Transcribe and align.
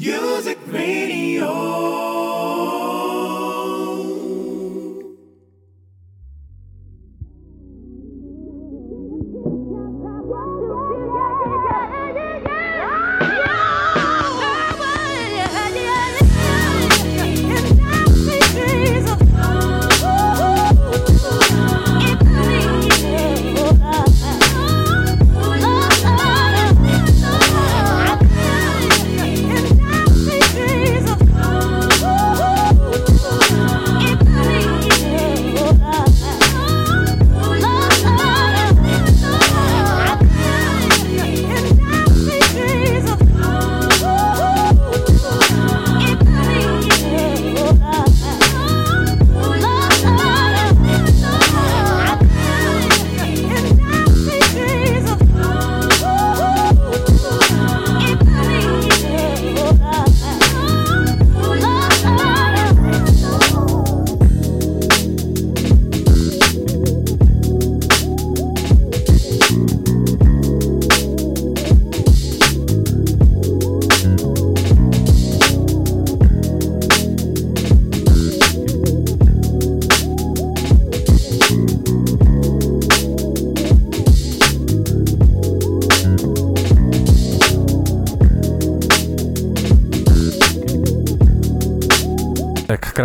Music 0.00 0.58
Radio. 0.68 1.97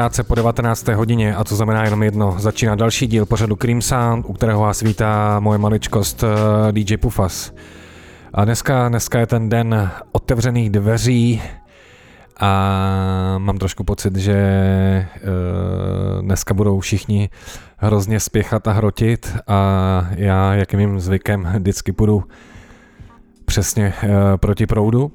Krátce 0.04 0.24
po 0.24 0.36
19. 0.36 0.88
hodině 0.88 1.36
a 1.36 1.44
to 1.44 1.56
znamená 1.56 1.84
jenom 1.84 2.04
jedno. 2.04 2.36
Začíná 2.40 2.76
další 2.76 3.08
díl 3.08 3.26
pořadu 3.26 3.56
Cream 3.56 3.82
Sound, 3.82 4.26
u 4.26 4.34
kterého 4.34 4.62
vás 4.62 4.82
vítá 4.82 5.40
moje 5.40 5.60
maličkost 5.60 6.24
eh, 6.24 6.72
DJ 6.72 6.98
Pufas. 6.98 7.54
A 8.34 8.46
dneska, 8.46 8.90
dneska 8.90 9.20
je 9.20 9.28
ten 9.28 9.50
den 9.50 9.92
otevřených 10.12 10.70
dveří 10.70 11.42
a 12.40 12.50
mám 13.38 13.58
trošku 13.58 13.84
pocit, 13.84 14.16
že 14.16 14.36
uh, 15.16 16.22
dneska 16.22 16.54
budou 16.54 16.80
všichni 16.80 17.30
hrozně 17.78 18.20
spěchat 18.20 18.68
a 18.68 18.72
hrotit 18.72 19.38
a 19.48 20.08
já, 20.16 20.54
jak 20.54 20.74
mým 20.74 21.00
zvykem, 21.00 21.50
vždycky 21.60 21.92
půjdu 21.92 22.24
přesně 23.46 23.94
uh, 24.04 24.10
proti 24.38 24.68
proudu 24.68 25.12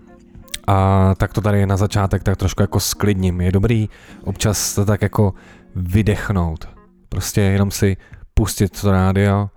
a 0.68 1.14
tak 1.16 1.32
to 1.32 1.40
tady 1.40 1.66
na 1.66 1.76
začátek 1.76 2.22
tak 2.22 2.36
trošku 2.36 2.62
jako 2.62 2.80
sklidním. 2.80 3.40
Je 3.40 3.52
dobrý 3.52 3.88
občas 4.24 4.74
to 4.74 4.84
tak 4.84 5.02
jako 5.02 5.34
vydechnout. 5.76 6.68
Prostě 7.08 7.40
jenom 7.40 7.70
si 7.70 7.96
pustit 8.34 8.80
to 8.80 8.90
rádio 8.92 9.50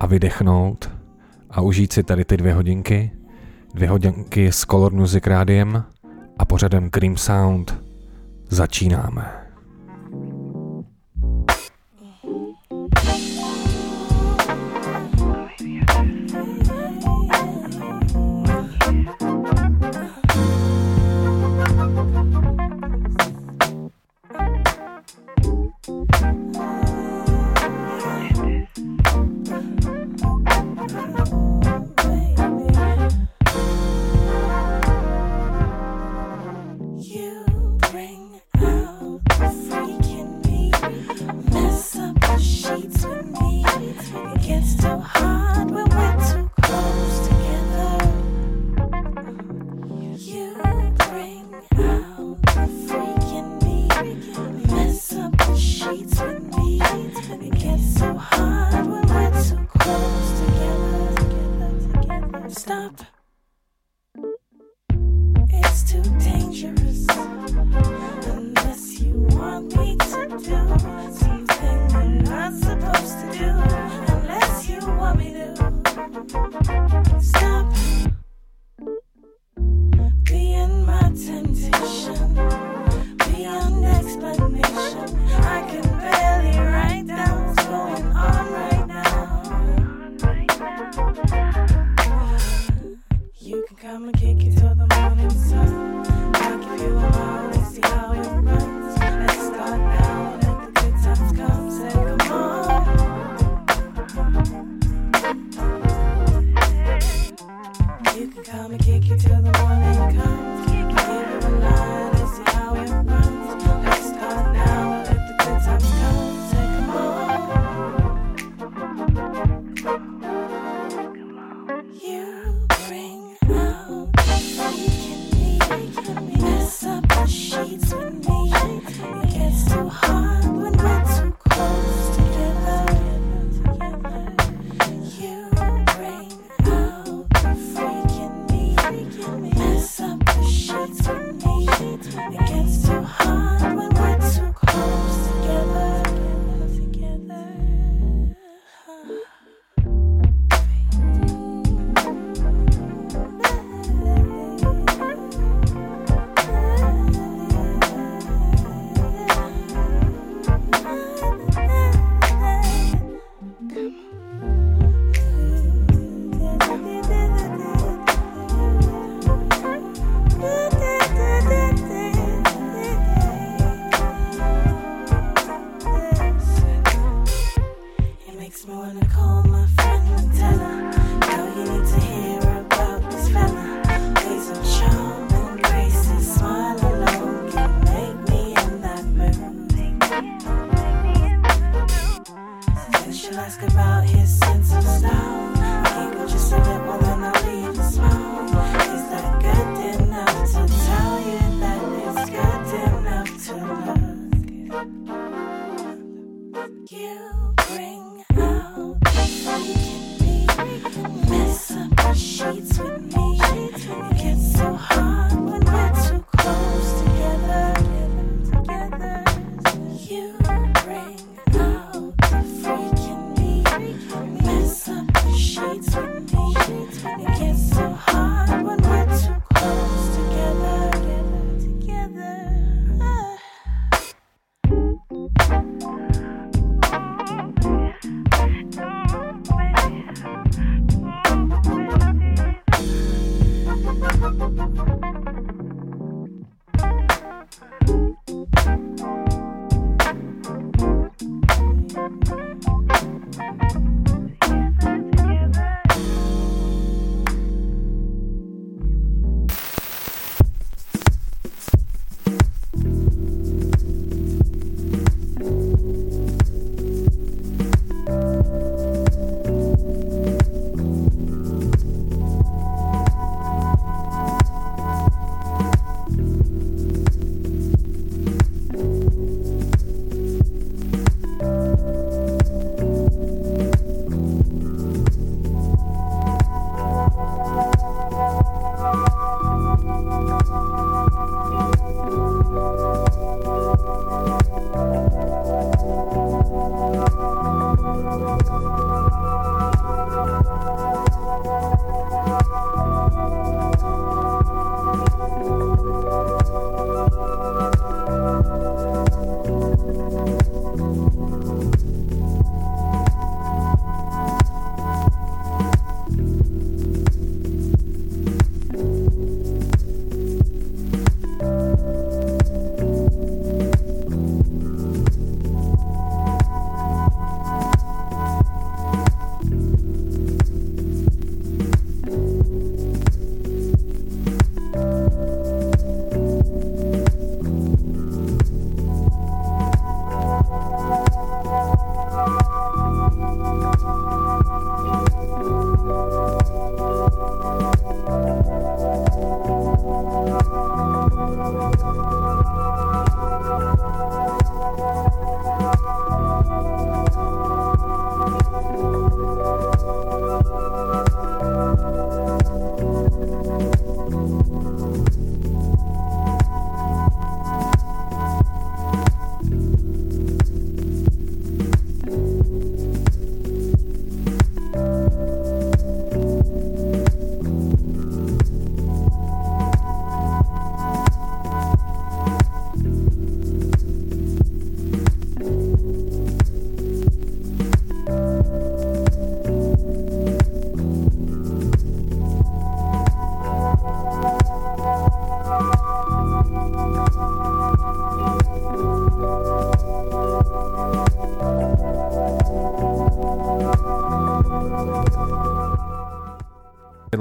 a 0.00 0.06
vydechnout 0.06 0.90
a 1.50 1.60
užít 1.60 1.92
si 1.92 2.02
tady 2.02 2.24
ty 2.24 2.36
dvě 2.36 2.54
hodinky. 2.54 3.12
Dvě 3.74 3.88
hodinky 3.88 4.52
s 4.52 4.60
Color 4.60 4.92
Music 4.92 5.26
rádiem 5.26 5.84
a 6.38 6.44
pořadem 6.44 6.90
Cream 6.90 7.16
Sound. 7.16 7.82
Začínáme. 8.48 9.49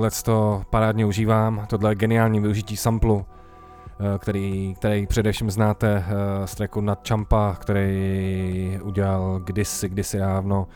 Tohle 0.09 0.23
to 0.23 0.63
parádně 0.69 1.05
užívám, 1.05 1.65
tohle 1.69 1.91
je 1.91 1.95
geniální 1.95 2.39
využití 2.39 2.77
samplu, 2.77 3.25
eh, 3.99 4.17
který, 4.19 4.75
který 4.77 5.07
především 5.07 5.51
znáte 5.51 6.05
eh, 6.07 6.47
z 6.47 6.55
tracku 6.55 6.81
Nad 6.81 7.07
Champa, 7.07 7.55
který 7.59 8.79
udělal 8.83 9.39
kdysi, 9.39 9.89
kdysi 9.89 10.17
dávno 10.17 10.67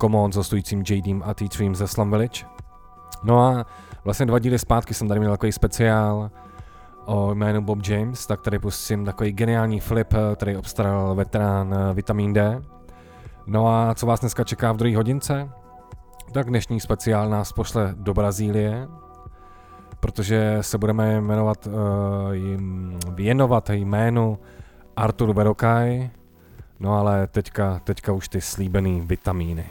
Common 0.00 0.32
s 0.32 0.36
hostujícím 0.36 0.84
JDem 0.88 1.22
a 1.26 1.34
T-Stream 1.34 1.74
ze 1.74 1.88
Slum 1.88 2.10
Village. 2.10 2.46
No 3.24 3.40
a 3.40 3.66
vlastně 4.04 4.26
dva 4.26 4.38
díly 4.38 4.58
zpátky 4.58 4.94
jsem 4.94 5.08
tady 5.08 5.20
měl 5.20 5.32
takový 5.32 5.52
speciál 5.52 6.30
o 7.04 7.34
jménu 7.34 7.62
Bob 7.62 7.86
James, 7.86 8.26
tak 8.26 8.40
tady 8.40 8.58
pustím 8.58 9.04
takový 9.04 9.32
geniální 9.32 9.80
flip, 9.80 10.14
který 10.36 10.56
obstaral 10.56 11.14
veterán 11.14 11.74
Vitamin 11.94 12.32
D. 12.32 12.62
No 13.46 13.68
a 13.68 13.94
co 13.94 14.06
vás 14.06 14.20
dneska 14.20 14.44
čeká 14.44 14.72
v 14.72 14.76
druhé 14.76 14.96
hodince? 14.96 15.61
Tak 16.32 16.46
dnešní 16.46 16.80
speciál 16.80 17.28
nás 17.28 17.52
pošle 17.52 17.94
do 17.96 18.14
Brazílie, 18.14 18.88
protože 20.00 20.58
se 20.60 20.78
budeme 20.78 21.20
jmenovat, 21.20 21.66
uh, 21.66 21.72
věnovat 23.14 23.70
jménu 23.70 24.38
Artur 24.96 25.32
Verokaj, 25.32 26.10
no 26.80 26.94
ale 26.94 27.26
teďka, 27.26 27.80
teďka 27.84 28.12
už 28.12 28.28
ty 28.28 28.40
slíbený 28.40 29.00
vitamíny. 29.00 29.66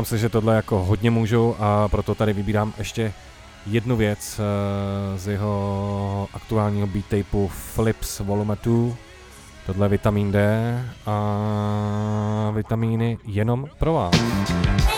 Přiznám 0.00 0.18
se, 0.18 0.18
že 0.18 0.28
tohle 0.28 0.56
jako 0.56 0.84
hodně 0.84 1.10
můžu 1.10 1.56
a 1.58 1.88
proto 1.88 2.14
tady 2.14 2.32
vybírám 2.32 2.72
ještě 2.78 3.12
jednu 3.66 3.96
věc 3.96 4.40
eh, 4.40 5.18
z 5.18 5.28
jeho 5.28 6.28
aktuálního 6.34 6.86
beat 6.86 7.04
tapeu 7.04 7.48
Flips 7.48 8.20
Volume 8.20 8.56
2. 8.62 8.94
Tohle 9.66 9.84
je 9.84 9.88
vitamin 9.88 10.32
D 10.32 10.84
a 11.06 12.50
vitamíny 12.54 13.18
jenom 13.26 13.66
pro 13.78 13.92
vás. 13.92 14.89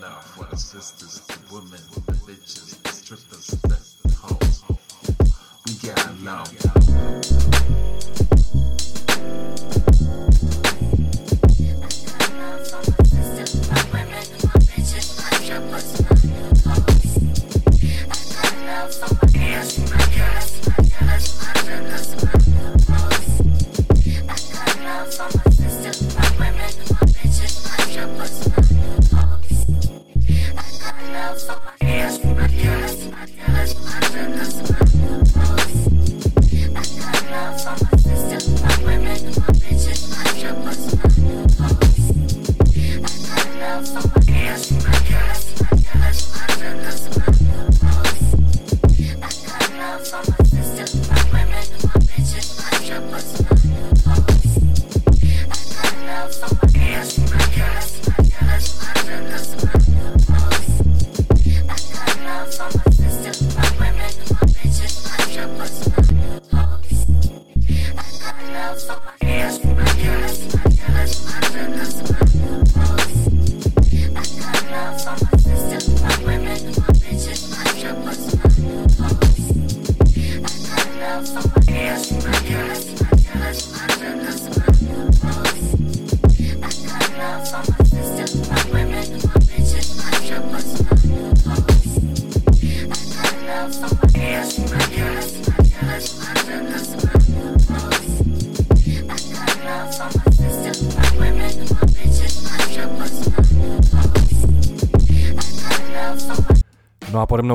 Love 0.00 0.24
for 0.24 0.44
the 0.44 0.56
sisters, 0.56 1.20
the 1.20 1.54
women, 1.54 2.11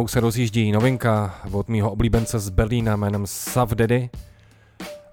Mnou 0.07 0.11
se 0.11 0.19
rozjíždí 0.19 0.71
novinka 0.71 1.35
od 1.51 1.69
mýho 1.69 1.91
oblíbence 1.91 2.39
z 2.39 2.49
Berlína 2.49 2.95
jménem 2.95 3.27
Sav 3.27 3.69
Daddy. 3.69 4.09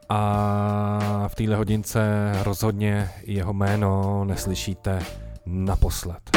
A 0.09 1.25
v 1.29 1.35
téhle 1.35 1.57
hodince 1.57 2.33
rozhodně 2.43 3.11
jeho 3.23 3.53
jméno 3.53 4.25
neslyšíte 4.25 5.03
naposled. 5.47 6.34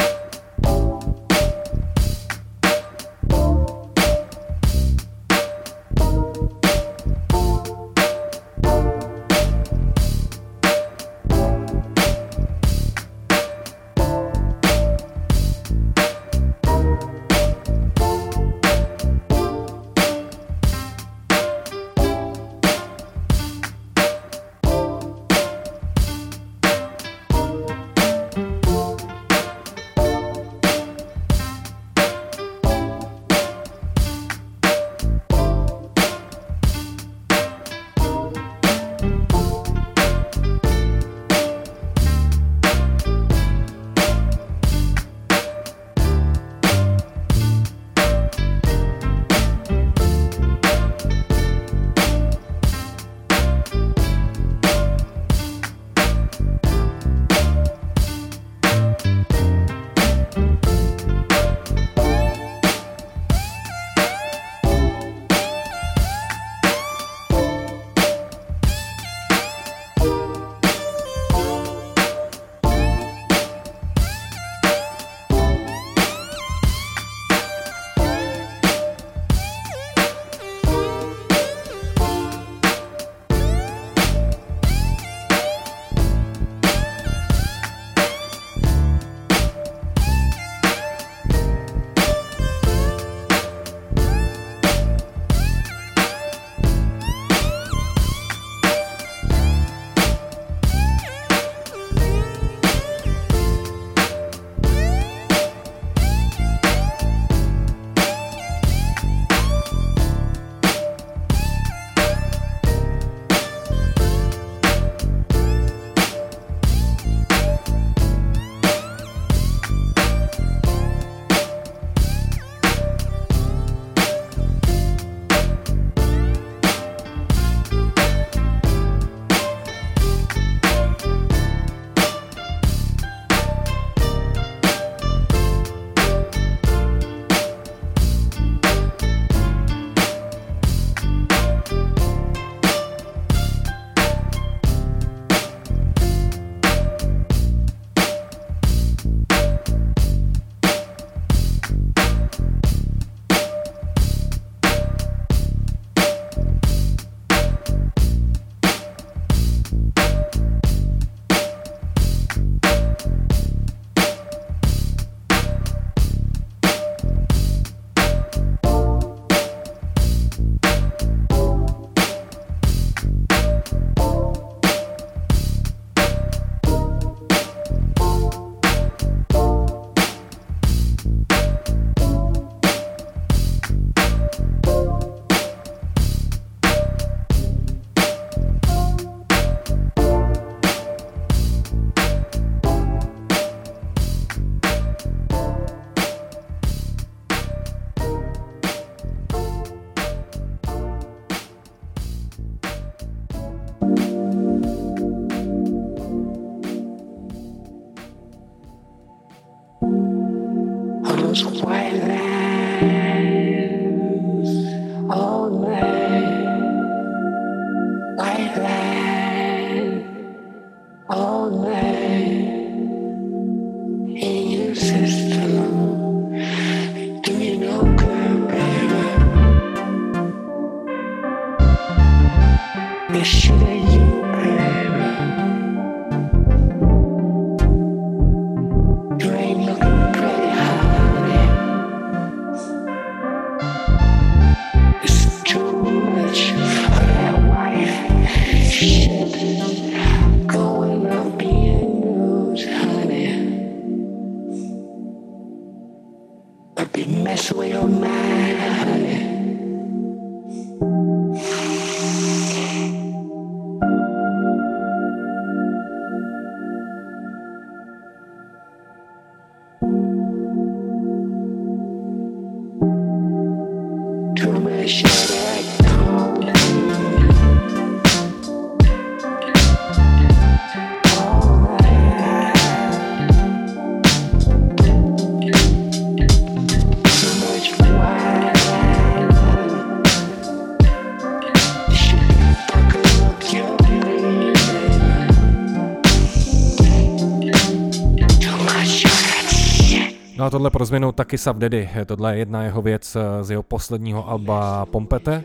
Tohle 300.58 300.70
pro 300.70 300.86
změnu 300.86 301.12
taky 301.12 301.38
Sav 301.38 301.58
Daddy. 301.58 301.90
Tohle 302.06 302.34
je 302.34 302.40
jedna 302.40 302.64
jeho 302.64 302.82
věc 302.82 303.16
eh, 303.16 303.44
z 303.44 303.52
jeho 303.52 303.64
posledního 303.64 304.30
alba 304.30 304.86
Pompete. 304.86 305.44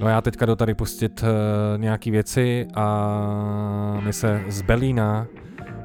No 0.00 0.08
já 0.08 0.20
teďka 0.20 0.46
jdu 0.46 0.56
tady 0.56 0.74
pustit 0.74 1.22
uh, 1.22 1.28
nějaký 1.80 2.10
věci 2.10 2.66
a 2.74 4.00
my 4.00 4.12
se 4.12 4.42
z 4.48 4.62
Belína 4.62 5.26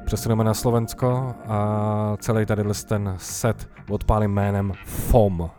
přesuneme 0.04 0.44
na 0.44 0.54
Slovensko 0.54 1.34
a 1.48 2.16
celý 2.20 2.46
tady 2.46 2.62
ten 2.88 3.14
set 3.16 3.68
odpálím 3.90 4.30
jménem 4.30 4.72
FOM. 4.84 5.50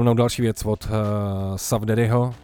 Mnou 0.00 0.14
další 0.14 0.42
věc 0.42 0.64
od 0.64 0.84
uh, 0.84 0.90
Savdedyho. 1.56 2.34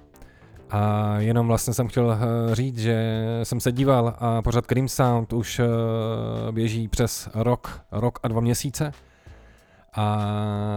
A 0.70 1.14
jenom 1.18 1.46
vlastně 1.46 1.74
jsem 1.74 1.88
chtěl 1.88 2.06
uh, 2.06 2.54
říct, 2.54 2.78
že 2.78 3.20
jsem 3.42 3.60
se 3.60 3.72
díval 3.72 4.14
a 4.18 4.42
pořád 4.42 4.66
Cream 4.66 4.88
Sound 4.88 5.32
už 5.32 5.58
uh, 5.58 5.66
běží 6.52 6.88
přes 6.88 7.28
rok, 7.34 7.80
rok 7.92 8.18
a 8.22 8.28
dva 8.28 8.40
měsíce. 8.40 8.92
A 9.94 10.26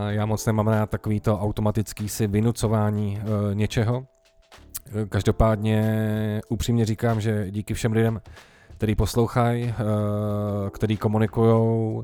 já 0.09 0.25
moc 0.25 0.45
nemám 0.45 0.67
rád 0.67 0.89
takový 0.89 1.19
to 1.19 1.39
automatický 1.39 2.09
si 2.09 2.27
vynucování 2.27 3.21
uh, 3.21 3.55
něčeho. 3.55 4.05
Každopádně 5.09 6.41
upřímně 6.49 6.85
říkám, 6.85 7.21
že 7.21 7.51
díky 7.51 7.73
všem 7.73 7.91
lidem, 7.91 8.21
který 8.77 8.95
poslouchají, 8.95 9.73
který 10.71 10.97
komunikují, 10.97 12.03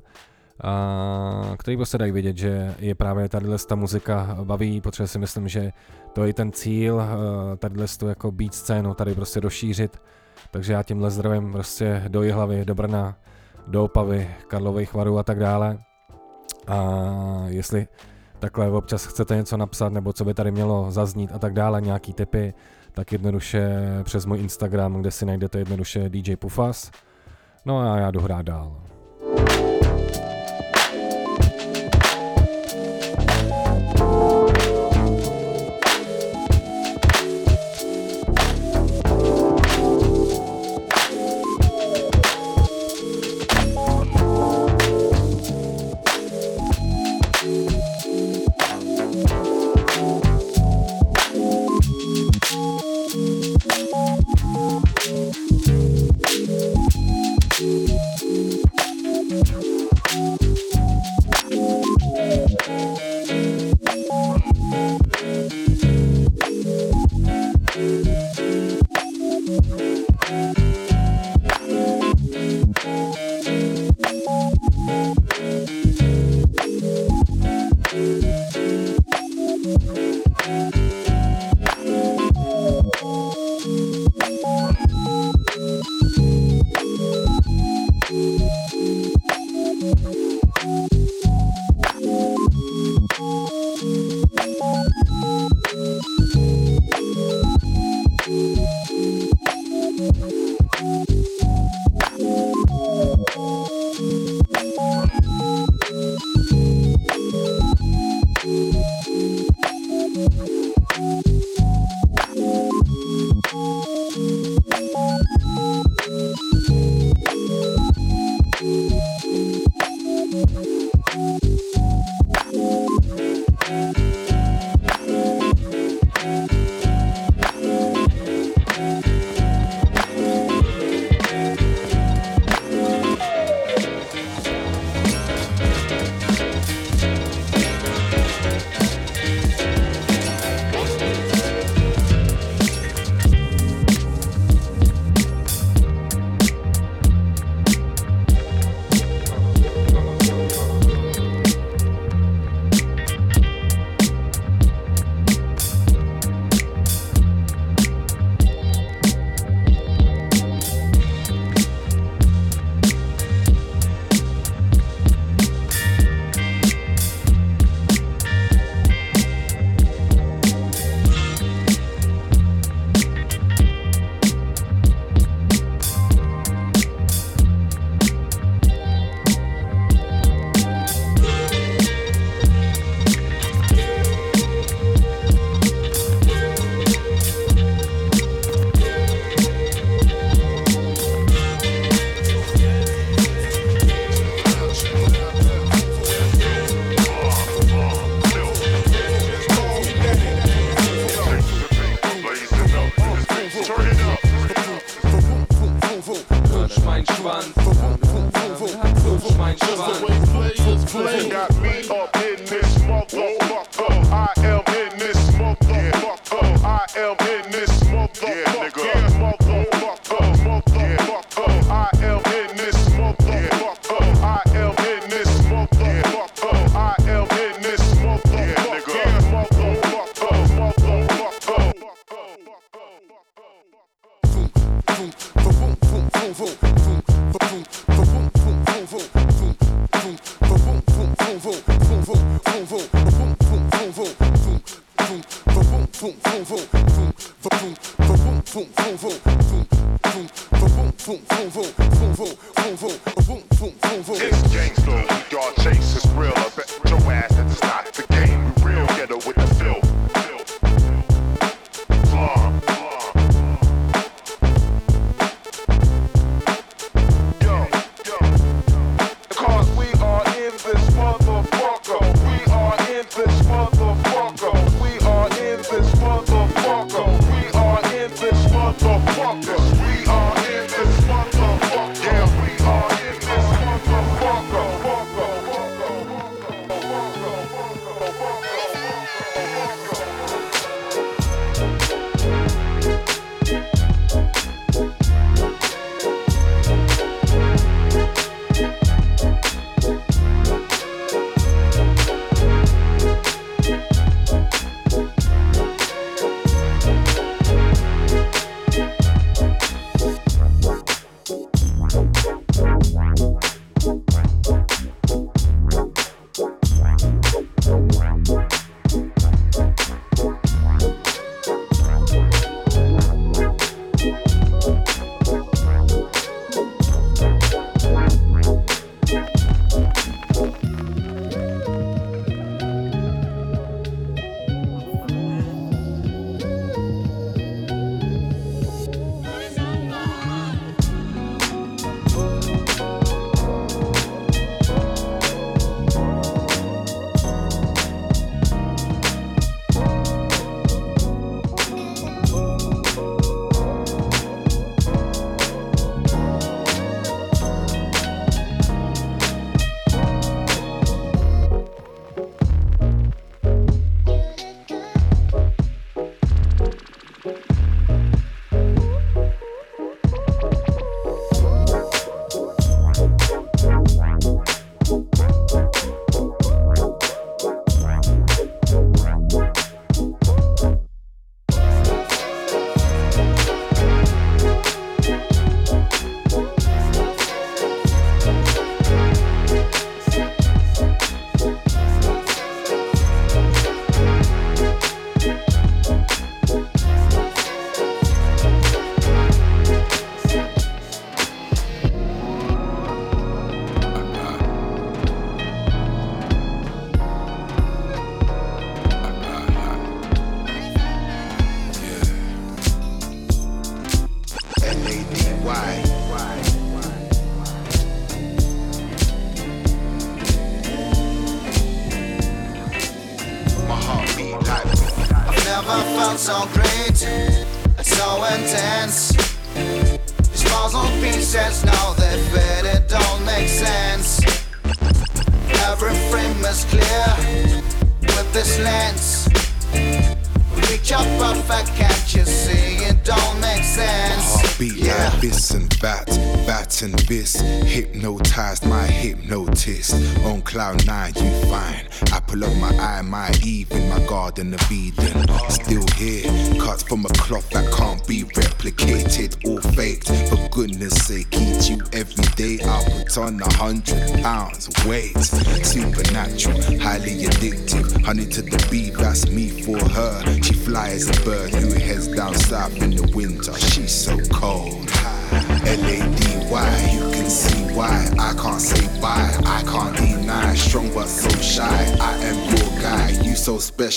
který 1.58 1.78
prostě 1.78 1.97
dají 1.97 2.12
vidět, 2.12 2.38
že 2.38 2.76
je 2.80 2.95
právě 2.95 3.30
tadyhle 3.30 3.58
ta 3.67 3.76
muzika 3.76 4.38
baví, 4.43 4.82
protože 4.82 5.08
si 5.08 5.19
myslím, 5.19 5.47
že 5.47 5.71
to 6.13 6.24
je 6.24 6.34
ten 6.34 6.52
cíl, 6.52 7.02
eh, 7.02 7.58
tadyhle 7.58 7.88
tu 8.00 8.08
jako 8.08 8.32
beat 8.32 8.54
scénu 8.54 8.93
tady 8.93 9.15
prostě 9.15 9.39
rozšířit, 9.39 10.02
takže 10.52 10.74
já 10.74 10.84
tímhle 10.84 11.12
zdravím 11.12 11.52
prostě 11.52 12.04
do 12.08 12.24
Jihlavy, 12.24 12.65
do 12.65 12.76
Brna, 12.76 13.17
do 13.67 13.84
Opavy, 13.84 14.30
Karlových 14.47 14.93
varů 14.93 15.17
a 15.17 15.24
tak 15.24 15.39
dále. 15.39 15.80
A 16.67 16.78
jestli 17.47 17.88
takhle 18.39 18.71
občas 18.71 19.06
chcete 19.06 19.36
něco 19.36 19.58
napsat, 19.58 19.93
nebo 19.93 20.13
co 20.13 20.26
by 20.26 20.34
tady 20.34 20.52
mělo 20.52 20.91
zaznít 20.91 21.32
a 21.34 21.39
tak 21.39 21.54
dále, 21.54 21.82
nějaký 21.82 22.13
typy, 22.13 22.54
tak 22.93 23.12
jednoduše 23.12 23.80
přes 24.04 24.26
můj 24.26 24.39
Instagram, 24.39 25.02
kde 25.02 25.12
si 25.12 25.26
najdete 25.26 25.60
jednoduše 25.60 26.10
DJ 26.10 26.36
Pufas. 26.36 26.91
No 27.65 27.80
a 27.80 27.97
já 27.97 28.12
jdu 28.12 28.21
hrát 28.21 28.41
dál. 28.41 28.91
motherfucker. 29.32 29.67
I 29.67 29.70
am 70.32 70.61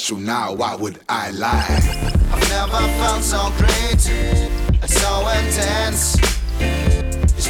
special 0.05 0.23
now. 0.23 0.53
Why 0.53 0.75
would 0.77 1.01
I 1.09 1.31
lie? 1.31 1.81
I've 2.31 2.49
never 2.51 2.83
felt 2.99 3.23
so 3.23 3.51
great, 3.57 4.01
so 4.87 5.29
intense 5.29 6.17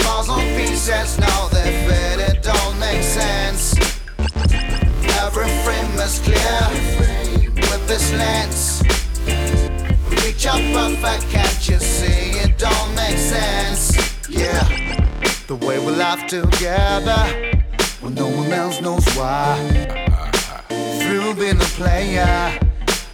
falls 0.05 0.29
on 0.29 0.41
pieces, 0.55 1.19
now 1.19 1.49
they 1.49 1.71
fit, 1.87 2.21
it 2.29 2.43
don't 2.43 2.79
make 2.79 3.03
sense. 3.03 3.75
Every 5.23 5.49
frame 5.65 5.99
is 5.99 6.21
clear 6.21 6.65
with 7.71 7.89
this 7.89 8.13
lens. 8.13 8.83
Reach 10.11 10.47
up 10.47 10.61
perfect, 10.77 11.31
can't 11.31 11.69
you 11.69 11.79
see? 11.79 12.39
It 12.45 12.59
don't 12.59 12.95
make 12.95 13.17
sense. 13.17 13.97
Yeah, 14.29 14.63
the 15.49 15.57
way 15.57 15.79
we 15.79 15.93
laugh 15.93 16.27
together 16.29 17.23
when 18.01 18.15
no 18.15 18.29
one 18.29 18.53
else 18.53 18.81
knows 18.81 19.07
why. 19.17 20.04
Player, 21.77 22.57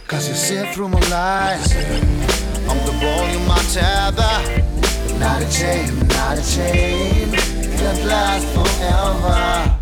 cause 0.07 0.29
you 0.29 0.35
see 0.35 0.63
through 0.71 0.89
my 0.89 0.99
lies. 1.09 1.75
I'm 2.69 2.77
the 2.85 2.95
ball, 3.01 3.27
you 3.31 3.39
my 3.47 3.57
tether. 3.73 4.37
Not 5.17 5.41
a 5.41 5.51
chain, 5.51 6.07
not 6.09 6.37
a 6.37 6.55
chain 6.55 7.31
that 7.31 8.05
lasts 8.05 8.51
forever. 8.53 9.79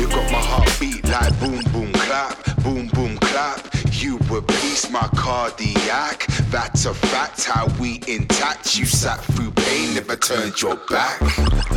You 0.00 0.08
got 0.08 0.32
my 0.32 0.38
heartbeat 0.38 1.06
like 1.06 1.38
boom, 1.38 1.60
boom, 1.70 1.92
clap, 1.92 2.62
boom, 2.62 2.88
boom, 2.88 3.18
clap. 3.18 3.68
You 3.92 4.18
were 4.30 4.40
peace, 4.42 4.88
my 4.90 5.06
cardiac. 5.14 6.26
That's 6.50 6.86
a 6.86 6.94
fact, 6.94 7.44
how 7.44 7.66
we 7.78 8.00
intact. 8.06 8.78
You 8.78 8.86
sat 8.86 9.20
through 9.20 9.50
pain, 9.50 9.94
never 9.94 10.16
turned 10.16 10.62
your 10.62 10.76
back. 10.88 11.20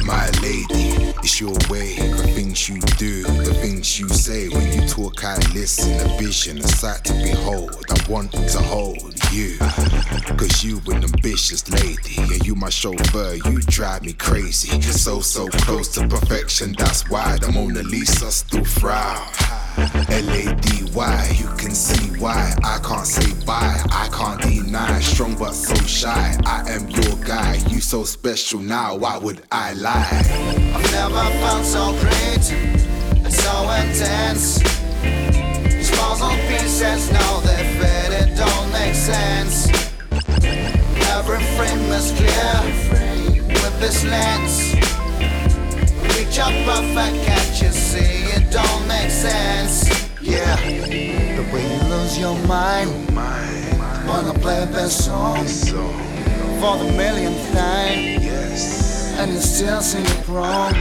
My 0.06 0.30
lady, 0.42 1.12
it's 1.24 1.42
your 1.42 1.58
way. 1.70 2.11
Things 2.52 2.68
you 2.68 2.82
do, 2.98 3.24
the 3.24 3.54
things 3.54 3.98
you 3.98 4.10
say. 4.10 4.50
When 4.50 4.74
you 4.74 4.86
talk, 4.86 5.24
I 5.24 5.38
listen. 5.54 5.94
A 6.02 6.18
vision, 6.22 6.58
a 6.58 6.68
sight 6.68 7.02
to 7.06 7.14
behold. 7.14 7.82
I'm 7.90 8.12
want 8.12 8.34
to 8.34 8.60
hold 8.60 9.14
you. 9.32 9.58
Cause 10.38 10.62
you 10.62 10.82
an 10.88 11.02
ambitious 11.02 11.70
lady, 11.70 12.18
and 12.18 12.46
you 12.46 12.56
my 12.56 12.68
chauffeur, 12.68 13.36
you 13.36 13.62
drive 13.62 14.04
me 14.04 14.12
crazy. 14.12 14.82
So, 14.82 15.22
so 15.22 15.48
close 15.48 15.88
to 15.94 16.06
perfection, 16.10 16.76
that's 16.78 17.10
why 17.10 17.38
the 17.38 17.54
Mona 17.54 17.84
Lisa 17.84 18.30
still 18.30 18.66
frown. 18.66 19.61
L-A-D-Y, 19.78 21.36
you 21.40 21.48
can 21.58 21.72
see 21.72 22.20
why 22.20 22.54
I 22.64 22.80
can't 22.84 23.08
say 23.08 23.34
bye, 23.46 23.82
I 23.92 24.10
can't 24.12 24.42
deny 24.42 25.00
Strong 25.00 25.38
but 25.38 25.54
so 25.54 25.76
shy, 25.86 26.38
I 26.46 26.70
am 26.70 26.90
your 26.90 27.16
guy 27.26 27.56
You 27.70 27.80
so 27.80 28.04
special 28.04 28.60
now, 28.60 28.96
why 28.96 29.18
would 29.18 29.42
I 29.52 29.74
lie? 29.74 30.22
I've 30.76 30.92
never 30.92 31.24
felt 31.40 31.66
so 31.66 31.92
great 32.02 32.52
and 33.24 33.34
so 33.34 33.70
intense. 33.72 34.60
These 35.64 35.98
on 36.00 36.38
pieces, 36.48 37.12
now 37.12 37.40
they 37.42 37.64
fit, 37.80 38.12
it 38.12 38.36
don't 38.36 38.72
make 38.72 38.94
sense. 38.94 39.68
Every 41.16 41.40
frame 41.56 41.92
is 41.92 42.12
clear 42.12 42.56
with 43.48 43.80
this 43.80 44.04
lens. 44.04 44.76
Reach 46.18 46.40
up 46.40 46.54
perfect, 46.66 47.26
can't 47.26 47.62
you 47.62 47.72
see? 47.72 48.24
It 48.36 48.52
don't 48.52 48.88
make 48.88 49.10
sense. 49.10 49.90
Yeah, 50.22 50.56
the 51.36 51.44
way 51.52 51.64
you 51.64 51.90
lose 51.90 52.18
your 52.18 52.38
mind. 52.48 52.90
Wanna 54.08 54.34
play 54.40 54.66
this 54.66 55.06
song 55.06 55.46
for 56.60 56.78
the 56.78 56.92
millionth 56.96 57.52
time 57.54 58.00
Yes. 58.22 59.14
and 59.18 59.34
you 59.34 59.40
still 59.40 59.82
sing 59.82 60.06
it 60.06 60.28
wrong. 60.28 60.74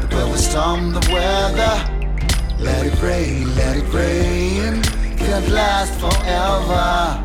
The 0.00 0.16
way 0.16 0.24
we 0.30 0.36
storm 0.38 0.92
the 0.92 1.04
weather, 1.12 1.74
let 2.58 2.86
it 2.86 3.02
rain, 3.02 3.54
let 3.56 3.76
it 3.76 3.88
rain, 3.92 4.82
can't 5.16 5.48
last 5.48 5.92
forever. 6.00 7.24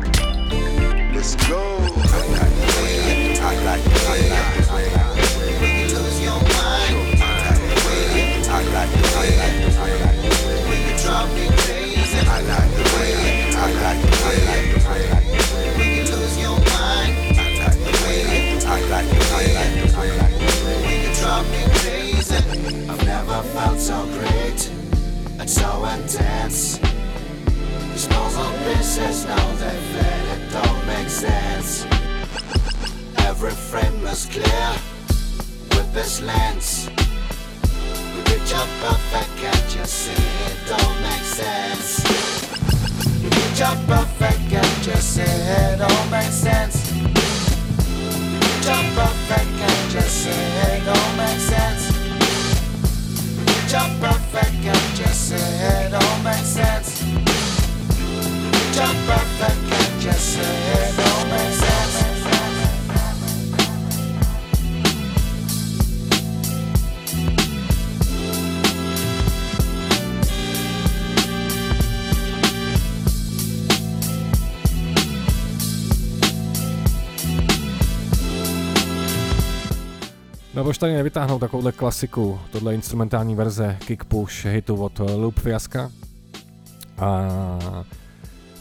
Let's 1.14 1.34
go. 1.48 1.60
I 2.16 2.20
like 2.36 2.54
the 2.60 2.82
way 2.82 3.38
I 3.40 3.54
like 3.64 4.57
and 25.48 25.56
so 25.56 25.84
intense. 25.84 26.78
These 27.92 28.06
puzzle 28.08 28.52
pieces 28.64 29.24
now 29.24 29.54
they 29.54 29.78
fit, 29.92 30.24
it 30.34 30.52
don't 30.52 30.86
make 30.86 31.08
sense. 31.08 31.86
Every 33.26 33.52
frame 33.52 34.06
is 34.06 34.26
clear 34.26 34.70
with 35.70 35.92
this 35.94 36.20
lens. 36.20 36.90
We 38.14 38.20
reach 38.30 38.52
up 38.54 38.68
perfect, 38.80 39.30
can't 39.38 39.76
you 39.76 39.84
see? 39.86 40.22
It 40.48 40.58
don't 40.68 41.00
make 41.00 41.24
sense. 41.24 42.04
We 43.22 43.28
reach 43.28 43.60
up 43.62 43.78
perfect, 43.86 44.50
can't 44.50 44.86
you 44.86 45.00
see? 45.00 45.22
It 45.22 45.78
don't 45.78 46.10
make 46.10 46.32
sense. 46.46 46.92
We 46.92 47.06
reach 48.44 48.68
up 48.68 48.84
perfect, 48.98 49.50
can't 49.60 49.94
you 49.94 50.00
see? 50.02 50.44
It 50.68 50.84
don't 50.84 51.16
make 51.16 51.40
sense. 51.40 51.92
We 53.36 53.44
reach 53.44 53.74
up 53.74 54.17
perfect, 54.32 54.62
can't 54.62 54.98
you 54.98 55.06
see? 55.06 55.34
It 55.34 55.90
don't 55.90 56.24
make 56.24 56.44
sense. 56.44 57.02
Up 58.78 58.96
perfect, 59.06 59.70
can't 59.70 60.04
you 60.04 60.12
see? 60.12 60.40
It 60.40 60.96
don't 60.96 61.30
make 61.30 61.52
sense. 61.52 61.67
No 80.58 80.64
proč 80.64 80.78
tady 80.78 80.94
nevytáhnout 80.94 81.38
takovouhle 81.38 81.72
klasiku, 81.72 82.40
tohle 82.50 82.74
instrumentální 82.74 83.34
verze 83.34 83.76
Kick 83.86 84.04
Push 84.04 84.44
hitu 84.44 84.76
od 84.76 85.00
Loop 85.16 85.38
Fiaska. 85.38 85.90
A 86.98 87.28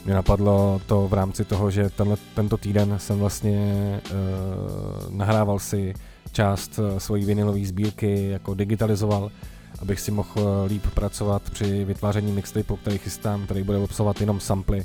mě 0.05 0.13
napadlo 0.13 0.81
to 0.85 1.07
v 1.07 1.13
rámci 1.13 1.45
toho, 1.45 1.71
že 1.71 1.89
tenhle, 1.89 2.17
tento 2.35 2.57
týden 2.57 2.95
jsem 2.97 3.19
vlastně 3.19 3.99
uh, 4.11 5.15
nahrával 5.15 5.59
si 5.59 5.93
část 6.31 6.79
uh, 6.79 6.97
svojí 6.97 7.25
vinylové 7.25 7.65
sbírky, 7.65 8.29
jako 8.29 8.53
digitalizoval, 8.53 9.31
abych 9.79 9.99
si 9.99 10.11
mohl 10.11 10.29
uh, 10.35 10.67
líp 10.67 10.87
pracovat 10.93 11.41
při 11.49 11.85
vytváření 11.85 12.31
mixtapeu, 12.31 12.75
který 12.75 12.97
chystám, 12.97 13.45
který 13.45 13.63
bude 13.63 13.77
obsahovat 13.77 14.21
jenom 14.21 14.39
samply 14.39 14.83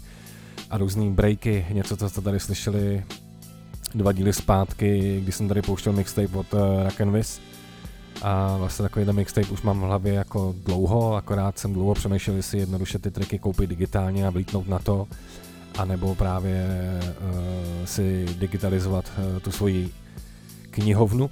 a 0.71 0.79
různý 0.79 1.11
breaky, 1.11 1.67
něco, 1.71 1.97
co 1.97 2.09
jste 2.09 2.21
tady 2.21 2.41
slyšeli 2.41 3.03
dva 3.95 4.13
díly 4.13 4.33
zpátky, 4.33 5.21
kdy 5.23 5.33
jsem 5.33 5.49
tady 5.49 5.63
pouštěl 5.63 5.93
mixtape 5.93 6.39
od 6.39 6.55
uh, 6.55 6.61
and 7.01 7.11
Wiz. 7.13 7.41
A 8.23 8.57
vlastně 8.57 8.83
takovýhle 8.83 9.13
mixtape 9.13 9.47
už 9.47 9.63
mám 9.63 9.81
v 9.81 9.83
hlavě 9.83 10.15
jako 10.15 10.55
dlouho, 10.65 11.15
akorát 11.15 11.59
jsem 11.59 11.73
dlouho 11.73 11.95
přemýšlel, 11.95 12.37
jestli 12.37 12.59
jednoduše 12.59 12.99
ty 12.99 13.11
tracky 13.11 13.39
koupit 13.39 13.71
digitálně 13.71 14.27
a 14.27 14.31
vlítnout 14.31 14.69
na 14.69 14.79
to, 14.79 15.09
anebo 15.79 16.15
právě 16.15 16.67
uh, 17.01 17.87
si 17.87 18.27
digitalizovat 18.39 19.13
uh, 19.19 19.39
tu 19.39 19.51
svoji 19.51 19.91
knihovnu. 20.71 21.31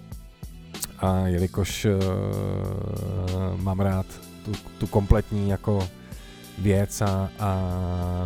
A 0.98 1.26
jelikož 1.26 1.84
uh, 1.84 3.60
mám 3.60 3.80
rád 3.80 4.06
tu, 4.44 4.52
tu 4.78 4.86
kompletní 4.86 5.48
jako 5.48 5.88
věc 6.58 7.00
a, 7.00 7.30
a 7.38 7.62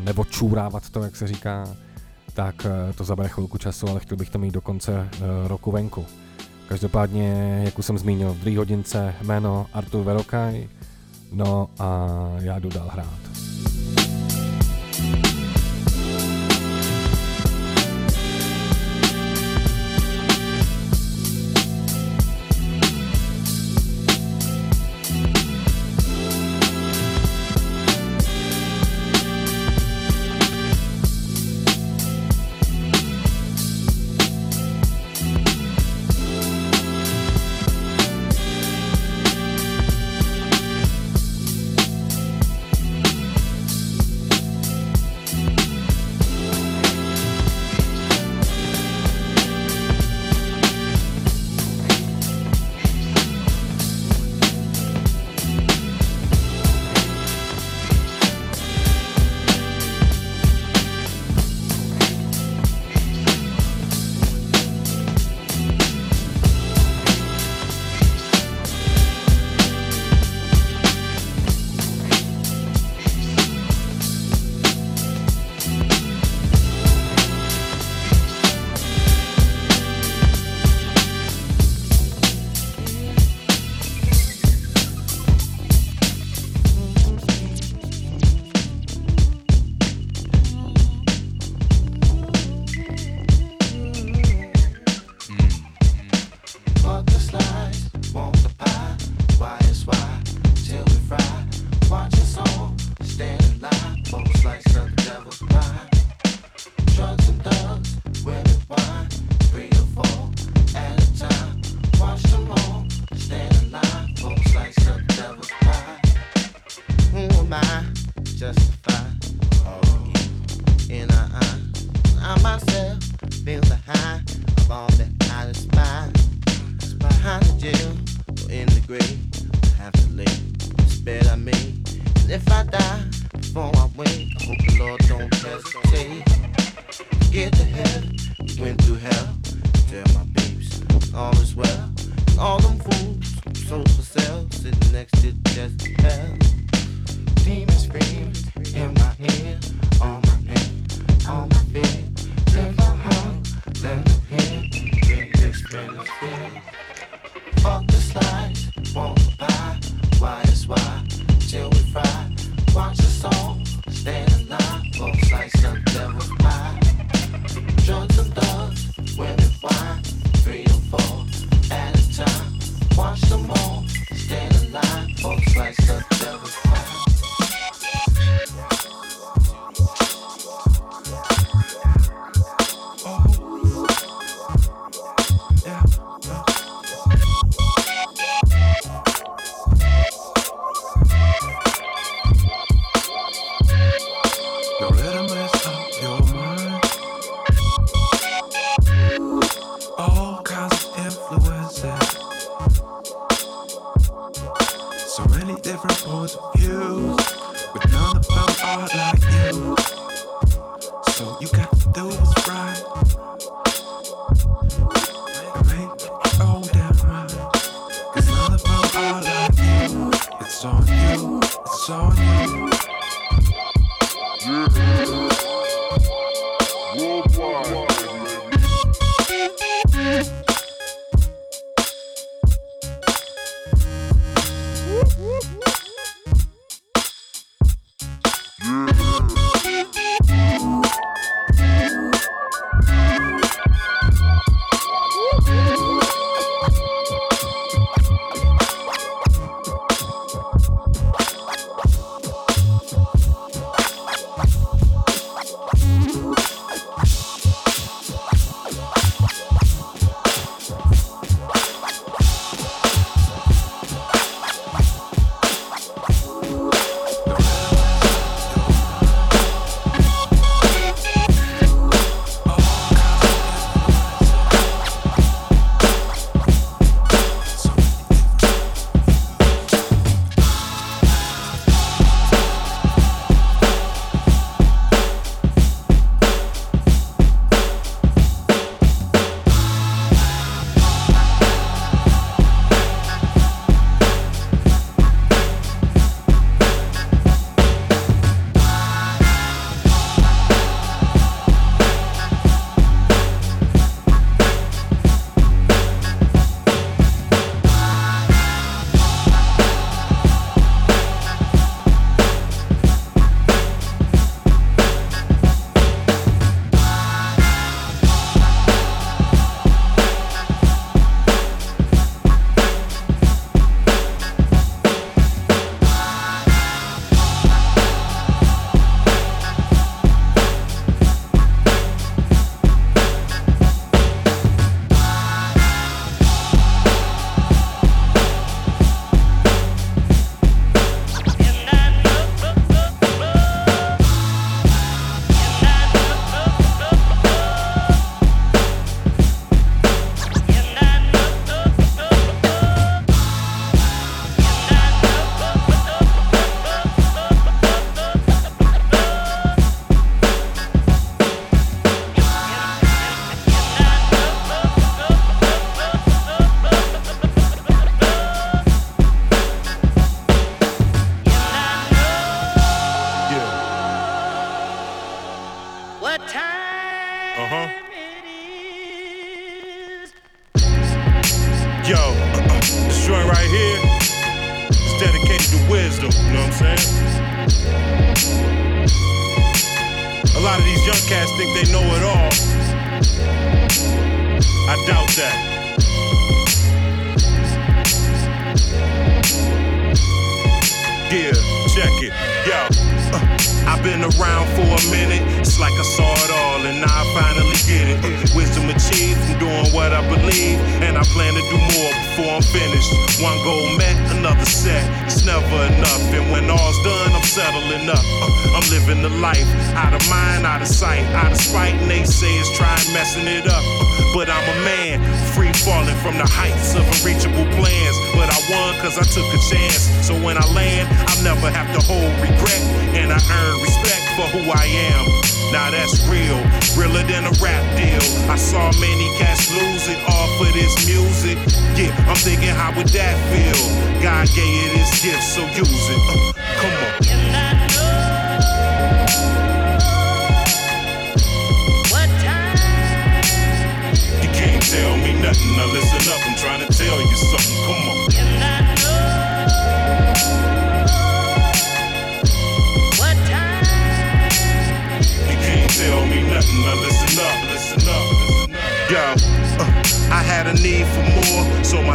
nebo 0.01 0.25
čůrávat 0.25 0.91
to, 0.91 1.03
jak 1.03 1.17
se 1.17 1.27
říká, 1.27 1.77
tak 2.35 2.67
eh, 2.67 2.93
to 2.93 3.05
zabere 3.05 3.29
chvilku 3.29 3.59
času, 3.59 3.89
ale 3.89 4.01
chtěl 4.01 4.17
bych 4.17 4.31
to 4.31 4.39
mít 4.39 4.55
do 4.55 4.61
konce 4.61 5.09
eh, 5.13 5.19
roku 5.49 5.71
venku. 5.71 6.07
Každopádně, 6.69 7.61
jak 7.65 7.79
už 7.79 7.87
jsem 7.87 7.99
zmínil, 7.99 8.33
v 8.33 8.39
druhé 8.39 8.59
hodince 8.59 9.15
jméno 9.23 9.67
Artur 9.73 10.05
Verokaj, 10.05 10.69
no 11.33 11.69
a 11.79 12.09
já 12.39 12.59
jdu 12.59 12.69
dál 12.69 12.91
hrát. 12.93 14.04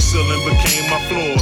Ceiling 0.09 0.41
became 0.41 0.89
my 0.89 0.97
floor. 1.05 1.37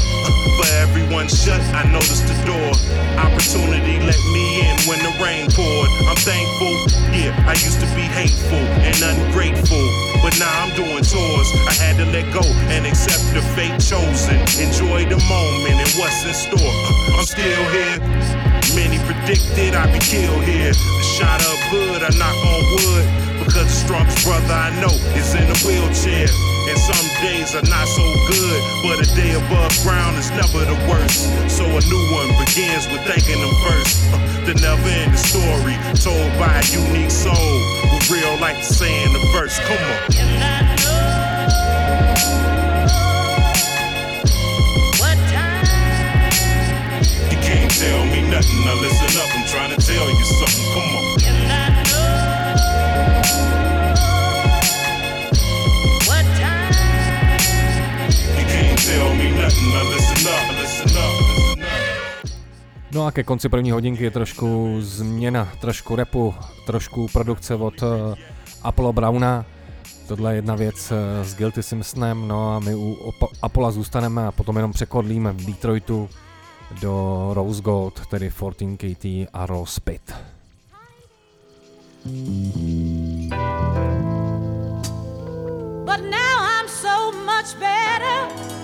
For 0.60 0.68
everyone 0.84 1.32
shut, 1.32 1.62
I 1.72 1.88
noticed 1.88 2.28
the 2.28 2.36
door. 2.44 2.72
Opportunity 3.16 3.96
let 4.04 4.20
me 4.36 4.60
in 4.60 4.76
when 4.84 5.00
the 5.00 5.14
rain 5.24 5.48
poured. 5.56 5.92
I'm 6.04 6.20
thankful, 6.20 6.76
yeah, 7.16 7.32
I 7.48 7.56
used 7.64 7.80
to 7.80 7.88
be 7.96 8.04
hateful 8.04 8.60
and 8.84 9.00
ungrateful. 9.00 9.88
But 10.20 10.36
now 10.40 10.52
I'm 10.52 10.76
doing 10.76 11.00
tours. 11.00 11.50
I 11.72 11.74
had 11.80 11.96
to 12.04 12.06
let 12.12 12.28
go 12.36 12.44
and 12.76 12.86
accept 12.86 13.24
the 13.32 13.42
fate 13.56 13.80
chosen. 13.80 14.36
Enjoy 14.60 15.08
the 15.08 15.20
moment 15.32 15.80
and 15.80 15.92
what's 15.96 16.28
in 16.28 16.36
store. 16.36 16.76
I'm 17.16 17.24
still 17.24 17.64
here. 17.72 17.98
Many 18.76 19.00
predicted 19.08 19.80
I'd 19.80 19.96
be 19.96 20.00
killed 20.04 20.44
here. 20.44 20.76
The 20.76 21.06
shot 21.16 21.40
up 21.40 21.60
hood, 21.72 22.04
I 22.04 22.12
knock 22.20 22.36
on 22.36 22.62
wood. 22.76 23.27
Because 23.48 23.72
the 23.72 23.80
strongest 23.88 24.28
brother 24.28 24.52
I 24.52 24.76
know 24.84 24.92
is 25.16 25.32
in 25.32 25.48
a 25.48 25.58
wheelchair. 25.64 26.28
And 26.68 26.76
some 26.76 27.08
days 27.24 27.56
are 27.56 27.64
not 27.72 27.88
so 27.88 28.04
good, 28.28 28.60
but 28.84 29.00
a 29.00 29.08
day 29.16 29.32
above 29.40 29.72
ground 29.88 30.20
is 30.20 30.28
never 30.36 30.68
the 30.68 30.76
worst. 30.92 31.32
So 31.48 31.64
a 31.64 31.80
new 31.88 32.04
one 32.12 32.28
begins 32.44 32.92
with 32.92 33.00
thanking 33.08 33.40
them 33.40 33.56
first. 33.64 34.04
Uh, 34.12 34.20
the 34.44 34.54
never 34.60 34.84
ending 34.84 35.16
story, 35.16 35.80
told 35.96 36.28
by 36.36 36.60
a 36.60 36.66
unique 36.76 37.10
soul. 37.10 37.56
With 37.88 38.12
real 38.12 38.36
like 38.44 38.58
to 38.58 38.68
say 38.68 38.92
in 38.92 39.14
the 39.14 39.24
verse. 39.32 39.58
Come 39.64 39.80
on. 39.80 40.12
You 47.32 47.40
can't 47.40 47.72
tell 47.72 48.04
me 48.12 48.28
nothing. 48.28 48.60
Now 48.68 48.76
listen 48.76 49.08
up, 49.24 49.32
I'm 49.32 49.48
trying 49.48 49.72
to 49.72 49.80
tell 49.80 50.10
you 50.12 50.26
something. 50.26 50.66
Come 50.76 50.96
on. 51.00 51.27
No 62.92 63.06
a 63.06 63.12
ke 63.12 63.24
konci 63.24 63.50
první 63.50 63.72
hodinky 63.72 64.04
je 64.04 64.12
trošku 64.12 64.78
změna, 64.80 65.50
trošku 65.62 65.96
repu, 65.96 66.36
trošku 66.66 67.08
produkce 67.14 67.56
od 67.56 67.82
uh, 67.82 67.90
Apollo 68.64 68.94
Browna. 68.94 69.46
Tohle 70.08 70.32
je 70.32 70.36
jedna 70.36 70.56
věc 70.56 70.92
uh, 70.92 70.98
s 71.26 71.36
Guilty 71.36 71.64
Simpsonem, 71.64 72.28
no 72.28 72.56
a 72.56 72.60
my 72.60 72.76
u 72.76 73.14
Apollo 73.42 73.72
zůstaneme 73.72 74.28
a 74.28 74.32
potom 74.32 74.56
jenom 74.56 74.72
překodlíme 74.72 75.32
v 75.32 75.46
Detroitu 75.46 76.10
do 76.82 77.30
Rose 77.34 77.62
Gold, 77.62 78.08
tedy 78.08 78.30
14KT 78.30 79.28
a 79.34 79.46
Raw 79.46 79.66
Spit. 79.66 80.14
But 85.86 86.02
now 86.02 86.38
I'm 86.40 86.68
so 86.68 87.12
much 87.12 87.56
better. 87.60 88.57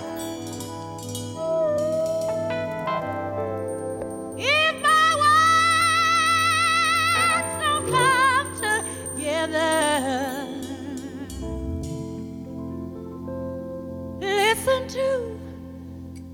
Listen 14.44 14.88
to 14.88 15.08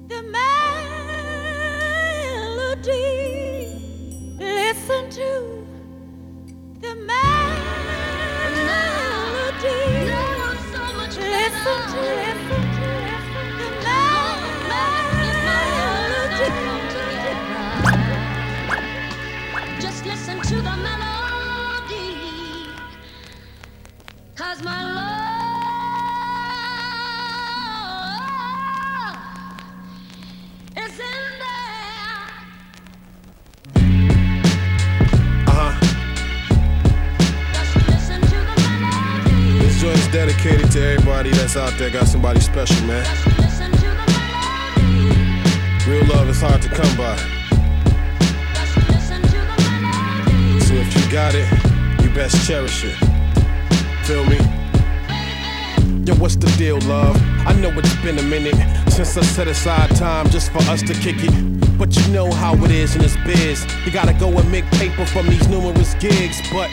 the 0.09 0.23
melody. 0.23 0.49
Listen 4.39 5.11
to 5.11 5.31
the 6.81 6.95
melody. 7.11 7.29
Listen 10.07 11.11
to, 11.15 11.21
listen 11.21 12.63
the 13.61 13.73
melody. 14.71 16.51
Just 19.81 20.01
listen 20.07 20.39
to 20.51 20.57
the 20.57 20.77
melody. 20.87 22.09
Cause 24.37 24.63
my 24.63 24.83
love 24.95 25.10
Dedicated 40.13 40.73
to 40.73 40.83
everybody 40.83 41.31
that's 41.31 41.57
out 41.57 41.73
there 41.79 41.89
got 41.89 42.09
somebody 42.09 42.41
special, 42.41 42.85
man. 42.85 43.07
Real 45.87 46.05
love 46.07 46.29
is 46.29 46.41
hard 46.41 46.61
to 46.63 46.69
come 46.69 46.97
by. 46.97 47.17
So 50.67 50.75
if 50.75 50.95
you 50.97 51.13
got 51.13 51.35
it, 51.37 51.49
you 52.03 52.13
best 52.13 52.45
cherish 52.45 52.85
it. 52.85 52.97
Feel 54.05 54.25
me? 54.27 54.39
Yo, 56.05 56.17
what's 56.17 56.35
the 56.35 56.53
deal, 56.59 56.81
love? 56.81 57.17
I 57.47 57.53
know 57.53 57.71
it's 57.71 57.95
been 58.03 58.19
a 58.19 58.23
minute 58.23 58.57
since 58.91 59.17
I 59.17 59.23
set 59.23 59.47
aside 59.47 59.95
time 59.95 60.29
just 60.31 60.51
for 60.51 60.59
us 60.71 60.83
to 60.83 60.95
kick 60.95 61.17
it. 61.21 61.79
But 61.79 61.97
you 61.97 62.13
know 62.13 62.33
how 62.33 62.55
it 62.65 62.73
is 62.73 62.97
in 62.97 63.03
this 63.03 63.17
biz. 63.25 63.65
You 63.87 63.93
gotta 63.93 64.15
go 64.15 64.37
and 64.37 64.51
make 64.51 64.65
paper 64.73 65.07
from 65.07 65.29
these 65.29 65.47
numerous 65.49 65.95
gigs. 65.95 66.43
But 66.53 66.69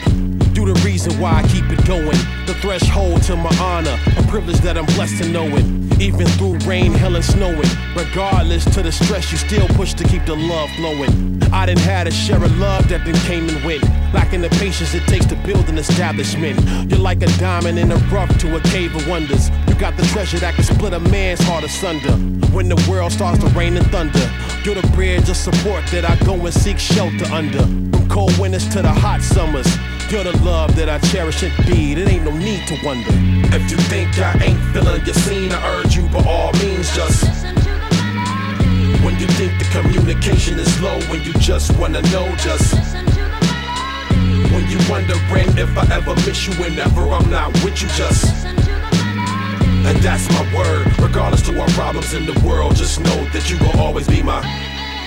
the 0.68 0.80
reason 0.84 1.18
why 1.18 1.32
I 1.32 1.42
keep 1.48 1.64
it 1.70 1.84
going. 1.86 2.18
The 2.46 2.54
threshold 2.60 3.22
to 3.22 3.36
my 3.36 3.54
honor, 3.58 3.96
a 4.18 4.22
privilege 4.24 4.58
that 4.58 4.76
I'm 4.76 4.84
blessed 4.96 5.22
to 5.22 5.28
know 5.28 5.46
it. 5.46 5.64
Even 6.00 6.26
through 6.36 6.58
rain, 6.68 6.92
hell, 6.92 7.16
and 7.16 7.24
snowing. 7.24 7.68
Regardless 7.96 8.64
to 8.74 8.82
the 8.82 8.92
stress, 8.92 9.32
you 9.32 9.38
still 9.38 9.66
push 9.68 9.94
to 9.94 10.04
keep 10.04 10.26
the 10.26 10.36
love 10.36 10.70
flowing. 10.76 11.42
I 11.52 11.66
done 11.66 11.78
had 11.78 12.06
a 12.06 12.10
share 12.10 12.42
of 12.42 12.56
love 12.58 12.86
that 12.90 13.04
then 13.04 13.14
came 13.26 13.48
and 13.48 13.64
went. 13.64 13.82
Lacking 14.12 14.42
the 14.42 14.50
patience 14.50 14.94
it 14.94 15.04
takes 15.06 15.24
to 15.26 15.36
build 15.36 15.68
an 15.70 15.78
establishment. 15.78 16.60
You're 16.90 17.00
like 17.00 17.22
a 17.22 17.30
diamond 17.38 17.78
in 17.78 17.88
the 17.88 17.96
rough 18.12 18.36
to 18.40 18.56
a 18.56 18.60
cave 18.60 18.94
of 18.94 19.08
wonders. 19.08 19.48
You 19.68 19.74
got 19.74 19.96
the 19.96 20.04
treasure 20.06 20.38
that 20.38 20.54
can 20.54 20.64
split 20.64 20.92
a 20.92 21.00
man's 21.00 21.40
heart 21.40 21.64
asunder. 21.64 22.12
When 22.52 22.68
the 22.68 22.76
world 22.90 23.12
starts 23.12 23.38
to 23.40 23.48
rain 23.50 23.76
and 23.76 23.86
thunder, 23.90 24.30
you're 24.64 24.74
the 24.74 24.86
bridge 24.88 25.28
of 25.30 25.36
support 25.36 25.86
that 25.86 26.04
I 26.04 26.16
go 26.26 26.34
and 26.34 26.52
seek 26.52 26.78
shelter 26.78 27.24
under. 27.32 27.62
From 27.62 28.08
cold 28.10 28.36
winters 28.38 28.68
to 28.68 28.82
the 28.82 28.92
hot 28.92 29.22
summers. 29.22 29.66
You're 30.10 30.24
the 30.24 30.42
love 30.42 30.74
that 30.76 30.88
I 30.88 30.96
cherish 31.12 31.42
indeed. 31.42 31.98
It 31.98 32.08
ain't 32.08 32.24
no 32.24 32.30
need 32.30 32.66
to 32.68 32.78
wonder. 32.82 33.12
If 33.54 33.70
you 33.70 33.76
think 33.92 34.18
I 34.18 34.32
ain't 34.42 34.58
feeling 34.72 35.04
your 35.04 35.14
scene, 35.14 35.52
I 35.52 35.60
urge 35.76 35.96
you 35.96 36.08
by 36.08 36.24
all 36.24 36.50
means 36.54 36.88
just. 36.96 37.24
Listen 37.24 37.54
to 37.54 37.60
the 37.60 37.92
melody. 38.16 39.04
When 39.04 39.20
you 39.20 39.26
think 39.36 39.52
the 39.58 39.68
communication 39.68 40.58
is 40.58 40.80
low, 40.80 40.98
when 41.12 41.22
you 41.24 41.34
just 41.34 41.76
wanna 41.76 42.00
know, 42.08 42.24
just. 42.36 42.72
Listen 42.72 43.04
to 43.04 43.20
the 43.20 43.40
melody. 43.52 44.48
When 44.48 44.64
you 44.72 44.80
wondering 44.88 45.58
if 45.58 45.76
I 45.76 45.84
ever 45.94 46.14
miss 46.24 46.48
you 46.48 46.54
whenever 46.54 47.02
I'm 47.12 47.28
not 47.30 47.52
with 47.62 47.82
you, 47.82 47.88
just. 47.88 48.24
Listen 48.24 48.56
to 48.56 48.62
the 48.64 49.04
melody. 49.04 49.88
And 49.92 49.98
that's 49.98 50.26
my 50.30 50.56
word. 50.56 50.86
Regardless 51.00 51.42
to 51.42 51.60
our 51.60 51.68
problems 51.76 52.14
in 52.14 52.24
the 52.24 52.40
world, 52.48 52.76
just 52.76 52.98
know 52.98 53.24
that 53.36 53.50
you 53.50 53.58
gon' 53.58 53.78
always 53.78 54.08
be 54.08 54.22
my. 54.22 54.40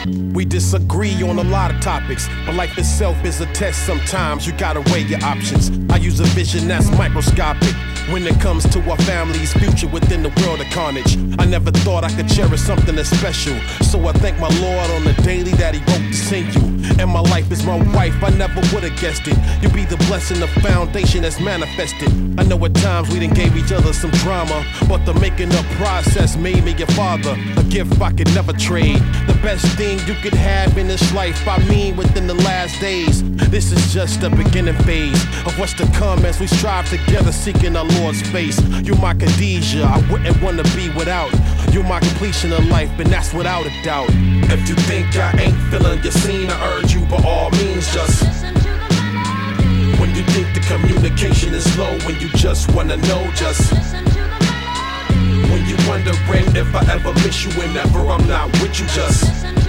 We 0.05 0.45
disagree 0.45 1.21
on 1.21 1.37
a 1.37 1.43
lot 1.43 1.73
of 1.73 1.79
topics, 1.79 2.27
but 2.45 2.55
life 2.55 2.75
itself 2.77 3.23
is 3.23 3.39
a 3.39 3.45
test 3.53 3.85
sometimes. 3.85 4.47
You 4.47 4.53
gotta 4.53 4.81
weigh 4.91 5.01
your 5.01 5.23
options. 5.23 5.69
I 5.91 5.97
use 5.97 6.19
a 6.19 6.25
vision 6.25 6.67
that's 6.67 6.89
microscopic. 6.97 7.75
When 8.09 8.25
it 8.25 8.39
comes 8.41 8.67
to 8.69 8.89
our 8.89 8.97
family's 8.97 9.53
future 9.53 9.87
within 9.87 10.23
the 10.23 10.29
world 10.41 10.59
of 10.59 10.67
carnage, 10.71 11.17
I 11.39 11.45
never 11.45 11.71
thought 11.71 12.03
I 12.03 12.11
could 12.11 12.27
cherish 12.27 12.61
something 12.61 12.95
that's 12.95 13.09
special. 13.09 13.57
So 13.83 14.07
I 14.07 14.13
thank 14.13 14.39
my 14.39 14.49
Lord 14.59 14.89
on 14.91 15.03
the 15.03 15.13
daily 15.21 15.51
that 15.53 15.75
He 15.75 15.79
wrote 15.81 16.11
to 16.11 16.13
send 16.13 16.55
you. 16.55 16.71
And 16.99 17.09
my 17.09 17.19
life 17.19 17.51
is 17.51 17.63
my 17.63 17.77
wife, 17.93 18.15
I 18.23 18.29
never 18.29 18.59
would 18.73 18.83
have 18.83 18.99
guessed 18.99 19.27
it. 19.27 19.37
You 19.61 19.69
be 19.69 19.85
the 19.85 19.97
blessing, 20.07 20.39
the 20.39 20.47
foundation 20.47 21.21
that's 21.21 21.39
manifested. 21.39 22.09
I 22.39 22.43
know 22.43 22.63
at 22.65 22.73
times 22.75 23.09
we 23.09 23.19
done 23.19 23.35
gave 23.35 23.55
each 23.55 23.71
other 23.71 23.93
some 23.93 24.11
drama, 24.25 24.65
but 24.89 25.05
the 25.05 25.13
making 25.15 25.53
up 25.53 25.65
process 25.77 26.35
made 26.35 26.63
me 26.63 26.73
your 26.73 26.87
father. 26.87 27.37
A 27.57 27.63
gift 27.63 28.01
I 28.01 28.11
could 28.11 28.33
never 28.33 28.53
trade. 28.53 28.99
The 29.27 29.37
best 29.41 29.65
thing 29.77 29.90
you 29.99 30.13
could 30.15 30.33
have 30.33 30.77
in 30.77 30.87
this 30.87 31.13
life, 31.13 31.47
I 31.47 31.57
mean 31.67 31.95
within 31.95 32.27
the 32.27 32.33
last 32.33 32.79
days. 32.79 33.23
This 33.49 33.71
is 33.71 33.93
just 33.93 34.21
the 34.21 34.29
beginning 34.29 34.75
phase 34.83 35.21
of 35.45 35.57
what's 35.59 35.73
to 35.73 35.85
come 35.91 36.23
as 36.25 36.39
we 36.39 36.47
strive 36.47 36.89
together, 36.89 37.31
seeking 37.31 37.75
our 37.75 37.85
Lord's 37.99 38.21
face. 38.29 38.59
You're 38.83 38.97
my 38.97 39.13
Khadijah, 39.13 39.83
I 39.83 39.97
wouldn't 40.11 40.41
wanna 40.41 40.63
be 40.75 40.89
without. 40.89 41.31
You're 41.73 41.83
my 41.83 41.99
completion 41.99 42.53
of 42.53 42.65
life, 42.67 42.91
and 42.99 43.09
that's 43.09 43.33
without 43.33 43.65
a 43.65 43.83
doubt. 43.83 44.09
If 44.53 44.69
you 44.69 44.75
think 44.75 45.15
I 45.15 45.31
ain't 45.39 45.57
feeling 45.69 46.01
your 46.03 46.11
scene, 46.11 46.49
I 46.49 46.77
urge 46.77 46.93
you 46.93 47.01
by 47.05 47.21
all 47.23 47.51
means 47.51 47.91
just. 47.93 48.23
Listen 48.23 48.53
to 48.53 48.61
the 48.61 48.89
melody. 49.01 49.97
When 49.99 50.15
you 50.15 50.23
think 50.33 50.53
the 50.53 50.61
communication 50.61 51.53
is 51.53 51.65
low, 51.77 51.97
when 52.05 52.19
you 52.19 52.29
just 52.29 52.71
wanna 52.73 52.97
know, 52.97 53.29
just. 53.35 53.71
Listen 53.71 54.05
to 54.05 54.11
the 54.11 54.27
melody. 54.27 55.51
When 55.51 55.65
you 55.67 55.75
wondering 55.89 56.55
if 56.55 56.73
I 56.75 56.81
ever 56.93 57.13
miss 57.25 57.43
you 57.43 57.51
whenever 57.59 57.99
I'm 57.99 58.25
not 58.27 58.51
with 58.61 58.79
you, 58.79 58.87
just. 58.87 59.60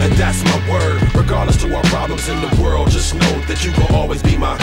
And 0.00 0.12
that's 0.14 0.44
my 0.44 0.70
word. 0.70 1.14
Regardless 1.14 1.56
to 1.62 1.74
our 1.74 1.82
problems 1.84 2.28
in 2.28 2.40
the 2.40 2.62
world, 2.62 2.90
just 2.90 3.14
know 3.14 3.40
that 3.46 3.64
you 3.64 3.72
will 3.72 3.96
always 3.96 4.22
be 4.22 4.36
my 4.36 4.56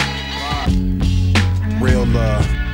real 1.80 2.06
love. 2.06 2.65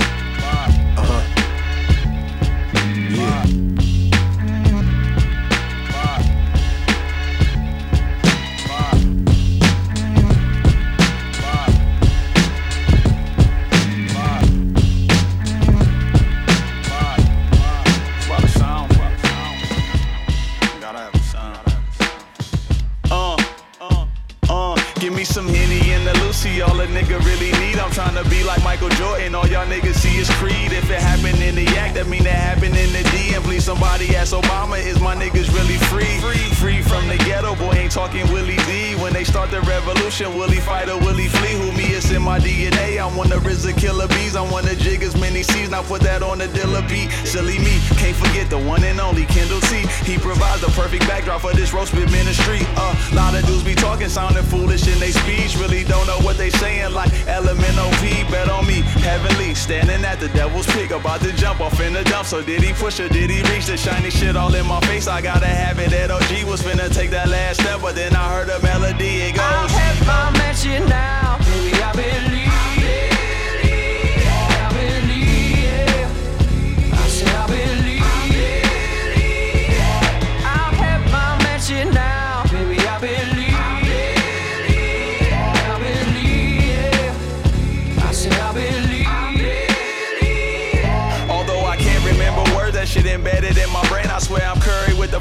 For 51.43 51.53
this 51.53 51.73
Raw 51.73 51.85
Spit 51.85 52.09
ministry. 52.13 52.61
Uh, 52.77 52.95
lot 53.15 53.35
of 53.35 53.45
dudes 53.45 53.65
be 53.65 53.75
talking, 53.75 54.09
sounding 54.09 54.45
foolish 54.45 54.87
in 54.87 54.97
they 55.01 55.11
speech. 55.11 55.57
Really 55.57 55.83
don't 55.83 56.07
know 56.07 56.21
what 56.21 56.39
they 56.39 56.51
saying, 56.51 56.93
like 56.95 57.11
LMNOP. 57.27 58.31
Bet 58.31 58.49
on 58.49 58.65
me, 58.65 58.83
heavenly, 59.03 59.53
standing 59.57 60.05
at 60.05 60.21
the 60.21 60.29
devil's 60.29 60.67
peak, 60.67 60.93
about 60.93 61.21
to 61.23 61.33
jump 61.33 61.61
off 61.61 61.81
in 61.81 61.95
the 61.95 62.05
dump. 62.05 62.29
So 62.29 62.43
did 62.45 62.63
he 62.63 62.73
push 62.73 63.01
or 63.01 63.09
did 63.09 63.29
he 63.29 63.43
reach 63.53 63.67
the 63.67 63.77
shiny 63.77 64.11
shit 64.11 64.37
all 64.37 64.55
in 64.55 64.67
my 64.69 64.79
face? 64.83 65.09
I 65.09 65.21
gotta 65.21 65.47
have 65.47 65.81
it. 65.81 65.91
That 65.91 66.13
OG 66.13 66.49
was 66.49 66.63
finna 66.63 66.95
take 66.95 67.11
that 67.11 67.29
last 67.29 67.61
step, 67.61 67.81
but 67.81 67.97
then 67.97 68.15
I 68.15 68.33
heard 68.33 68.49
a 68.49 68.63
melody. 68.63 69.23
It 69.23 69.35
goes. 69.35 69.43
I 69.43 69.69
have 69.69 70.07
my 70.07 70.39
mansion 70.39 70.89
now, 70.89 71.39
baby. 71.39 71.83
I 71.83 71.93
believe. 71.93 72.42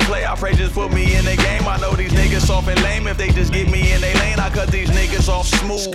Play. 0.05 0.25
I 0.25 0.35
pray 0.35 0.53
just 0.53 0.73
put 0.73 0.91
me 0.93 1.15
in 1.15 1.25
the 1.25 1.35
game. 1.35 1.67
I 1.67 1.77
know 1.77 1.93
these 1.93 2.11
niggas 2.11 2.47
soft 2.47 2.67
and 2.67 2.81
lame. 2.83 3.07
If 3.07 3.17
they 3.17 3.29
just 3.29 3.51
get 3.51 3.69
me 3.69 3.91
in 3.91 4.01
they 4.01 4.13
lane, 4.15 4.39
I 4.39 4.49
cut 4.49 4.69
these 4.69 4.89
niggas 4.89 5.29
off 5.29 5.47
smooth. 5.47 5.93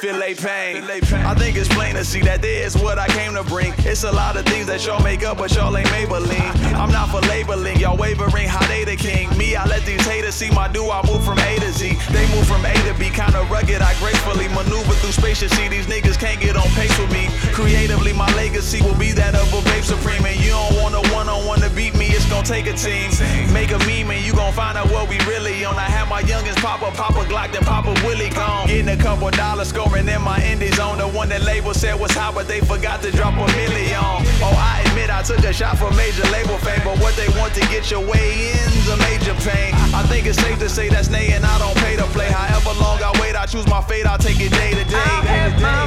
Feel 0.00 0.18
they 0.18 0.34
pain. 0.34 0.84
I 1.24 1.34
think 1.34 1.56
it's 1.56 1.68
plain 1.68 1.94
to 1.94 2.04
see 2.04 2.20
that 2.22 2.42
this 2.42 2.74
is 2.74 2.82
what 2.82 2.98
I 2.98 3.08
came 3.08 3.34
to 3.34 3.44
bring. 3.44 3.72
It's 3.78 4.04
a 4.04 4.12
lot 4.12 4.36
of 4.36 4.44
things 4.46 4.66
that 4.66 4.84
y'all 4.86 5.02
make 5.02 5.24
up, 5.24 5.38
but 5.38 5.54
y'all 5.54 5.76
ain't 5.76 5.88
Maybelline. 5.88 6.74
I'm 6.74 6.90
not 6.90 7.10
for 7.10 7.20
labeling, 7.28 7.78
y'all 7.78 7.96
wavering 7.96 8.48
how 8.48 8.66
they 8.66 8.84
the 8.84 8.96
king. 8.96 9.28
Me, 9.36 9.56
I 9.56 9.64
let 9.66 9.84
these 9.84 10.04
haters 10.06 10.34
see 10.34 10.50
my 10.50 10.68
do. 10.68 10.90
I 10.90 11.04
move 11.06 11.24
from 11.24 11.38
A 11.38 11.58
to 11.60 11.72
Z. 11.72 11.96
They 12.10 12.26
move 12.34 12.46
from 12.46 12.64
A 12.64 12.74
to 12.88 12.94
B, 12.98 13.10
kinda 13.10 13.46
rugged. 13.50 13.82
I 13.82 13.94
gracefully 13.98 14.48
maneuver 14.48 14.94
through 15.00 15.12
space. 15.12 15.42
You 15.42 15.48
see, 15.48 15.68
these 15.68 15.86
niggas 15.86 16.18
can't 16.18 16.40
get 16.40 16.56
on 16.56 16.68
pace 16.78 16.96
with 16.98 17.12
me. 17.12 17.28
Creatively, 17.52 18.12
my 18.12 18.30
legacy 18.34 18.82
will 18.82 18.98
be 18.98 19.12
that 19.12 19.34
of 19.34 19.52
a 19.52 19.62
babe 19.70 19.84
supreme. 19.84 20.24
And 20.24 20.38
you 20.40 20.50
don't 20.50 20.76
want 20.82 20.94
a 20.94 21.02
one 21.12 21.28
on 21.28 21.46
one 21.46 21.60
to 21.60 21.70
beat 21.70 21.94
me, 21.94 22.11
gonna 22.32 22.46
take 22.46 22.66
a 22.66 22.72
team. 22.72 23.12
Make 23.52 23.70
a 23.72 23.78
meme 23.84 24.10
and 24.10 24.24
you 24.24 24.32
gon' 24.32 24.52
find 24.52 24.78
out 24.78 24.90
what 24.90 25.08
we 25.08 25.18
really 25.28 25.64
on. 25.64 25.76
I 25.76 25.88
have 25.92 26.08
my 26.08 26.22
youngins 26.22 26.56
pop 26.56 26.82
up, 26.82 26.94
pop 26.94 27.14
a 27.16 27.24
Glock, 27.28 27.52
then 27.52 27.62
pop 27.62 27.84
a 27.84 27.92
Willie 28.06 28.30
gone. 28.30 28.66
Getting 28.66 28.88
a 28.88 28.96
couple 28.96 29.30
dollars 29.30 29.68
scoring 29.68 30.08
in 30.08 30.22
my 30.22 30.42
indies 30.42 30.78
on. 30.78 30.98
The 30.98 31.08
one 31.08 31.28
that 31.28 31.42
label 31.42 31.74
said 31.74 32.00
was 32.00 32.10
hot, 32.12 32.34
but 32.34 32.48
they 32.48 32.60
forgot 32.60 33.02
to 33.02 33.10
drop 33.12 33.34
a 33.34 33.46
million. 33.52 34.00
Oh, 34.40 34.56
I 34.56 34.82
admit 34.88 35.10
I 35.10 35.22
took 35.22 35.44
a 35.44 35.52
shot 35.52 35.76
for 35.76 35.90
major 35.92 36.24
label 36.32 36.56
fame, 36.58 36.80
but 36.84 36.98
what 36.98 37.14
they 37.16 37.28
want 37.38 37.54
to 37.54 37.60
get 37.68 37.90
your 37.90 38.00
way 38.00 38.50
in's 38.52 38.88
a 38.88 38.96
major 38.96 39.34
pain. 39.44 39.74
I 39.92 40.02
think 40.08 40.26
it's 40.26 40.40
safe 40.40 40.58
to 40.60 40.68
say 40.68 40.88
that's 40.88 41.10
nay 41.10 41.32
and 41.32 41.44
I 41.44 41.58
don't 41.58 41.76
pay 41.84 41.96
to 41.96 42.06
play. 42.16 42.30
However 42.30 42.72
long 42.80 43.02
I 43.02 43.12
wait, 43.20 43.36
I 43.36 43.44
choose 43.44 43.66
my 43.66 43.82
fate, 43.82 44.06
I'll 44.06 44.18
take 44.18 44.40
it 44.40 44.50
day 44.50 44.70
to 44.72 44.84
day. 44.84 44.96
I 44.96 45.20
have 45.36 45.60
my 45.60 45.86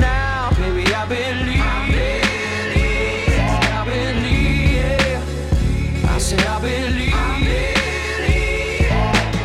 now, 0.00 0.50
baby. 0.50 0.84
I 0.92 1.06
believe. 1.06 1.60
I 1.60 2.47
I 6.36 6.60
believe. 6.60 7.14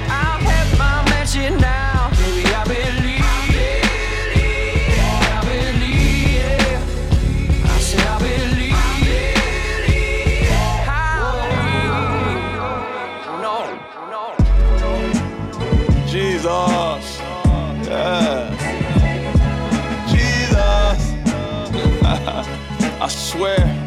I 0.09 0.37
have 0.41 0.77
my 0.77 1.03
mansion 1.09 1.57
now, 1.57 2.09
baby. 2.11 2.43
I 2.53 2.63
believe. 2.65 3.23
I 5.15 5.39
believe. 5.47 6.81
I 7.65 7.79
I 8.05 8.19
believe. 8.19 8.75
No, 13.41 13.57
no. 14.11 14.23
Jesus. 16.05 17.19
Yeah. 17.87 18.51
Jesus. 20.11 21.01
I 23.01 23.07
swear. 23.07 23.82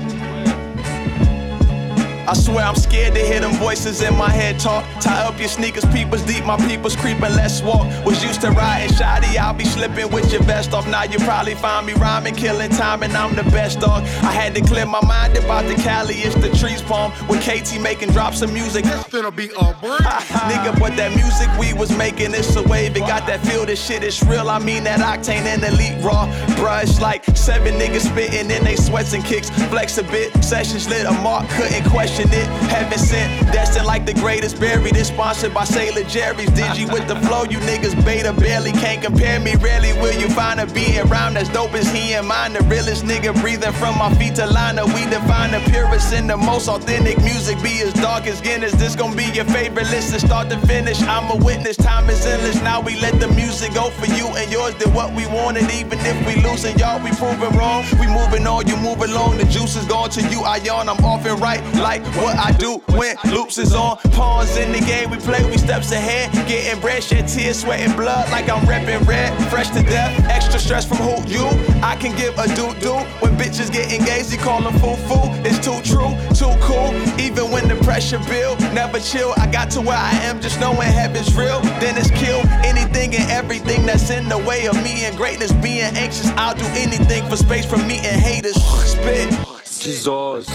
I 2.29 2.35
swear 2.35 2.64
I'm 2.64 2.74
scared 2.74 3.14
to 3.14 3.20
hear 3.20 3.39
them 3.39 3.53
voices 3.53 4.03
in 4.03 4.16
my 4.16 4.29
head 4.29 4.59
talk. 4.59 4.85
Tie 5.01 5.22
up 5.22 5.39
your 5.39 5.49
sneakers, 5.49 5.85
peepers 5.87 6.24
deep, 6.24 6.45
my 6.45 6.57
peepers 6.57 6.97
creeping, 6.97 7.20
let's 7.20 7.62
walk. 7.62 7.87
Was 8.05 8.22
used 8.24 8.41
to 8.41 8.51
riding 8.51 8.93
shoddy, 8.97 9.39
I'll 9.39 9.55
be 9.55 9.64
slipping 9.64 10.11
with 10.11 10.33
your 10.33 10.43
vest 10.43 10.72
off. 10.72 10.89
Now 10.89 11.05
you 11.05 11.18
probably 11.20 11.55
find 11.55 11.87
me 11.87 11.93
rhyming, 11.93 12.35
killing 12.35 12.70
time, 12.70 13.05
and 13.05 13.12
I'm 13.16 13.37
the 13.37 13.45
best 13.45 13.79
dog. 13.79 14.03
I 14.24 14.33
had 14.33 14.57
to 14.57 14.61
clear 14.61 14.87
my 14.87 15.01
mind 15.07 15.37
about 15.37 15.66
the 15.66 15.74
Cali, 15.77 16.14
it's 16.16 16.35
the 16.35 16.51
trees 16.59 16.83
palm. 16.83 17.12
With 17.29 17.43
KT 17.43 17.81
making 17.81 18.11
drops 18.11 18.43
of 18.43 18.53
music. 18.53 18.85
It's 18.87 19.09
gonna 19.09 19.31
be 19.31 19.47
a 19.47 19.74
break. 19.81 20.01
Nigga, 20.51 20.79
but 20.81 20.97
that 20.97 21.14
music 21.14 21.49
we 21.61 21.74
was 21.74 21.97
making, 21.97 22.35
it's 22.35 22.57
a 22.57 22.62
wave. 22.64 22.97
It 22.97 23.01
got 23.01 23.27
that 23.29 23.41
feel, 23.47 23.66
this 23.66 23.85
shit 23.85 24.03
is 24.03 24.20
real. 24.24 24.51
I 24.51 24.59
mean 24.59 24.83
that 24.85 24.99
octane 24.99 25.47
and 25.47 25.62
elite 25.62 26.03
raw. 26.03 26.27
Brush 26.57 26.99
like 27.01 27.24
seven 27.37 27.74
niggas 27.74 28.11
spitting 28.11 28.51
in 28.51 28.64
they 28.64 28.74
sweats 28.74 29.12
and 29.12 29.24
kicks. 29.24 29.49
Flex 29.70 29.99
a 29.99 30.03
bit, 30.03 30.43
sessions 30.43 30.89
lit, 30.89 31.07
a 31.07 31.12
mark 31.12 31.49
couldn't 31.51 31.89
question 31.89 32.15
passionate, 32.16 32.46
heaven 32.70 32.98
sent, 32.98 33.52
destined 33.52 33.86
like 33.86 34.06
the 34.06 34.14
greatest 34.14 34.58
buried. 34.58 34.96
It's 34.96 35.08
sponsored 35.08 35.52
by 35.52 35.64
Sailor 35.64 36.04
Jerry's. 36.08 36.48
Digi 36.50 36.90
with 36.90 37.06
the 37.08 37.16
flow, 37.26 37.44
you 37.44 37.58
niggas 37.58 37.94
beta 38.04 38.32
barely 38.32 38.72
can't 38.72 39.02
compare 39.02 39.38
me. 39.40 39.54
Rarely 39.56 39.92
will 39.94 40.14
you 40.18 40.28
find 40.30 40.60
a 40.60 40.66
being 40.66 40.98
around 40.98 41.36
as 41.36 41.48
dope 41.50 41.74
as 41.74 41.90
he 41.92 42.14
and 42.14 42.26
mine. 42.26 42.54
The 42.54 42.62
realest 42.64 43.04
nigga 43.04 43.38
breathing 43.40 43.72
from 43.72 43.98
my 43.98 44.12
feet 44.14 44.36
to 44.36 44.46
liner. 44.46 44.86
We 44.86 45.04
define 45.06 45.52
the 45.52 45.60
purest 45.70 46.12
and 46.14 46.28
the 46.30 46.36
most 46.36 46.68
authentic 46.68 47.18
music. 47.22 47.62
Be 47.62 47.80
as 47.82 47.92
dark 47.94 48.26
as 48.26 48.40
Guinness. 48.40 48.72
This 48.72 48.94
gon' 48.96 49.16
be 49.16 49.24
your 49.34 49.44
favorite 49.46 49.90
list 49.90 50.14
to 50.14 50.20
start 50.20 50.48
to 50.50 50.58
finish. 50.66 51.02
I'm 51.02 51.30
a 51.30 51.44
witness, 51.44 51.76
time 51.76 52.08
is 52.08 52.24
endless. 52.24 52.62
Now 52.62 52.80
we 52.80 52.98
let 53.00 53.20
the 53.20 53.28
music 53.28 53.74
go 53.74 53.90
for 53.90 54.06
you 54.06 54.26
and 54.36 54.50
yours. 54.50 54.74
Did 54.74 54.94
what 54.94 55.12
we 55.14 55.26
wanted, 55.26 55.70
even 55.70 55.98
if 56.00 56.16
we 56.26 56.42
losing 56.42 56.78
y'all, 56.78 57.02
we 57.02 57.10
proving 57.10 57.56
wrong. 57.58 57.84
We 58.00 58.06
moving 58.06 58.46
on, 58.46 58.66
you 58.66 58.76
move 58.76 59.00
along. 59.02 59.38
The 59.38 59.44
juice 59.44 59.76
is 59.76 59.84
gone 59.86 60.10
to 60.10 60.22
you. 60.28 60.40
I 60.40 60.56
yawn, 60.58 60.88
I'm 60.88 61.04
off 61.04 61.26
and 61.26 61.40
right 61.40 61.62
like 61.74 62.05
what 62.16 62.36
I 62.38 62.52
do 62.52 62.78
when 62.96 63.16
loops 63.26 63.59
is 63.59 63.74
on. 63.74 63.98
Pawns 64.12 64.57
in 64.57 64.72
the 64.72 64.80
game, 64.80 65.11
we 65.11 65.18
play, 65.18 65.44
we 65.44 65.57
steps 65.57 65.92
ahead. 65.92 66.32
Getting 66.46 66.80
bread, 66.80 67.02
shed 67.02 67.28
tears, 67.28 67.61
sweating 67.61 67.94
blood 67.96 68.30
like 68.30 68.48
I'm 68.48 68.64
repping 68.66 69.07
red. 69.07 69.32
Fresh 69.50 69.70
to 69.70 69.82
death, 69.82 70.18
extra 70.28 70.59
stress 70.59 70.86
from 70.86 70.98
who 70.98 71.16
you. 71.28 71.46
I 71.82 71.96
can 71.96 72.16
give 72.16 72.38
a 72.38 72.46
doo 72.54 72.74
doo 72.80 72.98
when 73.20 73.36
bitches 73.36 73.72
get 73.72 73.92
engaged. 73.92 74.32
You 74.32 74.38
call 74.38 74.62
them 74.62 74.74
foo 74.74 74.96
foo. 75.09 75.26
It's 75.44 75.59
too 75.59 75.80
true, 75.82 76.12
too 76.34 76.54
cool. 76.61 76.94
Even 77.20 77.50
when 77.50 77.68
the 77.68 77.76
pressure 77.84 78.20
build, 78.28 78.61
never 78.72 79.00
chill. 79.00 79.34
I 79.36 79.46
got 79.50 79.70
to 79.72 79.80
where 79.80 79.98
I 79.98 80.12
am 80.22 80.40
just 80.40 80.61
knowing 80.61 80.88
heaven's 80.88 81.34
real. 81.34 81.61
Then 81.80 81.96
it's 81.96 82.11
kill 82.11 82.40
anything 82.64 83.14
and 83.14 83.30
everything 83.30 83.86
that's 83.86 84.11
in 84.11 84.28
the 84.28 84.38
way 84.38 84.66
of 84.66 84.74
me 84.82 85.04
and 85.04 85.16
greatness. 85.16 85.52
Being 85.52 85.96
anxious, 85.96 86.28
I'll 86.36 86.54
do 86.54 86.66
anything 86.74 87.28
for 87.28 87.36
space 87.36 87.66
from 87.66 87.86
me 87.86 87.98
and 87.98 88.20
haters. 88.20 88.57
Spit. 88.57 89.30
Jesus. 89.78 90.46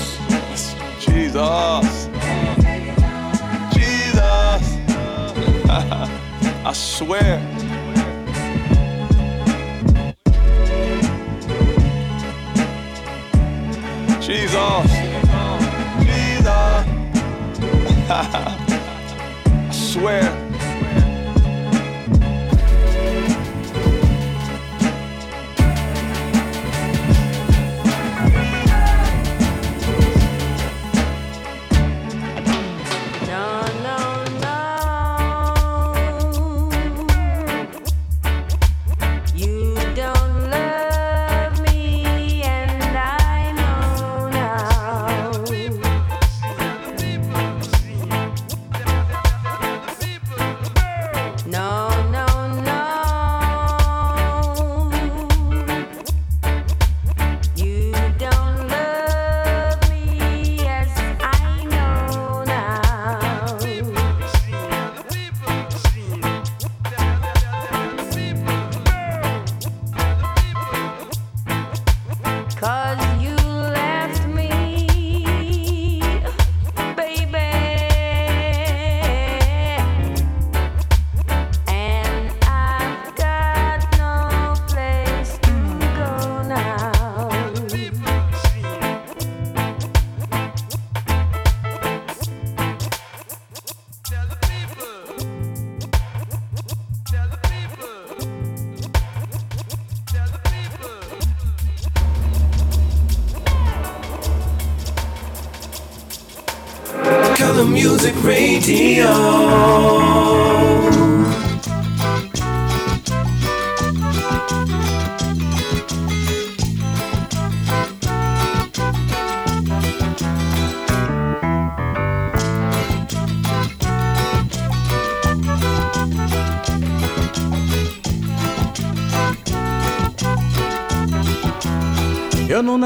Jesus. 1.11 2.07
Jesus. 3.73 4.63
I 6.65 6.71
swear. 6.73 7.39
Jesus. 14.21 14.91
Jesus. 16.05 16.85
I 18.09 19.69
swear. 19.71 20.50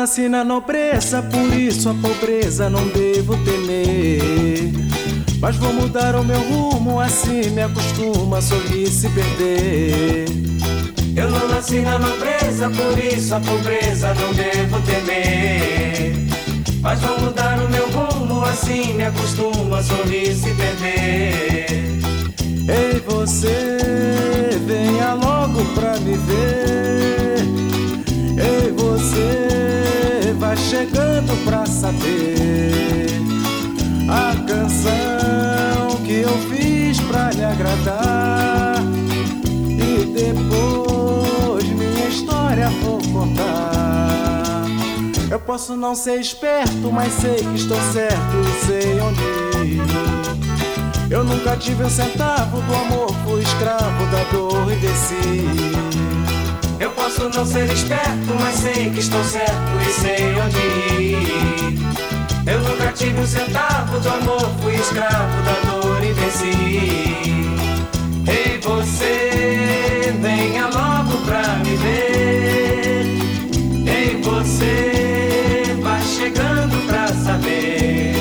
Nasci 0.06 0.30
na 0.30 0.44
nobreza, 0.44 1.24
por 1.24 1.52
isso 1.52 1.90
a 1.90 1.94
pobreza 1.96 2.70
não 2.70 2.88
devo 2.90 3.36
temer. 3.38 4.72
Mas 5.40 5.56
vou 5.56 5.74
mudar 5.74 6.16
o 6.16 6.24
meu 6.24 6.40
rumo, 6.42 7.00
assim 7.00 7.50
me 7.50 7.64
acostuma 7.64 8.38
a 8.38 8.42
sorrir 8.42 8.86
se 8.86 9.10
perder. 9.10 10.26
Eu 11.16 11.32
não 11.32 11.48
nasci 11.48 11.80
na 11.80 11.98
nobreza, 11.98 12.70
por 12.70 13.04
isso 13.04 13.34
a 13.34 13.40
pobreza 13.40 14.14
não 14.14 14.32
devo 14.34 14.80
temer. 14.82 16.14
Mas 16.82 17.02
vou 17.02 17.20
mudar 17.22 17.58
o 17.58 17.68
meu 17.68 17.90
rumo, 17.90 18.46
assim 18.46 18.94
me 18.94 19.06
acostumo 19.06 19.74
a 19.74 19.82
sorrir 19.82 20.36
se 20.36 20.54
perder. 20.54 21.66
Ei, 22.70 23.00
você, 23.08 24.60
venha 24.68 25.16
logo 25.16 25.66
pra 25.74 26.00
me 26.00 26.16
ver. 26.16 26.76
Ei, 28.38 28.72
você, 28.72 29.85
vai 30.46 30.58
chegando 30.58 31.36
pra 31.44 31.66
saber 31.66 33.08
a 34.08 34.36
canção 34.48 35.98
que 36.06 36.22
eu 36.22 36.38
fiz 36.50 37.00
pra 37.02 37.32
lhe 37.32 37.44
agradar. 37.44 38.76
E 39.68 40.06
depois 40.06 41.64
minha 41.64 42.08
história 42.08 42.70
vou 42.84 43.00
contar. 43.12 44.66
Eu 45.32 45.40
posso 45.40 45.76
não 45.76 45.96
ser 45.96 46.20
esperto, 46.22 46.92
mas 46.92 47.12
sei 47.14 47.38
que 47.38 47.56
estou 47.56 47.82
certo 47.92 48.36
sei 48.68 49.00
onde 49.00 49.22
ir. 49.66 49.82
Eu 51.10 51.24
nunca 51.24 51.58
tive 51.58 51.84
um 51.84 51.90
centavo 51.90 52.62
do 52.62 52.76
amor, 52.76 53.10
fui 53.26 53.42
escravo 53.42 54.06
da 54.12 54.24
dor 54.32 54.72
e 54.72 54.76
desci. 54.76 55.85
Posso 57.16 57.30
não 57.30 57.46
ser 57.46 57.72
esperto, 57.72 58.36
mas 58.42 58.56
sei 58.56 58.90
que 58.90 59.00
estou 59.00 59.24
certo 59.24 59.72
e 59.82 60.02
sei 60.02 60.36
onde 60.38 61.02
ir. 61.02 61.80
Eu 62.46 62.60
nunca 62.60 62.92
tive 62.92 63.22
um 63.22 63.26
centavo 63.26 64.02
do 64.02 64.10
amor, 64.10 64.52
fui 64.62 64.76
escravo 64.76 65.42
da 65.44 65.72
dor 65.72 66.04
e 66.04 66.14
desci. 66.14 67.32
Ei, 68.28 68.60
você, 68.62 70.14
venha 70.22 70.66
logo 70.66 71.18
pra 71.26 71.56
me 71.64 71.78
ver. 71.78 73.06
Ei, 73.88 74.22
você, 74.22 75.78
vai 75.82 76.02
chegando 76.02 76.86
pra 76.86 77.08
saber. 77.08 78.16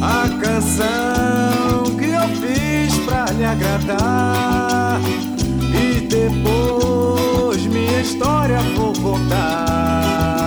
A 0.00 0.26
canção 0.42 1.96
que 1.98 2.06
eu 2.06 2.28
fiz 2.40 2.98
pra 3.00 3.26
lhe 3.26 3.44
agradar. 3.44 4.98
E 5.74 6.00
depois 6.00 6.77
história 8.00 8.58
vou 8.76 8.92
contar. 8.92 10.37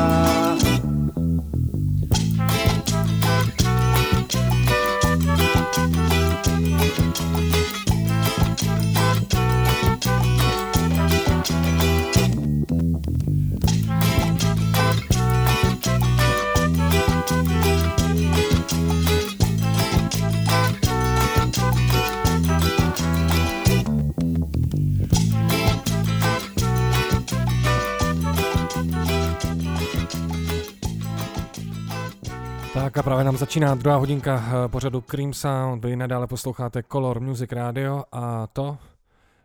Začíná 33.41 33.75
druhá 33.75 33.97
hodinka 33.97 34.43
eh, 34.47 34.67
pořadu 34.67 35.01
Cream 35.01 35.33
Sound. 35.33 35.85
Vy 35.85 35.95
nadále 35.95 36.27
posloucháte 36.27 36.83
Color 36.83 37.19
Music 37.19 37.51
Radio 37.51 38.03
a 38.11 38.47
to, 38.47 38.77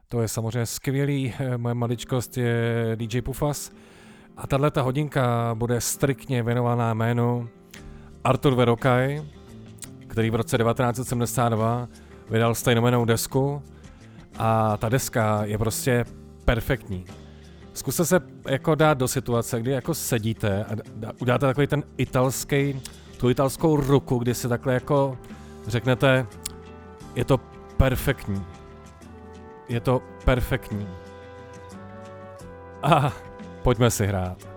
to 0.08 0.22
je 0.22 0.28
samozřejmě 0.28 0.66
skvělý. 0.66 1.34
Eh, 1.38 1.58
Moje 1.58 1.74
maličkost 1.74 2.36
je 2.36 2.92
DJ 2.96 3.20
Pufas. 3.20 3.70
A 4.36 4.46
tahle 4.46 4.70
ta 4.70 4.82
hodinka 4.82 5.54
bude 5.54 5.80
striktně 5.80 6.42
věnovaná 6.42 6.94
jménu 6.94 7.48
Artur 8.24 8.54
Verokaj, 8.54 9.22
který 10.08 10.30
v 10.30 10.34
roce 10.34 10.58
1972 10.58 11.88
vydal 12.30 12.54
stejnomenou 12.54 13.04
desku 13.04 13.62
a 14.38 14.76
ta 14.76 14.88
deska 14.88 15.44
je 15.44 15.58
prostě 15.58 16.04
perfektní. 16.44 17.04
Zkuste 17.72 18.04
se 18.04 18.20
jako 18.48 18.74
dát 18.74 18.98
do 18.98 19.08
situace, 19.08 19.60
kdy 19.60 19.70
jako 19.70 19.94
sedíte 19.94 20.64
a 20.64 20.74
dá- 20.96 21.12
uděláte 21.20 21.46
takový 21.46 21.66
ten 21.66 21.82
italský, 21.96 22.80
tu 23.16 23.30
italskou 23.30 23.76
ruku, 23.76 24.18
kdy 24.18 24.34
si 24.34 24.48
takhle 24.48 24.74
jako 24.74 25.18
řeknete, 25.66 26.26
je 27.14 27.24
to 27.24 27.40
perfektní. 27.76 28.46
Je 29.68 29.80
to 29.80 30.02
perfektní. 30.24 30.88
A 32.82 33.12
pojďme 33.62 33.90
si 33.90 34.06
hrát. 34.06 34.55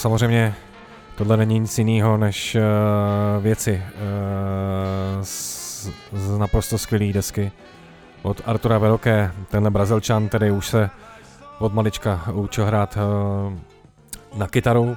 Samozřejmě 0.00 0.54
tohle 1.16 1.36
není 1.36 1.58
nic 1.58 1.78
jiného 1.78 2.16
než 2.16 2.56
uh, 2.56 3.42
věci 3.42 3.82
uh, 3.84 5.22
z, 5.22 5.90
z 6.12 6.38
naprosto 6.38 6.78
skvělé 6.78 7.12
desky 7.12 7.52
od 8.22 8.40
Artura 8.46 8.78
Veloké. 8.78 9.32
Tenhle 9.50 9.70
Brazilčan, 9.70 10.28
který 10.28 10.50
už 10.50 10.68
se 10.68 10.90
od 11.58 11.74
malička 11.74 12.24
učil 12.32 12.66
hrát 12.66 12.96
uh, 12.96 14.38
na 14.38 14.46
kytaru, 14.46 14.96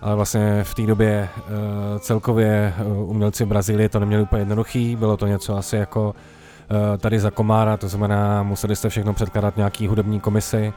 ale 0.00 0.16
vlastně 0.16 0.64
v 0.64 0.74
té 0.74 0.82
době 0.82 1.28
uh, 1.38 1.98
celkově 1.98 2.74
uh, 2.84 3.10
umělci 3.10 3.44
v 3.44 3.48
Brazílii 3.48 3.88
to 3.88 4.00
neměli 4.00 4.22
úplně 4.22 4.42
jednoduchý, 4.42 4.96
bylo 4.96 5.16
to 5.16 5.26
něco 5.26 5.56
asi 5.56 5.76
jako 5.76 6.08
uh, 6.10 6.76
tady 6.98 7.20
za 7.20 7.30
komára, 7.30 7.76
to 7.76 7.88
znamená 7.88 8.42
museli 8.42 8.76
jste 8.76 8.88
všechno 8.88 9.14
předkládat 9.14 9.56
nějaký 9.56 9.86
hudební 9.86 10.20
komisi 10.20 10.72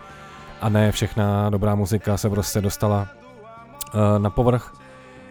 a 0.61 0.69
ne 0.69 0.91
všechna 0.91 1.49
dobrá 1.49 1.75
muzika 1.75 2.17
se 2.17 2.29
prostě 2.29 2.61
dostala 2.61 3.20
na 4.17 4.29
povrch. 4.29 4.73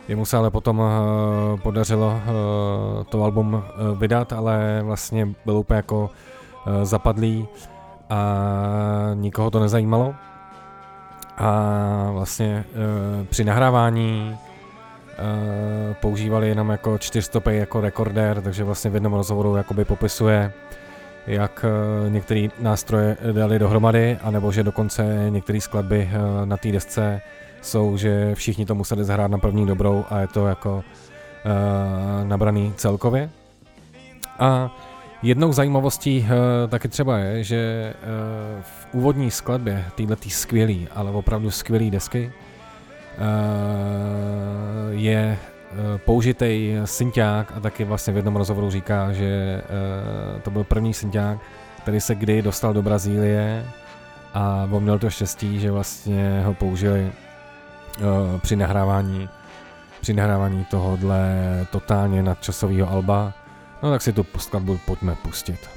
Jemu 0.08 0.24
se 0.24 0.36
ale 0.36 0.50
potom 0.50 0.78
uh, 0.78 1.60
podařilo 1.60 2.06
uh, 2.06 3.04
to 3.04 3.24
album 3.24 3.64
vydat, 3.98 4.32
ale 4.32 4.80
vlastně 4.82 5.28
byl 5.44 5.56
úplně 5.56 5.76
jako 5.76 6.10
zapadlý 6.82 7.48
a 8.10 8.20
nikoho 9.14 9.50
to 9.50 9.60
nezajímalo. 9.60 10.14
A 11.38 12.10
vlastně 12.12 12.64
při 13.30 13.44
nahrávání 13.44 14.36
používali 16.00 16.48
jenom 16.48 16.70
jako 16.70 16.98
čtyřstopej 16.98 17.58
jako 17.58 17.80
rekordér, 17.80 18.42
takže 18.42 18.64
vlastně 18.64 18.90
v 18.90 18.94
jednom 18.94 19.12
rozhovoru 19.12 19.56
jakoby 19.56 19.84
popisuje, 19.84 20.52
jak 21.26 21.64
některé 22.08 22.48
nástroje 22.60 23.16
dali 23.32 23.58
dohromady, 23.58 24.18
anebo 24.22 24.52
že 24.52 24.62
dokonce 24.62 25.26
některé 25.28 25.60
skladby 25.60 26.10
na 26.44 26.56
té 26.56 26.72
desce 26.72 27.20
jsou, 27.62 27.96
že 27.96 28.34
všichni 28.34 28.66
to 28.66 28.74
museli 28.74 29.04
zahrát 29.04 29.30
na 29.30 29.38
první 29.38 29.66
dobrou 29.66 30.04
a 30.10 30.20
je 30.20 30.26
to 30.26 30.46
jako 30.46 30.76
uh, 30.76 32.28
nabraný 32.28 32.72
celkově. 32.76 33.30
A 34.38 34.76
jednou 35.22 35.52
zajímavostí 35.52 36.20
uh, 36.20 36.26
taky 36.70 36.88
třeba 36.88 37.18
je, 37.18 37.44
že 37.44 37.94
uh, 37.94 38.62
v 38.62 38.88
úvodní 38.92 39.30
skladbě 39.30 39.84
této 39.94 40.28
skvělý, 40.28 40.88
ale 40.94 41.10
opravdu 41.10 41.50
skvělý 41.50 41.90
desky 41.90 42.32
uh, 43.18 43.22
je 44.90 45.38
použitý 46.04 46.76
synťák 46.84 47.52
a 47.56 47.60
taky 47.60 47.84
vlastně 47.84 48.12
v 48.12 48.16
jednom 48.16 48.36
rozhovoru 48.36 48.70
říká, 48.70 49.12
že 49.12 49.62
to 50.42 50.50
byl 50.50 50.64
první 50.64 50.94
synťák, 50.94 51.38
který 51.82 52.00
se 52.00 52.14
kdy 52.14 52.42
dostal 52.42 52.72
do 52.72 52.82
Brazílie 52.82 53.64
a 54.34 54.68
on 54.70 54.82
měl 54.82 54.98
to 54.98 55.10
štěstí, 55.10 55.60
že 55.60 55.70
vlastně 55.70 56.42
ho 56.44 56.54
použili 56.54 57.12
při 58.42 58.56
nahrávání 58.56 59.28
při 60.00 60.14
nahrávání 60.14 60.64
tohohle 60.70 61.20
totálně 61.70 62.22
nadčasového 62.22 62.90
alba. 62.90 63.32
No 63.82 63.90
tak 63.90 64.02
si 64.02 64.12
tu 64.12 64.26
skladbu 64.38 64.78
pojďme 64.86 65.14
pustit. 65.14 65.70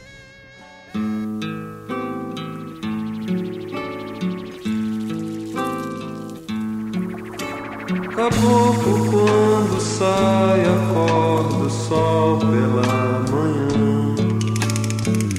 Caboclo 8.15 9.11
quando 9.11 9.79
sai, 9.79 10.65
acorda 10.65 11.65
o 11.65 11.69
sol 11.69 12.39
pela 12.39 13.25
manhã. 13.31 14.15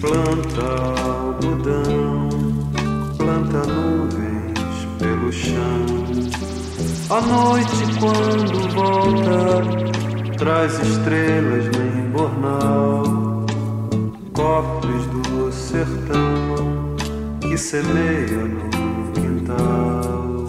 Planta 0.01 1.04
A 7.11 7.21
noite 7.21 7.85
quando 8.01 8.67
volta, 8.75 9.63
traz 10.39 10.73
estrelas 10.81 11.67
no 11.67 11.83
embornal. 12.01 13.03
Cofres 14.33 15.07
do 15.09 15.53
sertão 15.53 16.97
que 17.43 17.59
semeia 17.59 18.47
no 18.47 19.13
quintal. 19.13 20.47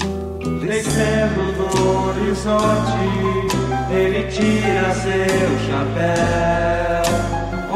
Descendo 0.62 1.52
do 1.58 1.68
horizonte, 2.08 3.04
ele 3.92 4.24
tira 4.32 4.94
seu 4.94 5.60
chapéu, 5.68 7.04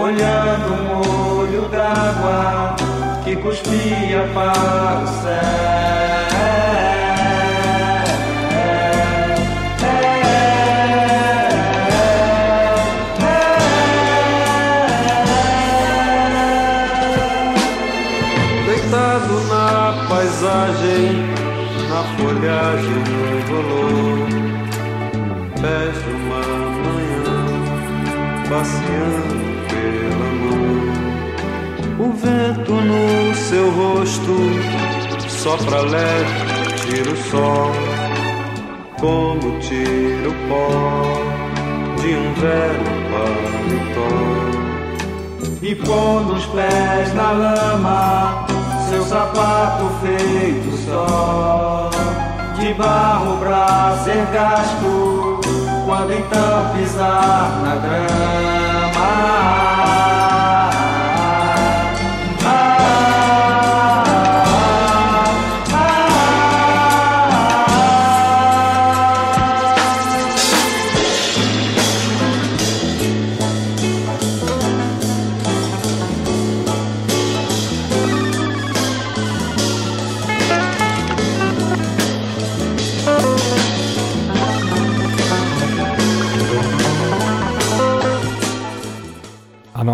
olhando 0.02 0.68
um 0.74 1.40
olho 1.42 1.68
d'água 1.68 2.78
que 3.26 3.36
cuspia 3.36 4.26
para 4.34 5.04
o 5.04 5.08
céu. 5.22 6.89
Folhagem 22.50 23.04
do 23.04 23.46
dolor, 23.48 24.18
pés 25.62 25.96
de 26.04 26.10
uma 26.10 26.44
manhã, 26.84 27.38
passeando 28.50 29.46
pela 29.70 30.30
mão. 30.42 30.88
O 32.00 32.08
vento 32.14 32.74
no 32.74 33.06
seu 33.36 33.68
rosto 33.70 34.36
sopra 35.30 35.82
leve, 35.82 36.50
tira 36.88 37.12
o 37.12 37.18
sol, 37.18 37.72
como 39.00 39.60
tira 39.60 40.30
o 40.30 40.34
pó 40.50 41.22
de 42.02 42.10
um 42.16 42.34
velho 42.34 42.92
paletó. 43.12 44.14
E 45.62 45.76
pondo 45.76 46.34
os 46.34 46.46
pés 46.48 47.14
na 47.14 47.32
lama, 47.32 48.48
seu 48.90 49.04
sapato 49.04 49.90
feito 50.02 50.78
só, 50.86 51.90
de 52.60 52.74
barro 52.74 53.38
pra 53.38 53.98
ser 54.04 54.26
gasto, 54.34 55.40
quando 55.86 56.14
então 56.14 56.70
pisar 56.76 57.62
na 57.64 57.76
grama. 57.76 59.79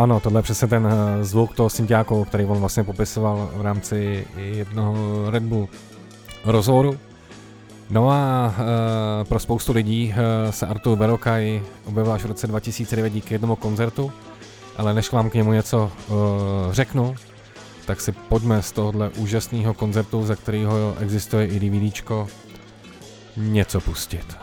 Ano, 0.05 0.19
tohle 0.19 0.39
je 0.39 0.43
přesně 0.43 0.67
ten 0.67 0.87
eh, 0.87 1.23
zvuk 1.23 1.55
toho 1.55 1.69
synťáku, 1.69 2.25
který 2.25 2.45
on 2.45 2.59
vlastně 2.59 2.83
popisoval 2.83 3.49
v 3.53 3.61
rámci 3.61 4.27
jednoho 4.35 4.95
Red 5.31 5.43
Bull 5.43 5.67
rozhovoru. 6.43 6.97
No 7.89 8.09
a 8.09 8.53
e, 9.21 9.25
pro 9.25 9.39
spoustu 9.39 9.73
lidí 9.73 10.13
e, 10.17 10.51
se 10.51 10.67
Artur 10.67 10.97
Verokaj 10.97 11.61
objevil 11.85 12.13
až 12.13 12.23
v 12.23 12.25
roce 12.25 12.47
2009 12.47 13.09
díky 13.09 13.33
jednomu 13.33 13.55
koncertu, 13.55 14.11
ale 14.77 14.93
než 14.93 15.11
vám 15.11 15.29
k 15.29 15.33
němu 15.33 15.53
něco 15.53 15.91
e, 15.91 16.13
řeknu, 16.73 17.15
tak 17.85 18.01
si 18.01 18.11
pojďme 18.11 18.61
z 18.61 18.71
tohohle 18.71 19.09
úžasného 19.09 19.73
koncertu, 19.73 20.25
ze 20.25 20.35
kterého 20.35 20.95
existuje 20.99 21.47
i 21.47 21.59
DVDčko, 21.59 22.27
něco 23.37 23.81
pustit. 23.81 24.37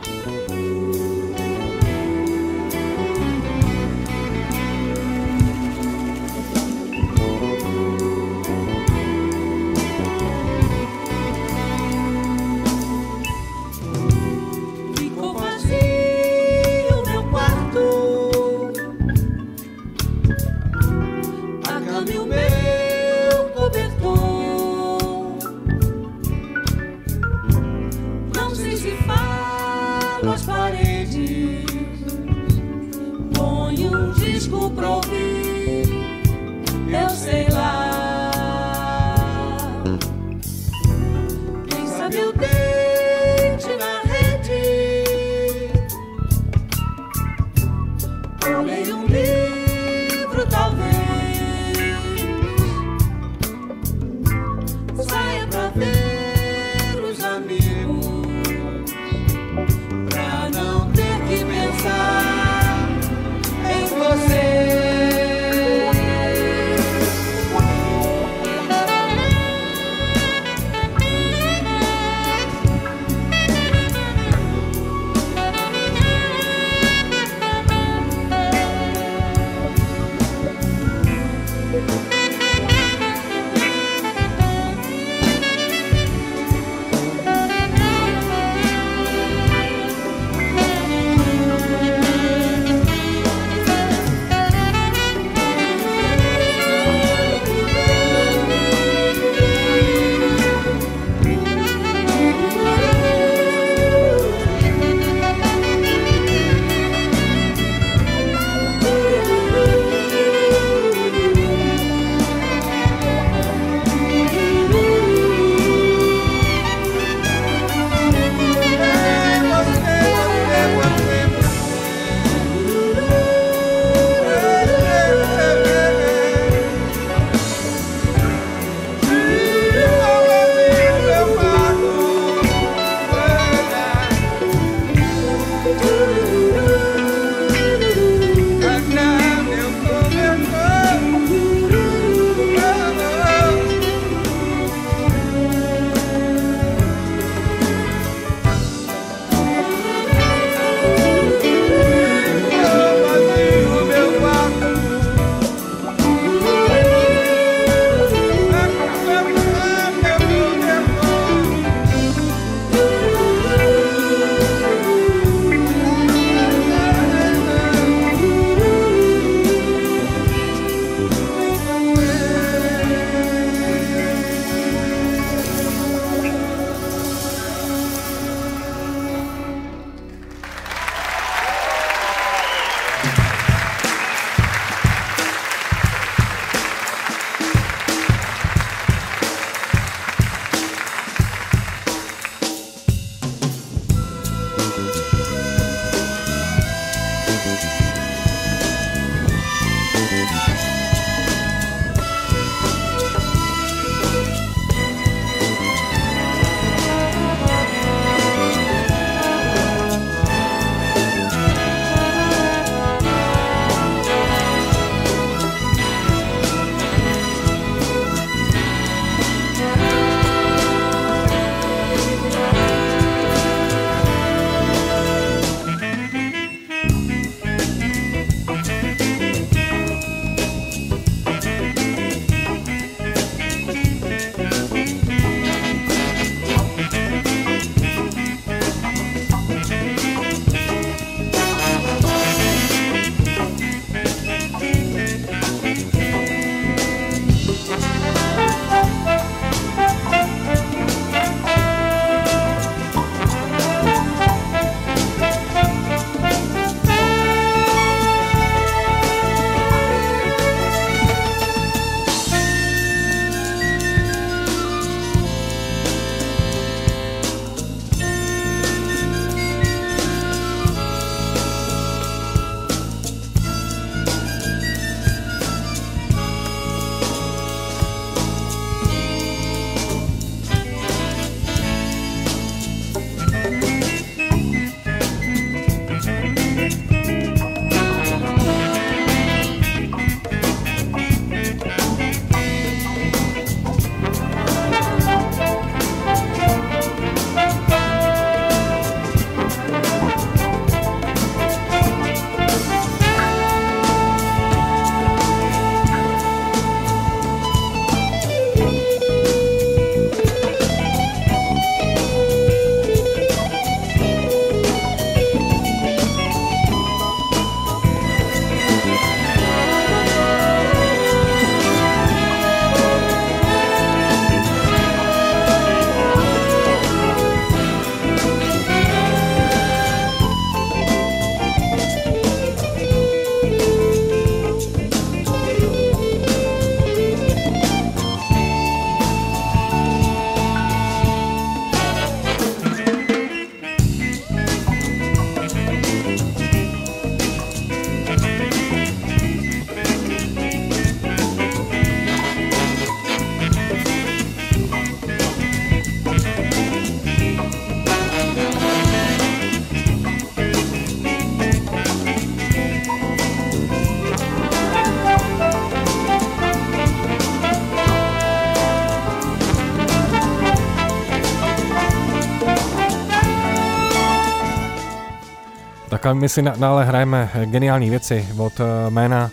Tak 376.03 376.09
a 376.09 376.13
my 376.13 376.29
si 376.29 376.41
dále 376.41 376.85
hrajeme 376.85 377.29
geniální 377.45 377.89
věci 377.89 378.27
od 378.37 378.59
uh, 378.59 378.65
jména 378.89 379.31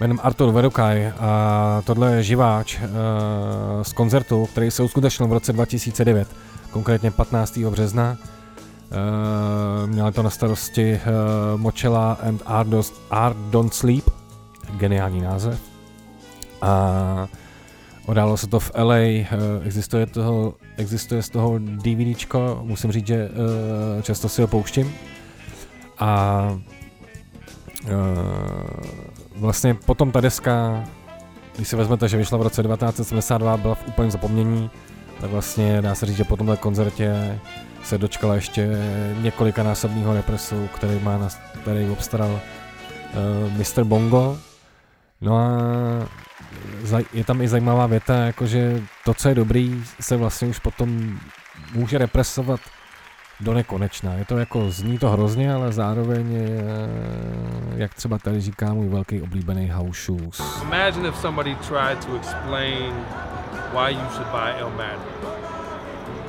jménem 0.00 0.20
Artur 0.22 0.52
Verukaj 0.52 1.12
a 1.18 1.82
tohle 1.84 2.14
je 2.14 2.22
živáč 2.22 2.78
uh, 2.78 2.86
z 3.82 3.92
koncertu, 3.92 4.46
který 4.46 4.70
se 4.70 4.82
uskutečnil 4.82 5.28
v 5.28 5.32
roce 5.32 5.52
2009, 5.52 6.28
konkrétně 6.70 7.10
15. 7.10 7.58
března. 7.58 8.16
Uh, 8.16 9.90
měla 9.90 10.10
to 10.10 10.22
na 10.22 10.30
starosti 10.30 11.00
Mochela 11.56 12.12
and 12.12 12.42
Art, 13.10 13.36
Don't 13.50 13.74
Sleep, 13.74 14.04
geniální 14.76 15.20
název. 15.20 15.60
A 16.62 17.28
Odálo 18.06 18.36
se 18.36 18.46
to 18.46 18.60
v 18.60 18.72
LA, 18.78 18.96
existuje, 19.64 20.06
toho, 20.06 20.54
existuje 20.76 21.22
z 21.22 21.28
toho 21.28 21.58
DVDčko, 21.58 22.60
musím 22.62 22.92
říct, 22.92 23.06
že 23.06 23.30
často 24.02 24.28
si 24.28 24.42
ho 24.42 24.48
pouštím. 24.48 24.94
A 25.98 26.42
uh, 27.84 27.90
vlastně 29.36 29.74
potom 29.74 30.12
ta 30.12 30.20
deska, 30.20 30.84
když 31.56 31.68
si 31.68 31.76
vezmete, 31.76 32.08
že 32.08 32.16
vyšla 32.16 32.38
v 32.38 32.42
roce 32.42 32.62
1972, 32.62 33.56
byla 33.56 33.74
v 33.74 33.88
úplném 33.88 34.10
zapomnění, 34.10 34.70
tak 35.20 35.30
vlastně 35.30 35.82
dá 35.82 35.94
se 35.94 36.06
říct, 36.06 36.16
že 36.16 36.24
po 36.24 36.36
tomhle 36.36 36.56
koncertě 36.56 37.40
se 37.82 37.98
dočkala 37.98 38.34
ještě 38.34 38.68
několika 39.22 39.62
násobného 39.62 40.14
represu, 40.14 40.68
který 40.74 40.98
má 41.02 41.18
na, 41.18 41.28
který 41.62 41.90
obstaral 41.90 42.30
uh, 42.30 43.52
Mr. 43.52 43.84
Bongo. 43.84 44.38
No 45.20 45.36
a 45.36 45.48
je 47.12 47.24
tam 47.24 47.42
i 47.42 47.48
zajímavá 47.48 47.86
věta, 47.86 48.14
jakože 48.14 48.82
to, 49.04 49.14
co 49.14 49.28
je 49.28 49.34
dobrý, 49.34 49.84
se 50.00 50.16
vlastně 50.16 50.48
už 50.48 50.58
potom 50.58 51.18
může 51.74 51.98
represovat 51.98 52.60
do 53.40 53.54
nekonečna. 53.54 54.14
Je 54.14 54.24
to 54.24 54.38
jako, 54.38 54.70
zní 54.70 54.98
to 54.98 55.10
hrozně, 55.10 55.54
ale 55.54 55.72
zároveň, 55.72 56.32
je, 56.32 56.62
jak 57.76 57.94
třeba 57.94 58.18
tady 58.18 58.40
říká 58.40 58.74
můj 58.74 58.88
velký 58.88 59.22
oblíbený 59.22 59.70
house 59.70 60.00
shoes. 60.06 60.62
Imagine 60.62 61.08
if 61.08 61.16
somebody 61.16 61.54
tried 61.54 62.04
to 62.04 62.16
explain 62.16 62.92
why 63.72 63.90
you 63.90 64.10
should 64.10 64.28
buy. 64.32 64.48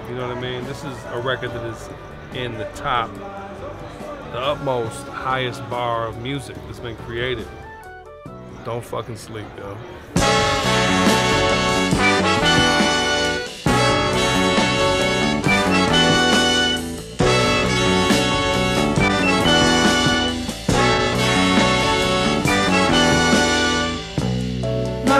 You 0.10 0.16
know 0.16 0.28
what 0.28 0.38
I 0.38 0.42
mean? 0.42 0.66
This 0.66 0.84
is 0.84 1.06
a 1.14 1.22
record 1.22 1.52
that 1.54 1.66
is 1.66 1.90
in 2.34 2.58
the 2.58 2.66
top, 2.76 3.12
the 4.32 4.40
utmost, 4.52 5.08
highest 5.08 5.62
bar 5.70 6.08
of 6.08 6.18
music 6.18 6.56
that's 6.66 6.80
been 6.80 6.96
created. 7.06 7.48
Don't 8.66 8.84
fucking 8.84 9.18
sleep, 9.18 9.46
yo. 9.58 9.78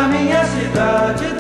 Minha 0.08 0.44
cidade 0.46 1.39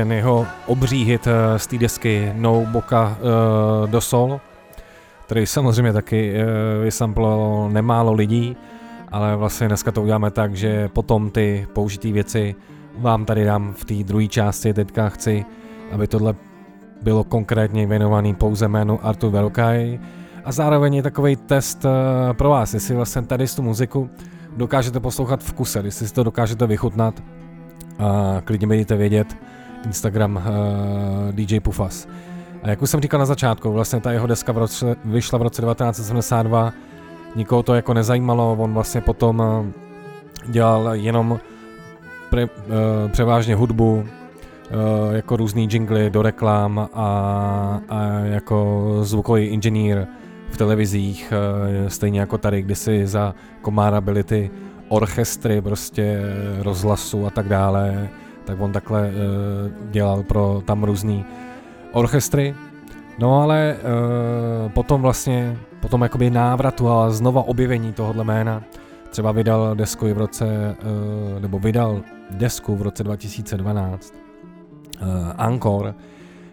jeden 0.00 0.12
jeho 0.12 0.46
obří 0.66 1.04
hit 1.04 1.26
eh, 1.26 1.58
z 1.58 1.66
té 1.66 1.78
desky 1.78 2.32
No 2.36 2.66
Boka 2.66 3.16
uh, 3.20 3.90
do 3.90 4.00
Sol, 4.00 4.40
který 5.24 5.46
samozřejmě 5.46 5.92
taky 5.92 6.34
uh, 6.34 6.84
vysamploval 6.84 7.70
nemálo 7.70 8.12
lidí, 8.12 8.56
ale 9.08 9.36
vlastně 9.36 9.68
dneska 9.68 9.92
to 9.92 10.02
uděláme 10.02 10.30
tak, 10.30 10.56
že 10.56 10.88
potom 10.88 11.30
ty 11.30 11.66
použitý 11.72 12.12
věci 12.12 12.54
vám 12.98 13.24
tady 13.24 13.44
dám 13.44 13.74
v 13.74 13.84
té 13.84 13.94
druhé 13.94 14.28
části, 14.28 14.72
teďka 14.72 15.08
chci, 15.08 15.44
aby 15.92 16.06
tohle 16.06 16.34
bylo 17.02 17.24
konkrétně 17.24 17.86
věnovaný 17.86 18.34
pouze 18.34 18.68
jménu 18.68 19.06
Artur 19.06 19.30
Velkaj. 19.30 20.00
A 20.44 20.52
zároveň 20.52 20.94
je 20.94 21.02
takový 21.02 21.36
test 21.36 21.86
pro 22.32 22.50
vás, 22.50 22.74
jestli 22.74 22.94
vlastně 22.94 23.22
tady 23.22 23.46
tu 23.46 23.62
muziku 23.62 24.10
dokážete 24.56 25.00
poslouchat 25.00 25.44
v 25.44 25.52
kuse, 25.52 25.80
jestli 25.84 26.08
si 26.08 26.14
to 26.14 26.24
dokážete 26.24 26.66
vychutnat. 26.66 27.22
A 27.98 28.40
klidně 28.44 28.66
budete 28.66 28.96
vědět 28.96 29.36
Instagram 29.86 30.36
uh, 30.36 30.42
DJ 31.32 31.60
Pufas. 31.60 32.08
A 32.62 32.68
jak 32.68 32.82
už 32.82 32.90
jsem 32.90 33.00
říkal 33.00 33.20
na 33.20 33.26
začátku, 33.26 33.72
vlastně 33.72 34.00
ta 34.00 34.12
jeho 34.12 34.26
deska 34.26 34.52
v 34.52 34.58
roce, 34.58 34.96
vyšla 35.04 35.38
v 35.38 35.42
roce 35.42 35.62
1972, 35.62 36.72
nikoho 37.36 37.62
to 37.62 37.74
jako 37.74 37.94
nezajímalo, 37.94 38.56
on 38.58 38.74
vlastně 38.74 39.00
potom 39.00 39.40
uh, 39.40 39.66
dělal 40.52 40.94
jenom 40.94 41.40
pre, 42.30 42.44
uh, 42.44 42.50
převážně 43.10 43.54
hudbu, 43.54 43.94
uh, 43.94 45.14
jako 45.14 45.36
různý 45.36 45.68
jingly 45.70 46.10
do 46.10 46.22
reklam 46.22 46.78
a, 46.78 46.88
a 47.88 48.02
jako 48.24 48.98
zvukový 49.02 49.44
inženýr 49.44 50.06
v 50.50 50.56
televizích, 50.56 51.32
uh, 51.82 51.88
stejně 51.88 52.20
jako 52.20 52.38
tady 52.38 52.62
kdysi 52.62 53.06
za 53.06 53.34
Komára 53.62 54.00
byly 54.00 54.24
ty 54.24 54.50
orchestry 54.88 55.60
prostě 55.60 56.20
rozhlasu 56.62 57.26
a 57.26 57.30
tak 57.30 57.48
dále, 57.48 58.08
tak 58.50 58.60
on 58.60 58.72
takhle 58.72 59.08
uh, 59.08 59.90
dělal 59.90 60.22
pro 60.22 60.62
tam 60.64 60.84
různý 60.84 61.24
orchestry. 61.92 62.54
No 63.18 63.42
ale 63.42 63.76
uh, 63.76 64.72
potom 64.72 65.02
vlastně, 65.02 65.58
potom 65.80 66.02
jakoby 66.02 66.30
návratu 66.30 66.88
a 66.88 67.10
znova 67.10 67.42
objevení 67.42 67.92
tohohle 67.92 68.24
jména, 68.24 68.62
třeba 69.10 69.32
vydal 69.32 69.74
desku 69.74 70.14
v 70.14 70.18
roce, 70.18 70.76
uh, 71.34 71.40
nebo 71.40 71.58
vydal 71.58 72.02
desku 72.30 72.76
v 72.76 72.82
roce 72.82 73.04
2012, 73.04 74.14
uh, 75.02 75.08
Encore, 75.46 75.94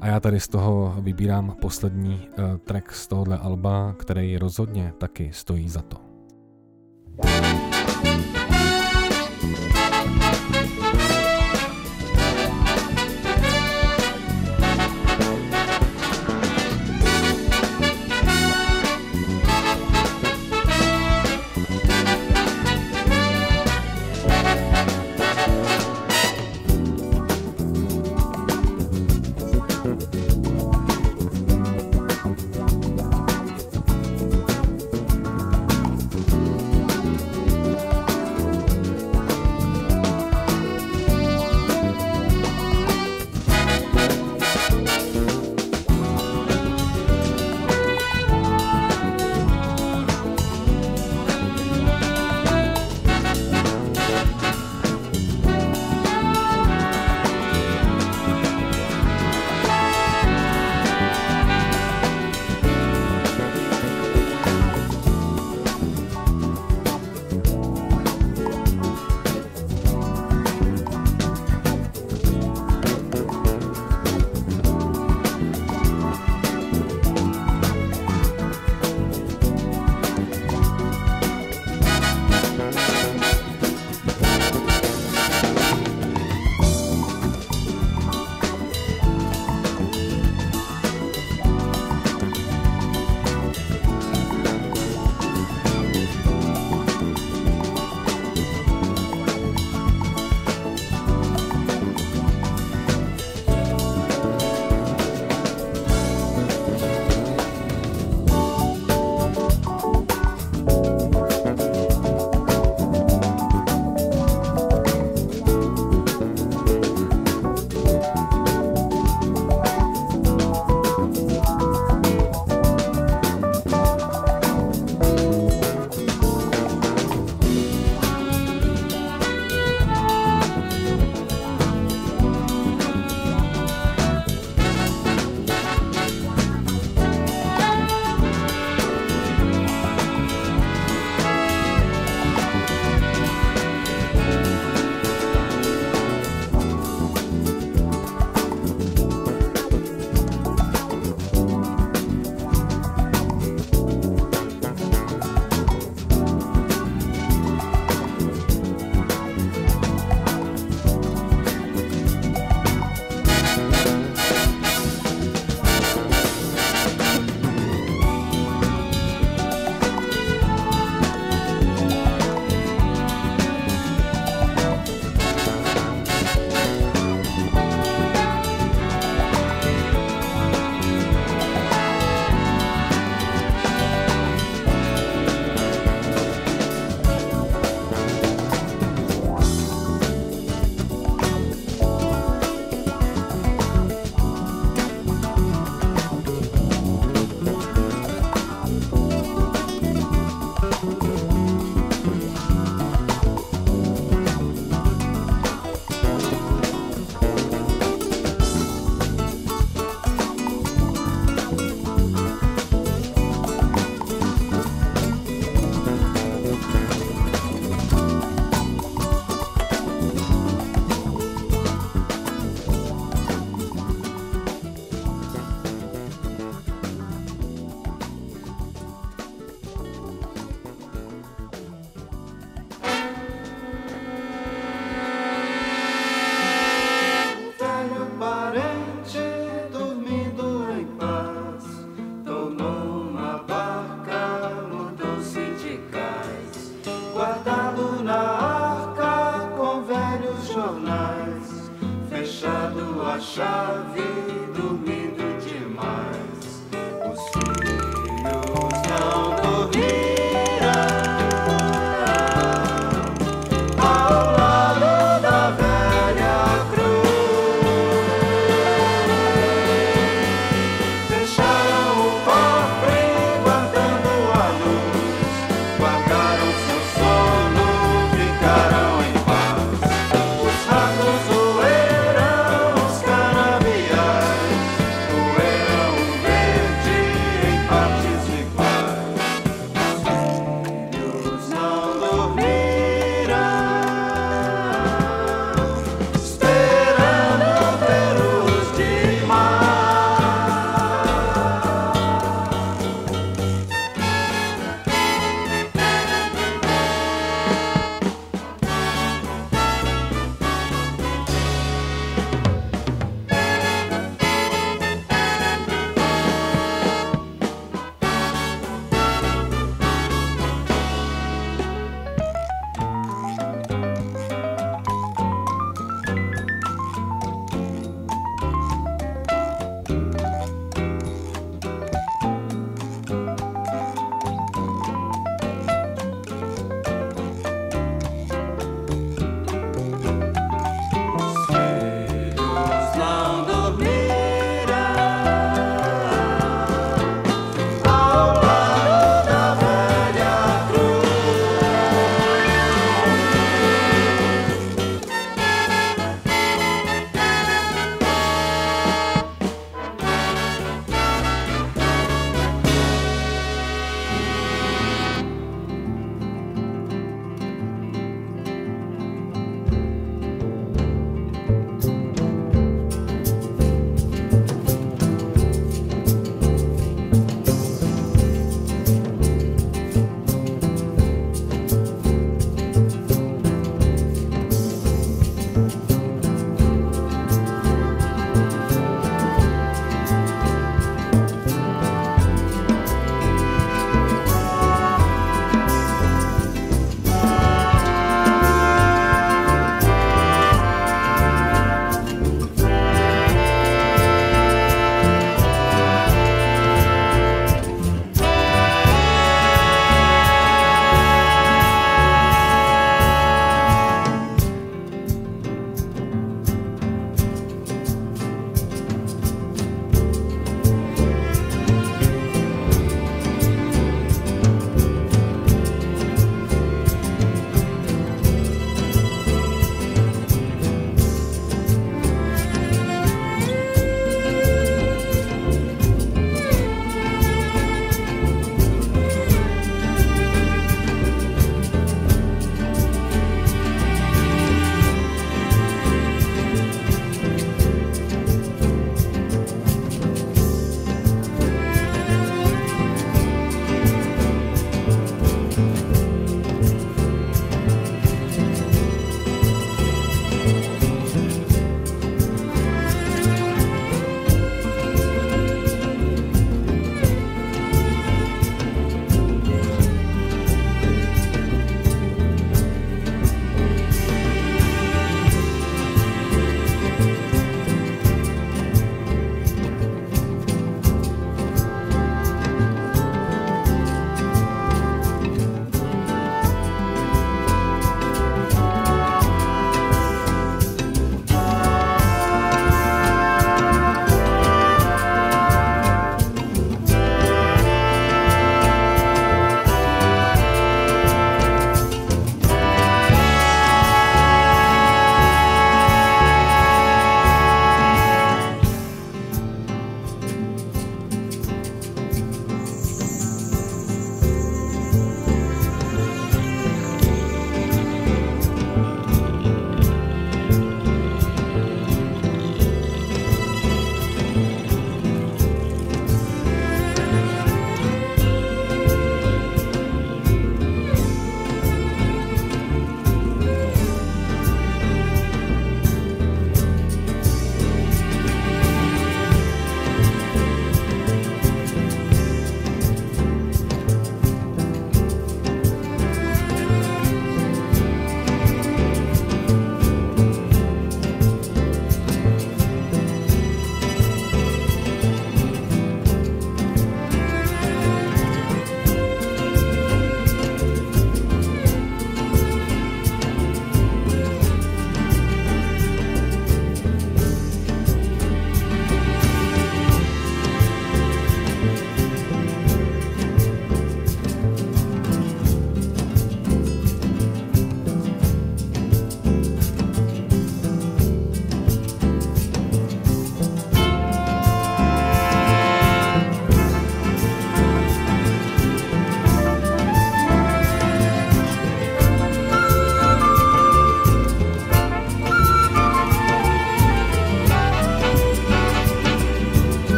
a 0.00 0.06
já 0.06 0.20
tady 0.20 0.40
z 0.40 0.48
toho 0.48 0.94
vybírám 0.98 1.54
poslední 1.60 2.28
track 2.64 2.92
z 2.92 3.06
tohohle 3.06 3.38
alba, 3.38 3.94
který 3.98 4.38
rozhodně 4.38 4.92
taky 4.98 5.30
stojí 5.32 5.68
za 5.68 5.82
to. 5.82 5.96
Velho 7.24 7.67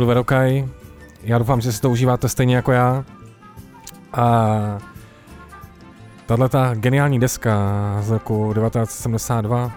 Artur 0.00 0.08
Verokaj. 0.08 0.68
Já 1.22 1.38
doufám, 1.38 1.60
že 1.60 1.72
si 1.72 1.80
to 1.80 1.90
užíváte 1.90 2.28
stejně 2.28 2.56
jako 2.56 2.72
já. 2.72 3.04
A 4.12 4.78
tahle 6.26 6.48
ta 6.48 6.74
geniální 6.74 7.20
deska 7.20 7.56
z 8.00 8.10
roku 8.10 8.54
1972, 8.54 9.72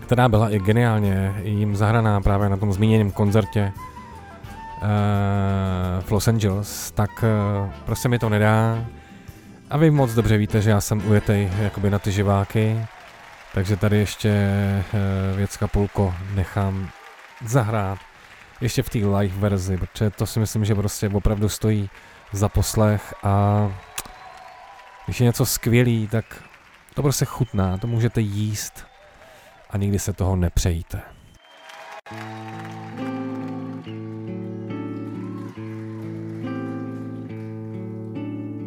která 0.00 0.28
byla 0.28 0.50
i 0.50 0.58
geniálně 0.58 1.34
jim 1.42 1.76
zahraná 1.76 2.20
právě 2.20 2.48
na 2.48 2.56
tom 2.56 2.72
zmíněném 2.72 3.10
koncertě 3.10 3.72
uh, 3.72 4.88
v 6.00 6.10
Los 6.10 6.28
Angeles, 6.28 6.90
tak 6.90 7.10
uh, 7.64 7.70
prostě 7.86 8.08
mi 8.08 8.18
to 8.18 8.28
nedá. 8.28 8.84
A 9.70 9.76
vy 9.76 9.90
moc 9.90 10.14
dobře 10.14 10.38
víte, 10.38 10.60
že 10.60 10.70
já 10.70 10.80
jsem 10.80 11.10
ujetej 11.10 11.50
jakoby 11.58 11.90
na 11.90 11.98
ty 11.98 12.12
živáky, 12.12 12.86
takže 13.54 13.76
tady 13.76 13.98
ještě 13.98 14.32
uh, 14.94 15.36
věc 15.36 15.56
kapulko 15.56 16.14
nechám 16.34 16.88
zahrát 17.44 17.98
ještě 18.62 18.82
v 18.82 18.90
té 18.90 18.98
live 18.98 19.38
verzi, 19.38 19.76
protože 19.76 20.10
to 20.10 20.26
si 20.26 20.40
myslím, 20.40 20.64
že 20.64 20.74
prostě 20.74 21.08
opravdu 21.08 21.48
stojí 21.48 21.90
za 22.32 22.48
poslech 22.48 23.14
a 23.22 23.68
když 25.04 25.20
je 25.20 25.24
něco 25.24 25.46
skvělý, 25.46 26.08
tak 26.08 26.24
to 26.94 27.02
prostě 27.02 27.24
chutná, 27.24 27.78
to 27.78 27.86
můžete 27.86 28.20
jíst 28.20 28.86
a 29.70 29.76
nikdy 29.76 29.98
se 29.98 30.12
toho 30.12 30.36
nepřejíte. 30.36 31.02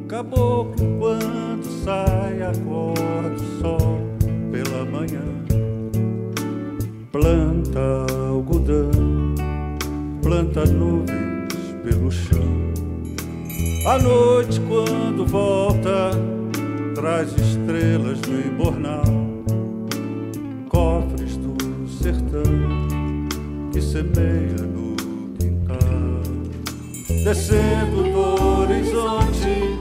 Caboclo, 0.10 0.74
quando 1.00 1.64
sai, 1.84 2.44
acorda 2.44 3.36
o 3.36 3.62
sol 3.62 4.00
pela 4.52 4.86
manhã. 4.86 5.26
Planta 7.12 8.15
planta 10.56 10.72
nuvens 10.72 11.76
pelo 11.84 12.10
chão. 12.10 12.72
À 13.86 13.98
noite, 14.00 14.62
quando 14.62 15.26
volta, 15.26 16.12
traz 16.96 17.34
estrelas 17.34 18.22
no 18.22 18.40
embornal, 18.40 19.04
cofres 20.70 21.36
do 21.38 21.56
sertão 21.90 22.42
que 23.72 23.82
semeia 23.82 24.62
no 24.62 24.96
quintal. 25.38 26.22
Descendo 27.26 28.04
do 28.04 28.62
horizonte, 28.62 29.78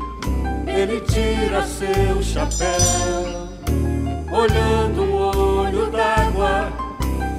ele 0.67 1.01
tira 1.03 1.63
seu 1.63 2.21
chapéu, 2.21 3.49
olhando 4.33 5.03
o 5.03 5.61
olho 5.61 5.89
d'água 5.91 6.84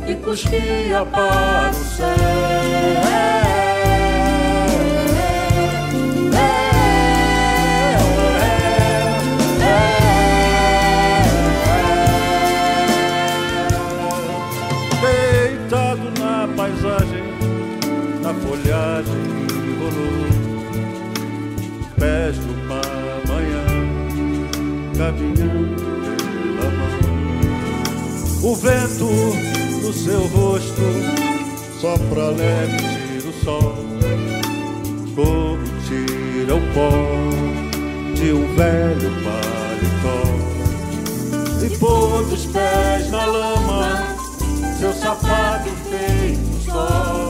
e 0.07 0.15
cuspia 0.15 1.05
para 1.05 1.69
o 1.69 1.73
céu. 1.73 2.05
Na 18.21 18.33
folhagem 18.33 19.23
rolou, 19.79 20.27
pés 21.99 22.35
de 22.35 22.47
uma 22.49 22.81
manhã, 23.27 23.65
caminhando 24.97 25.75
pela 26.57 26.69
mão. 26.71 26.93
O 28.41 28.55
vento 28.55 29.54
no 29.85 29.93
seu 29.93 30.25
rosto 30.27 30.81
sopra 31.79 32.29
leve, 32.31 32.77
tira 32.77 33.29
o 33.29 33.33
sol, 33.43 33.75
como 35.15 35.63
tira 35.85 36.55
o 36.55 36.61
pó 36.73 36.89
de 38.15 38.33
um 38.33 38.55
velho 38.55 39.11
paletó. 39.23 40.23
E 41.63 41.69
pôs 41.77 42.33
os 42.33 42.45
pés 42.47 43.11
na 43.11 43.25
lama, 43.25 44.03
seu 44.79 44.91
sapato 44.93 45.69
feito 45.87 46.65
só, 46.65 47.24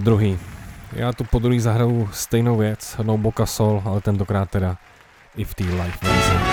druhý. 0.00 0.38
Já 0.92 1.12
tu 1.12 1.24
po 1.24 1.38
druhý 1.38 1.60
zahraju 1.60 2.08
stejnou 2.12 2.56
věc, 2.56 2.96
No 3.02 3.18
Boca 3.18 3.46
Sol, 3.46 3.82
ale 3.84 4.00
tentokrát 4.00 4.50
teda 4.50 4.76
i 5.36 5.44
v 5.44 5.54
té 5.54 5.64
live. 5.64 6.49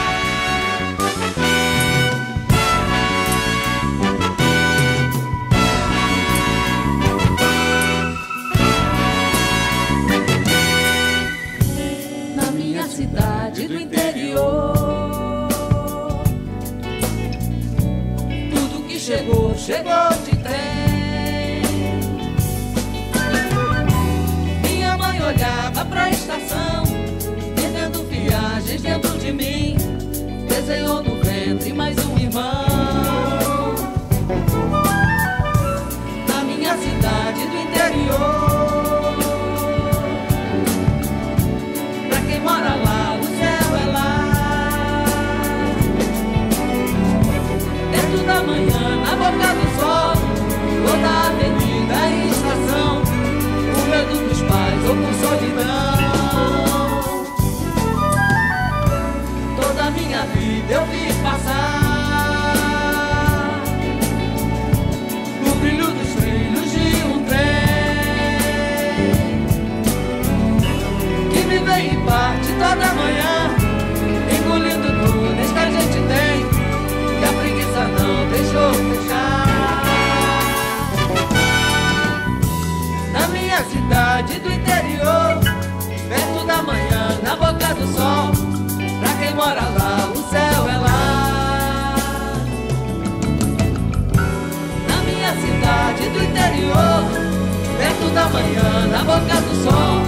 manhã 98.38 98.88
na 98.92 99.00
boca 99.04 99.42
do 99.42 99.54
sol. 99.64 100.02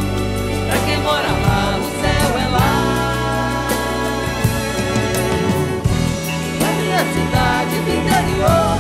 Pra 0.68 0.78
quem 0.86 0.98
mora 1.00 1.32
lá, 1.44 1.78
o 1.78 1.84
céu 2.00 2.30
é 2.38 2.48
lá. 2.56 2.72
Na 6.62 6.70
minha 6.80 7.04
cidade 7.14 7.76
do 7.86 7.92
interior, 8.00 8.78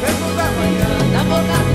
vermos 0.00 0.32
da 0.36 0.46
manhã 0.58 0.90
na 1.12 1.22
boca 1.24 1.42
do 1.42 1.62
sol. 1.62 1.67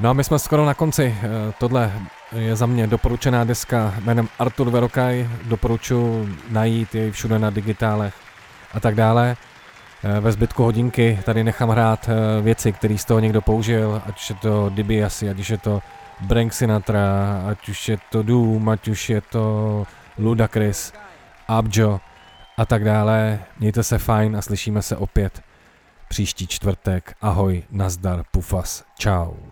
No 0.00 0.10
a 0.10 0.12
my 0.12 0.24
jsme 0.24 0.38
skoro 0.38 0.66
na 0.66 0.74
konci. 0.74 1.16
Eh, 1.22 1.28
Tohle 1.58 1.92
je 2.32 2.56
za 2.56 2.66
mě 2.66 2.86
doporučená 2.86 3.44
deska 3.44 3.94
jménem 4.04 4.28
Artur 4.38 4.70
Verokaj. 4.70 5.28
Doporučuji 5.44 6.36
najít 6.50 6.94
jej 6.94 7.10
všude 7.10 7.38
na 7.38 7.50
digitálech 7.50 8.14
a 8.74 8.80
tak 8.80 8.94
dále. 8.94 9.36
Eh, 10.04 10.20
Ve 10.20 10.32
zbytku 10.32 10.62
hodinky 10.62 11.18
tady 11.24 11.44
nechám 11.44 11.68
hrát 11.68 12.08
eh, 12.08 12.42
věci, 12.42 12.72
které 12.72 12.98
z 12.98 13.04
toho 13.04 13.20
někdo 13.20 13.40
použil, 13.42 14.02
ať 14.06 14.30
je 14.30 14.36
to 14.36 14.70
DiBiase, 14.74 15.30
ať 15.30 15.38
už 15.38 15.50
je 15.50 15.58
to 15.58 15.82
Brank 16.20 16.52
Sinatra, 16.52 17.42
ať 17.50 17.68
už 17.68 17.88
je 17.88 17.98
to 18.10 18.22
Doom, 18.22 18.68
ať 18.68 18.88
už 18.88 19.10
je 19.10 19.20
to 19.20 19.86
Ludacris, 20.18 20.92
Abjo 21.48 22.00
a 22.56 22.66
tak 22.66 22.84
dále. 22.84 23.38
Mějte 23.58 23.82
se 23.82 23.98
fajn 23.98 24.36
a 24.36 24.42
slyšíme 24.42 24.82
se 24.82 24.96
opět 24.96 25.42
příští 26.08 26.46
čtvrtek. 26.46 27.14
Ahoj, 27.20 27.62
nazdar, 27.70 28.22
pufas, 28.30 28.84
čau. 28.98 29.49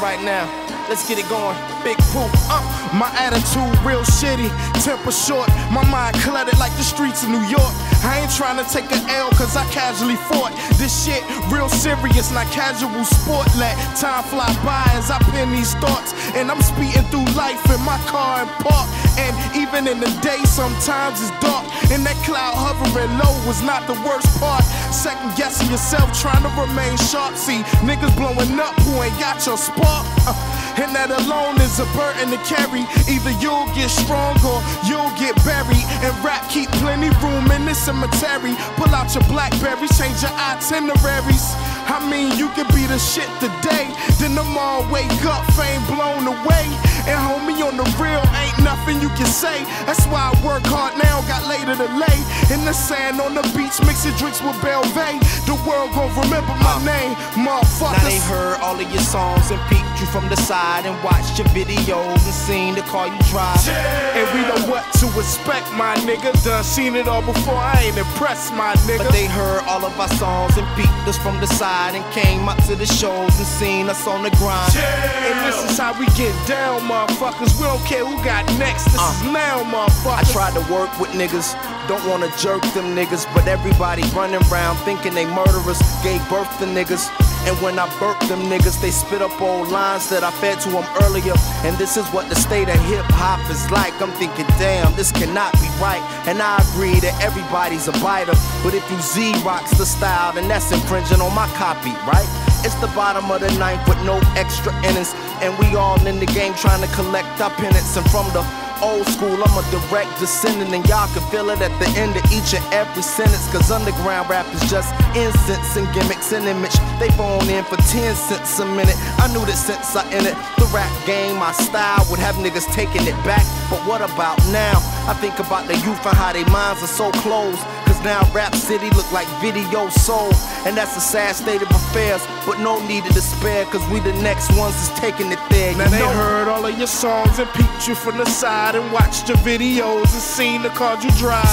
Right 0.00 0.22
now. 0.22 0.46
Let's 0.88 1.06
get 1.06 1.18
it 1.18 1.28
going. 1.28 1.58
Big 1.82 1.98
Pooh. 2.14 2.30
Uh, 2.48 2.62
my 2.94 3.10
attitude 3.18 3.74
real 3.84 4.00
shitty, 4.06 4.48
temper 4.80 5.10
short. 5.10 5.48
My 5.74 5.84
mind 5.84 6.16
cluttered 6.22 6.58
like 6.58 6.72
the 6.78 6.82
streets 6.82 7.24
of 7.24 7.28
New 7.28 7.42
York. 7.44 7.74
I 8.06 8.22
ain't 8.22 8.32
trying 8.32 8.56
to 8.56 8.64
take 8.72 8.88
an 8.94 9.02
L 9.10 9.28
cause 9.36 9.56
I 9.56 9.68
casually 9.74 10.16
fought. 10.30 10.54
This 10.78 10.94
shit 11.04 11.20
real 11.52 11.68
serious, 11.68 12.30
not 12.32 12.46
casual 12.54 13.04
sport. 13.04 13.48
Let 13.58 13.76
time 13.98 14.22
fly 14.30 14.48
by 14.64 14.86
as 14.94 15.10
I 15.10 15.18
pen 15.34 15.50
these 15.50 15.74
thoughts. 15.74 16.14
And 16.32 16.48
I'm 16.48 16.62
speeding 16.62 17.04
through 17.10 17.28
life 17.36 17.60
in 17.68 17.82
my 17.82 17.98
car 18.06 18.46
and 18.46 18.50
park. 18.64 18.88
And 19.18 19.34
even 19.58 19.90
in 19.90 20.00
the 20.00 20.08
day, 20.22 20.40
sometimes 20.46 21.20
it's 21.20 21.34
dark. 21.42 21.66
And 21.90 22.06
that 22.06 22.16
cloud 22.24 22.54
hovering 22.54 23.12
low 23.18 23.34
was 23.44 23.60
not 23.60 23.84
the 23.90 23.98
worst 24.06 24.30
part. 24.40 24.64
Second 24.92 25.36
guessing 25.36 25.70
yourself, 25.70 26.12
trying 26.18 26.42
to 26.42 26.52
remain 26.60 26.96
sharp. 26.96 27.36
See, 27.36 27.60
niggas 27.84 28.14
blowing 28.16 28.58
up 28.58 28.74
who 28.82 29.02
ain't 29.02 29.18
got 29.20 29.44
your 29.44 29.58
spark. 29.58 30.06
Uh, 30.26 30.32
and 30.80 30.94
that 30.94 31.10
alone 31.10 31.60
is 31.60 31.76
a 31.82 31.86
burden 31.92 32.30
to 32.30 32.40
carry. 32.48 32.86
Either 33.10 33.34
you'll 33.42 33.68
get 33.74 33.90
strong 33.90 34.38
or 34.46 34.62
you'll 34.86 35.12
get 35.18 35.36
buried. 35.44 35.84
And 36.00 36.14
rap 36.24 36.48
keep 36.48 36.70
plenty 36.80 37.10
room 37.20 37.50
in 37.52 37.66
this 37.66 37.82
cemetery. 37.82 38.54
Pull 38.78 38.94
out 38.94 39.12
your 39.12 39.24
blackberries, 39.26 39.92
change 39.98 40.22
your 40.22 40.32
itineraries. 40.38 41.52
I 41.90 41.98
mean, 42.08 42.36
you 42.38 42.48
could 42.54 42.68
be 42.70 42.86
the 42.86 42.98
shit 42.98 43.28
today. 43.40 43.90
Then 44.22 44.36
tomorrow 44.36 44.86
wake 44.92 45.24
up, 45.26 45.44
fame 45.52 45.84
blown 45.90 46.30
away. 46.30 46.66
And 47.10 47.16
homie, 47.16 47.58
on 47.64 47.76
the 47.76 47.86
real, 48.00 48.22
ain't 48.38 48.47
nothing 48.68 49.00
you 49.00 49.08
can 49.16 49.26
say. 49.26 49.64
That's 49.88 50.04
why 50.12 50.28
I 50.28 50.32
work 50.44 50.64
hard 50.68 50.92
now, 51.00 51.24
got 51.24 51.48
later 51.48 51.72
to 51.72 51.88
lay. 51.96 52.18
In 52.52 52.60
the 52.68 52.76
sand 52.76 53.16
on 53.18 53.32
the 53.32 53.44
beach, 53.56 53.80
mixing 53.88 54.12
drinks 54.20 54.42
with 54.44 54.56
Belvay. 54.60 55.16
The 55.48 55.56
world 55.64 55.96
gon' 55.96 56.12
remember 56.20 56.52
my 56.60 56.76
uh, 56.76 56.84
name, 56.84 57.16
motherfuckers. 57.32 57.96
Now 57.96 58.08
they 58.12 58.20
heard 58.28 58.60
all 58.60 58.76
of 58.76 58.88
your 58.92 59.00
songs 59.00 59.48
and 59.50 59.60
peeked 59.72 59.87
you 60.00 60.06
from 60.06 60.28
the 60.28 60.36
side 60.36 60.86
and 60.86 60.94
watched 61.02 61.38
your 61.38 61.48
videos 61.48 62.22
and 62.22 62.34
seen 62.34 62.74
the 62.74 62.82
car 62.82 63.08
you 63.08 63.18
drive. 63.30 63.58
And 63.68 64.26
we 64.34 64.42
know 64.46 64.70
what 64.70 64.84
to 65.00 65.06
expect, 65.18 65.72
my 65.72 65.96
nigga. 66.06 66.32
Done 66.44 66.62
seen 66.62 66.94
it 66.94 67.08
all 67.08 67.22
before, 67.22 67.54
I 67.54 67.82
ain't 67.86 67.98
impressed, 67.98 68.52
my 68.54 68.74
nigga. 68.86 69.04
But 69.04 69.12
they 69.12 69.26
heard 69.26 69.62
all 69.64 69.84
of 69.84 69.98
our 69.98 70.08
songs 70.08 70.56
and 70.56 70.66
beat 70.76 70.88
us 71.06 71.18
from 71.18 71.40
the 71.40 71.46
side 71.46 71.94
and 71.94 72.04
came 72.12 72.48
up 72.48 72.62
to 72.64 72.76
the 72.76 72.86
shows 72.86 73.36
and 73.38 73.46
seen 73.46 73.88
us 73.88 74.06
on 74.06 74.22
the 74.22 74.30
grind. 74.36 74.74
And 74.76 75.46
this 75.46 75.58
is 75.70 75.78
how 75.78 75.98
we 75.98 76.06
get 76.14 76.34
down, 76.46 76.80
motherfuckers. 76.82 77.58
We 77.58 77.64
don't 77.64 77.84
care 77.84 78.04
who 78.04 78.16
got 78.24 78.46
next. 78.58 78.84
This 78.84 78.94
is 78.94 79.00
uh. 79.00 79.32
now, 79.32 79.64
motherfuckers. 79.64 80.18
I 80.18 80.32
tried 80.32 80.54
to 80.54 80.72
work 80.72 80.90
with 81.00 81.10
niggas, 81.10 81.54
don't 81.88 82.06
wanna 82.08 82.30
jerk 82.38 82.62
them 82.74 82.94
niggas, 82.94 83.26
but 83.34 83.46
everybody 83.48 84.02
running 84.14 84.40
around 84.50 84.76
thinking 84.78 85.14
they 85.14 85.26
murderers 85.26 85.80
gave 86.02 86.26
birth 86.28 86.50
to 86.58 86.66
niggas. 86.66 87.27
And 87.48 87.56
when 87.62 87.78
I 87.78 87.88
burp 87.98 88.20
them 88.28 88.42
niggas, 88.42 88.78
they 88.78 88.90
spit 88.90 89.22
up 89.22 89.40
old 89.40 89.68
lines 89.68 90.10
that 90.10 90.22
I 90.22 90.30
fed 90.30 90.60
to 90.60 90.68
them 90.68 90.84
earlier. 91.00 91.32
And 91.64 91.74
this 91.78 91.96
is 91.96 92.04
what 92.12 92.28
the 92.28 92.36
state 92.36 92.68
of 92.68 92.76
hip 92.84 93.08
hop 93.08 93.40
is 93.48 93.70
like. 93.70 93.96
I'm 94.02 94.12
thinking, 94.20 94.44
damn, 94.60 94.94
this 94.96 95.10
cannot 95.10 95.54
be 95.54 95.64
right. 95.80 96.04
And 96.28 96.42
I 96.42 96.60
agree 96.68 97.00
that 97.00 97.16
everybody's 97.24 97.88
a 97.88 97.92
biter. 98.04 98.36
But 98.62 98.74
if 98.74 98.84
you 98.92 99.00
Z 99.00 99.32
rocks 99.48 99.72
the 99.78 99.86
style, 99.86 100.34
then 100.34 100.46
that's 100.46 100.70
infringing 100.70 101.22
on 101.22 101.34
my 101.34 101.48
copy, 101.56 101.96
right? 102.04 102.28
It's 102.68 102.76
the 102.84 102.92
bottom 102.92 103.30
of 103.30 103.40
the 103.40 103.48
ninth 103.56 103.80
with 103.88 103.96
no 104.04 104.20
extra 104.36 104.76
innings. 104.84 105.16
And 105.40 105.56
we 105.56 105.72
all 105.72 105.96
in 106.06 106.20
the 106.20 106.28
game 106.28 106.52
trying 106.52 106.84
to 106.84 106.90
collect 106.92 107.40
our 107.40 107.50
penance. 107.56 107.96
And 107.96 108.04
from 108.12 108.28
the 108.36 108.44
old 108.82 109.06
school, 109.06 109.34
I'm 109.34 109.56
a 109.58 109.64
direct 109.70 110.18
descendant. 110.18 110.72
And 110.72 110.86
y'all 110.88 111.08
can 111.14 111.22
feel 111.30 111.50
it 111.50 111.60
at 111.60 111.74
the 111.78 111.88
end 111.98 112.16
of 112.16 112.24
each 112.32 112.54
and 112.54 112.64
every 112.72 113.02
sentence. 113.02 113.50
Cause 113.52 113.70
underground 113.70 114.28
rap 114.28 114.46
is 114.54 114.62
just 114.70 114.92
incense 115.16 115.76
and 115.76 115.86
gimmicks 115.94 116.32
and 116.32 116.46
image. 116.46 116.76
They 116.98 117.10
phone 117.16 117.48
in 117.48 117.64
for 117.64 117.76
10 117.76 118.14
cents 118.14 118.58
a 118.58 118.66
minute. 118.66 118.96
I 119.18 119.28
knew 119.32 119.44
that 119.46 119.58
since 119.58 119.96
I 119.96 120.04
entered 120.12 120.36
the 120.58 120.66
rap 120.72 120.92
game, 121.06 121.38
my 121.38 121.52
style 121.52 122.04
would 122.10 122.20
have 122.20 122.36
niggas 122.36 122.66
taking 122.72 123.06
it 123.06 123.18
back. 123.24 123.44
But 123.70 123.80
what 123.86 124.00
about 124.00 124.38
now? 124.48 124.78
I 125.08 125.14
think 125.20 125.38
about 125.38 125.66
the 125.66 125.76
youth 125.84 126.04
and 126.06 126.16
how 126.16 126.32
their 126.32 126.46
minds 126.46 126.82
are 126.82 126.86
so 126.86 127.10
closed. 127.22 127.62
Cause 127.98 128.04
now 128.04 128.32
Rap 128.32 128.54
City 128.54 128.90
look 128.90 129.10
like 129.10 129.26
video 129.40 129.88
soul. 129.88 130.30
And 130.66 130.76
that's 130.76 130.96
a 130.96 131.00
sad 131.00 131.34
state 131.34 131.62
of 131.62 131.70
affairs. 131.70 132.24
But 132.46 132.60
no 132.60 132.78
need 132.86 133.04
to 133.04 133.12
despair, 133.12 133.64
cause 133.66 133.84
we 133.90 133.98
the 134.00 134.12
next 134.22 134.56
ones 134.56 134.74
is 134.76 134.90
taking 135.00 135.32
it 135.32 135.38
there. 135.50 135.72
You 135.72 135.78
Now 135.78 135.88
they 135.88 135.98
know? 135.98 136.12
heard 136.12 136.48
all 136.48 136.64
of 136.64 136.78
your 136.78 136.86
songs 136.86 137.38
and 137.38 137.48
peeked 137.54 137.88
you 137.88 137.94
from 137.94 138.18
the 138.18 138.26
side 138.26 138.76
and 138.76 138.92
watched 138.92 139.28
your 139.28 139.38
videos 139.38 140.12
and 140.14 140.22
seen 140.22 140.62
the 140.62 140.70
cars 140.70 141.02
you 141.02 141.10
drive. 141.12 141.48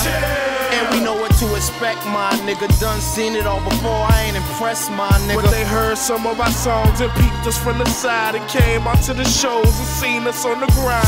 And 0.75 0.93
we 0.93 0.99
know 1.03 1.15
what 1.15 1.31
to 1.39 1.55
expect, 1.55 2.05
my 2.05 2.31
nigga. 2.43 2.67
Done 2.79 2.99
seen 2.99 3.33
it 3.35 3.47
all 3.47 3.63
before, 3.63 4.05
I 4.11 4.25
ain't 4.27 4.35
impressed, 4.35 4.91
my 4.91 5.09
nigga. 5.25 5.41
But 5.41 5.51
they 5.51 5.63
heard 5.63 5.97
some 5.97 6.27
of 6.27 6.39
our 6.39 6.51
songs 6.51 6.99
and 7.01 7.11
peeped 7.13 7.47
us 7.47 7.57
from 7.57 7.77
the 7.77 7.85
side 7.85 8.35
and 8.35 8.47
came 8.49 8.85
out 8.85 9.01
to 9.03 9.13
the 9.13 9.23
shows 9.23 9.65
and 9.65 9.87
seen 9.87 10.27
us 10.27 10.45
on 10.45 10.59
the 10.59 10.67
grind. 10.77 11.07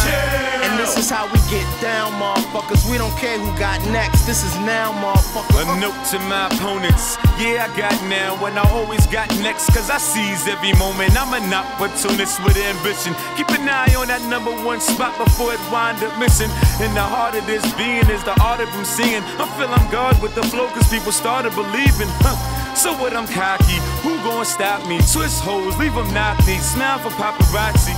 And 0.64 0.80
this 0.80 0.98
is 0.98 1.10
how 1.10 1.26
we 1.28 1.40
get 1.50 1.68
down, 1.82 2.14
motherfuckers. 2.14 2.90
We 2.90 2.98
don't 2.98 3.16
care 3.18 3.38
who 3.38 3.52
got 3.60 3.82
next. 3.92 4.26
This 4.26 4.44
is 4.44 4.56
now, 4.60 4.94
motherfucker. 5.34 5.78
A 5.78 5.80
note 5.80 5.98
to 6.12 6.20
my 6.28 6.48
opponents. 6.48 7.18
Yeah, 7.38 7.68
I 7.68 7.78
got 7.78 7.94
now 8.10 8.42
when 8.42 8.58
I 8.58 8.64
always 8.72 9.06
got 9.08 9.30
next. 9.40 9.68
Cause 9.74 9.90
I 9.90 9.98
seize 9.98 10.48
every 10.48 10.74
moment. 10.74 11.20
I'm 11.20 11.34
an 11.34 11.52
opportunist 11.54 12.44
with 12.44 12.58
ambition. 12.58 13.14
Keep 13.36 13.50
an 13.52 13.68
eye 13.68 13.94
on 13.96 14.08
that 14.08 14.22
number 14.24 14.52
one 14.64 14.80
spot 14.80 15.18
before 15.18 15.54
it 15.54 15.60
wind 15.72 16.04
up 16.04 16.18
missing. 16.20 16.50
And 16.80 16.96
the 16.96 17.04
heart 17.04 17.36
of 17.36 17.46
this 17.46 17.64
being 17.74 18.08
is 18.10 18.24
the 18.24 18.36
art 18.42 18.62
of 18.62 18.70
seeing. 18.86 19.24
I 19.42 19.46
feel 19.58 19.68
I'm 19.68 19.90
God 19.92 20.22
with 20.22 20.36
the 20.36 20.44
flow 20.44 20.68
cause 20.68 20.88
people 20.90 21.12
started 21.12 21.54
believing. 21.56 22.10
Huh. 22.24 22.36
So 22.78 22.94
what 22.94 23.16
I'm 23.16 23.26
cocky, 23.26 23.82
who 24.06 24.16
gon' 24.22 24.46
stop 24.46 24.88
me? 24.88 25.00
Twist 25.12 25.42
hoes, 25.42 25.76
leave 25.78 25.96
them 25.96 26.14
knock 26.14 26.38
me, 26.46 26.60
smile 26.60 27.00
for 27.00 27.10
paparazzi. 27.10 27.98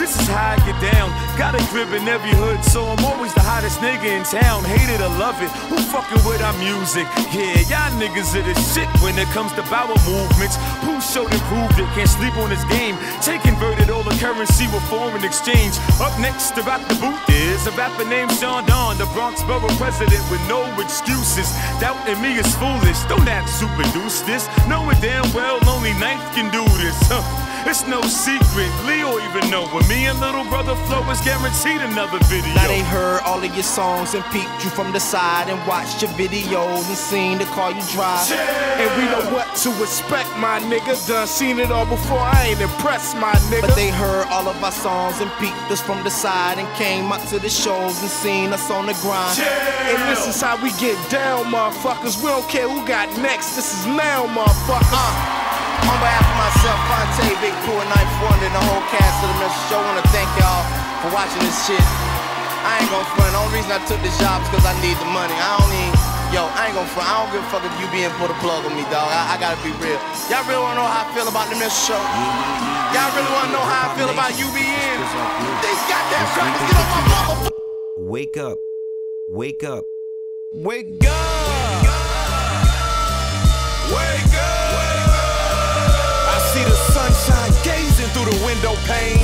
This 0.00 0.16
is 0.16 0.26
how 0.32 0.56
I 0.56 0.56
get 0.64 0.80
down. 0.80 1.12
Got 1.36 1.52
a 1.52 1.62
grip 1.68 1.92
in 1.92 2.08
every 2.08 2.32
hood, 2.32 2.64
so 2.64 2.88
I'm 2.88 3.04
always 3.04 3.36
the 3.36 3.44
hottest 3.44 3.84
nigga 3.84 4.08
in 4.08 4.24
town. 4.24 4.64
Hate 4.64 4.88
it 4.88 5.04
or 5.04 5.12
love 5.20 5.36
it, 5.44 5.52
who 5.68 5.76
fucking 5.76 6.24
with 6.24 6.40
our 6.40 6.56
music? 6.56 7.04
Yeah, 7.36 7.60
y'all 7.68 7.92
niggas 8.00 8.32
are 8.32 8.40
the 8.40 8.56
shit 8.72 8.88
when 9.04 9.20
it 9.20 9.28
comes 9.36 9.52
to 9.60 9.62
power 9.68 9.92
movements. 10.08 10.56
Who 10.88 10.96
showed 11.04 11.28
and 11.28 11.44
proved 11.52 11.76
it? 11.76 11.84
Can't 11.92 12.08
sleep 12.08 12.32
on 12.40 12.48
this 12.48 12.64
game. 12.72 12.96
Take 13.20 13.44
converted 13.44 13.92
all 13.92 14.00
the 14.00 14.16
currency 14.16 14.64
with 14.72 14.80
foreign 14.88 15.20
exchange. 15.20 15.76
Up 16.00 16.16
next, 16.16 16.56
about 16.56 16.80
the 16.88 16.96
boot 16.96 17.20
is 17.28 17.68
a 17.68 17.72
rapper 17.76 18.08
named 18.08 18.32
Sean 18.32 18.64
Don, 18.64 18.96
the 18.96 19.04
Bronx 19.12 19.44
borough 19.44 19.68
president 19.76 20.24
with 20.32 20.40
no 20.48 20.64
excuses. 20.80 21.52
Doubting 21.76 22.16
me 22.24 22.40
is 22.40 22.48
foolish. 22.56 23.04
Don't 23.04 23.28
act 23.28 23.52
super 23.52 23.84
this. 24.24 24.48
Knowing 24.64 24.96
damn 25.04 25.28
well 25.36 25.60
only 25.68 25.92
ninth 26.00 26.24
can 26.32 26.48
do 26.48 26.64
this. 26.80 26.96
Huh. 27.12 27.49
It's 27.66 27.86
no 27.86 28.00
secret, 28.02 28.70
Leo 28.86 29.20
even 29.20 29.50
know 29.50 29.66
when 29.68 29.86
me 29.86 30.06
and 30.06 30.18
little 30.18 30.44
brother 30.44 30.74
Flo 30.86 31.08
is 31.10 31.20
guaranteed 31.20 31.80
another 31.82 32.18
video. 32.24 32.54
Now 32.54 32.66
they 32.66 32.80
heard 32.80 33.20
all 33.22 33.38
of 33.38 33.54
your 33.54 33.62
songs 33.62 34.14
and 34.14 34.24
peeked 34.32 34.64
you 34.64 34.70
from 34.70 34.92
the 34.92 34.98
side 34.98 35.48
and 35.48 35.58
watched 35.68 36.02
your 36.02 36.10
videos 36.12 36.88
and 36.88 36.96
seen 36.96 37.38
the 37.38 37.44
car 37.46 37.70
you 37.70 37.82
drive. 37.92 38.30
And 38.32 38.90
we 38.96 39.04
know 39.12 39.30
what 39.34 39.54
to 39.56 39.70
expect, 39.82 40.30
my 40.38 40.58
nigga. 40.60 40.96
Done 41.06 41.26
seen 41.26 41.58
it 41.58 41.70
all 41.70 41.86
before, 41.86 42.18
I 42.18 42.48
ain't 42.48 42.60
impressed, 42.60 43.16
my 43.16 43.34
nigga. 43.52 43.62
But 43.62 43.76
they 43.76 43.90
heard 43.90 44.26
all 44.28 44.48
of 44.48 44.62
our 44.64 44.72
songs 44.72 45.20
and 45.20 45.30
peeked 45.38 45.70
us 45.70 45.80
from 45.80 46.02
the 46.02 46.10
side 46.10 46.58
and 46.58 46.66
came 46.76 47.12
up 47.12 47.22
to 47.28 47.38
the 47.38 47.50
shows 47.50 48.00
and 48.00 48.10
seen 48.10 48.52
us 48.52 48.70
on 48.70 48.86
the 48.86 48.94
grind. 49.02 49.38
And 49.38 50.10
this 50.10 50.26
is 50.26 50.40
how 50.40 50.56
we 50.62 50.70
get 50.80 50.96
down, 51.10 51.44
motherfuckers. 51.52 52.16
We 52.22 52.30
don't 52.30 52.48
care 52.48 52.68
who 52.68 52.86
got 52.86 53.08
next. 53.18 53.54
This 53.54 53.78
is 53.78 53.86
now, 53.86 54.26
motherfuckers. 54.26 54.90
Uh. 54.92 55.59
On 55.90 55.98
behalf 55.98 56.22
of 56.22 56.38
myself, 56.38 56.78
Phonte, 56.86 57.34
Big 57.42 57.50
and 57.50 57.90
Knife 57.90 58.14
Wonder, 58.22 58.46
and 58.46 58.54
the 58.54 58.62
whole 58.62 58.84
cast 58.94 59.26
of 59.26 59.28
the 59.34 59.36
Minstrel 59.42 59.66
Show, 59.66 59.78
I 59.82 59.86
wanna 59.90 60.06
thank 60.14 60.30
y'all 60.38 60.62
for 61.02 61.10
watching 61.10 61.42
this 61.42 61.58
shit. 61.66 61.82
I 62.62 62.78
ain't 62.78 62.90
gon' 62.94 63.02
front. 63.18 63.34
The 63.34 63.40
only 63.42 63.58
reason 63.58 63.74
I 63.74 63.82
took 63.90 63.98
this 64.06 64.14
job 64.22 64.38
is 64.46 64.48
cause 64.54 64.62
I 64.62 64.76
need 64.78 64.94
the 65.02 65.10
money. 65.10 65.34
I 65.34 65.50
don't 65.58 65.66
need, 65.66 65.90
yo, 66.30 66.46
I 66.46 66.70
ain't 66.70 66.78
gon' 66.78 66.86
front. 66.94 67.10
I 67.10 67.18
don't 67.18 67.30
give 67.34 67.42
a 67.42 67.50
fuck 67.50 67.66
if 67.66 67.74
you 67.82 67.90
being 67.90 68.12
put 68.22 68.30
a 68.30 68.38
plug 68.38 68.62
on 68.62 68.74
me, 68.78 68.86
dog. 68.86 69.10
I, 69.10 69.34
I 69.34 69.36
gotta 69.42 69.58
be 69.66 69.74
real. 69.82 69.98
Y'all 70.30 70.46
really 70.46 70.62
wanna 70.62 70.78
know 70.78 70.86
how 70.86 71.02
I 71.02 71.10
feel 71.10 71.26
about 71.26 71.50
the 71.50 71.58
Minstrel 71.58 71.98
Show? 71.98 72.02
Y'all 72.94 73.10
really 73.18 73.32
wanna 73.34 73.50
know 73.50 73.66
how 73.66 73.90
I 73.90 73.98
feel 73.98 74.10
about 74.14 74.30
UBN? 74.38 74.94
These 75.58 75.82
goddamn 75.90 76.26
crackers, 76.38 76.70
get 76.70 76.78
off 76.78 76.90
my 76.94 77.02
motherfucker. 77.10 77.50
Wake 77.98 78.38
up. 78.38 78.58
Wake 79.26 79.64
up. 79.66 79.84
Wake 80.54 81.02
up. 81.02 81.20
Wake 83.90 84.22
up! 84.22 84.29
I 84.29 84.29
see 86.60 86.70
the 86.70 86.76
sunshine 86.92 87.52
gazing 87.62 88.08
through 88.08 88.30
the 88.30 88.44
window 88.44 88.74
pane. 88.86 89.19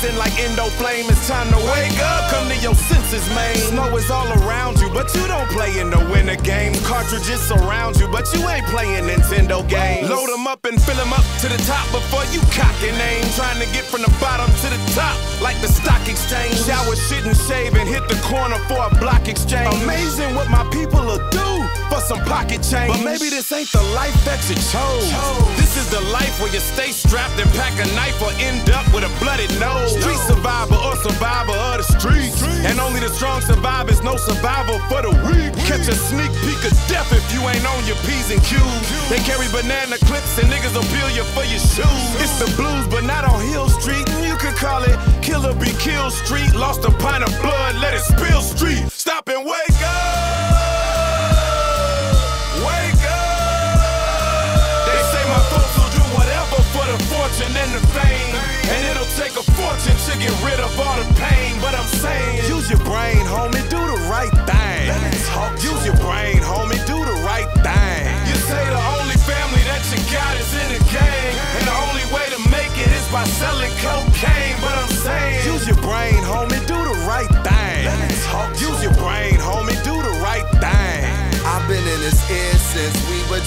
Blazing 0.00 0.18
like 0.18 0.38
endo 0.40 0.64
flame, 0.80 1.04
it's 1.10 1.28
time 1.28 1.46
to 1.50 1.56
wake 1.76 2.00
up. 2.00 2.30
Come 2.30 2.48
to 2.48 2.56
your 2.64 2.74
senses, 2.74 3.28
man. 3.34 3.54
Snow 3.56 3.94
is 3.96 4.10
all 4.10 4.26
around 4.40 4.80
you, 4.80 4.88
but 4.88 5.14
you 5.14 5.26
don't 5.26 5.48
play 5.50 5.78
in 5.78 5.90
the 5.90 5.98
winter 6.08 6.36
game. 6.36 6.72
Cartridges 6.88 7.40
surround 7.40 8.00
you, 8.00 8.08
but 8.08 8.24
you 8.32 8.40
ain't 8.48 8.64
playing 8.72 9.04
Nintendo 9.04 9.60
games. 9.68 10.08
Load 10.08 10.30
them 10.30 10.46
up 10.46 10.64
and 10.64 10.80
fill 10.80 10.96
them 10.96 11.12
up 11.12 11.24
to 11.44 11.48
the 11.48 11.60
top 11.68 11.84
before 11.92 12.24
you 12.32 12.40
cock 12.56 12.72
and 12.80 12.96
aim. 12.96 13.28
Trying 13.36 13.60
to 13.60 13.68
get 13.76 13.84
from 13.84 14.00
the 14.00 14.12
bottom 14.16 14.48
to 14.48 14.68
the 14.72 14.80
top, 14.96 15.20
like 15.42 15.60
the 15.60 15.68
stock 15.68 16.08
exchange. 16.08 16.56
Shower, 16.64 16.96
shit, 16.96 17.26
and 17.26 17.36
shave 17.36 17.74
and 17.76 17.86
hit 17.86 18.08
the 18.08 18.16
corner 18.24 18.56
for 18.72 18.80
a 18.80 18.90
block 18.96 19.28
exchange. 19.28 19.74
Amazing 19.84 20.34
what 20.34 20.48
my 20.48 20.64
people 20.72 21.04
will 21.04 21.20
do 21.28 21.50
for 21.92 22.00
some 22.00 22.24
pocket 22.24 22.62
change. 22.62 22.88
But 22.88 23.04
maybe 23.04 23.28
this 23.28 23.52
ain't 23.52 23.70
the 23.72 23.82
life 23.92 24.16
that 24.24 24.40
you 24.48 24.56
chose. 24.72 25.10
This 25.60 25.76
is 25.76 25.90
the 25.90 26.00
life 26.08 26.40
where 26.40 26.52
you 26.54 26.60
stay 26.60 26.90
strapped 26.92 27.38
and 27.38 27.50
pack 27.52 27.74
a 27.76 27.86
knife 27.98 28.16
or 28.22 28.32
end 28.40 28.70
up 28.70 28.86
with 28.94 29.04
a 29.04 29.12
bloody 29.20 29.50
nose. 29.58 29.89
Street 29.98 30.20
survivor 30.30 30.78
or 30.86 30.94
survivor 30.96 31.56
of 31.70 31.76
the 31.78 31.86
streets. 31.98 32.42
And 32.68 32.78
only 32.78 33.00
the 33.00 33.10
strong 33.10 33.40
survive 33.42 33.90
no 34.02 34.16
survival 34.16 34.78
for 34.88 35.02
the 35.02 35.12
weak. 35.28 35.52
Catch 35.66 35.88
a 35.88 35.94
sneak 35.94 36.32
peek 36.42 36.60
of 36.64 36.74
death 36.88 37.12
if 37.12 37.24
you 37.32 37.40
ain't 37.48 37.64
on 37.64 37.84
your 37.86 37.96
P's 38.06 38.30
and 38.30 38.42
Q's. 38.42 39.10
They 39.10 39.18
carry 39.18 39.46
banana 39.52 39.96
clips 40.08 40.38
and 40.38 40.48
niggas 40.48 40.74
will 40.74 40.88
peel 40.90 41.10
you 41.10 41.24
for 41.36 41.44
your 41.44 41.60
shoes. 41.60 42.04
It's 42.18 42.38
the 42.38 42.50
blues, 42.56 42.86
but 42.88 43.04
not 43.04 43.24
on 43.24 43.40
Hill 43.46 43.68
Street. 43.68 44.06
You 44.26 44.36
could 44.36 44.54
call 44.56 44.82
it 44.82 44.96
Killer 45.22 45.54
Be 45.54 45.70
Kill 45.78 46.10
Street. 46.10 46.54
Lost 46.54 46.84
a 46.84 46.90
pint 46.90 47.24
of 47.24 47.32
blood, 47.40 47.76
let 47.76 47.94
it 47.94 48.00
spill 48.00 48.40
street. 48.40 48.89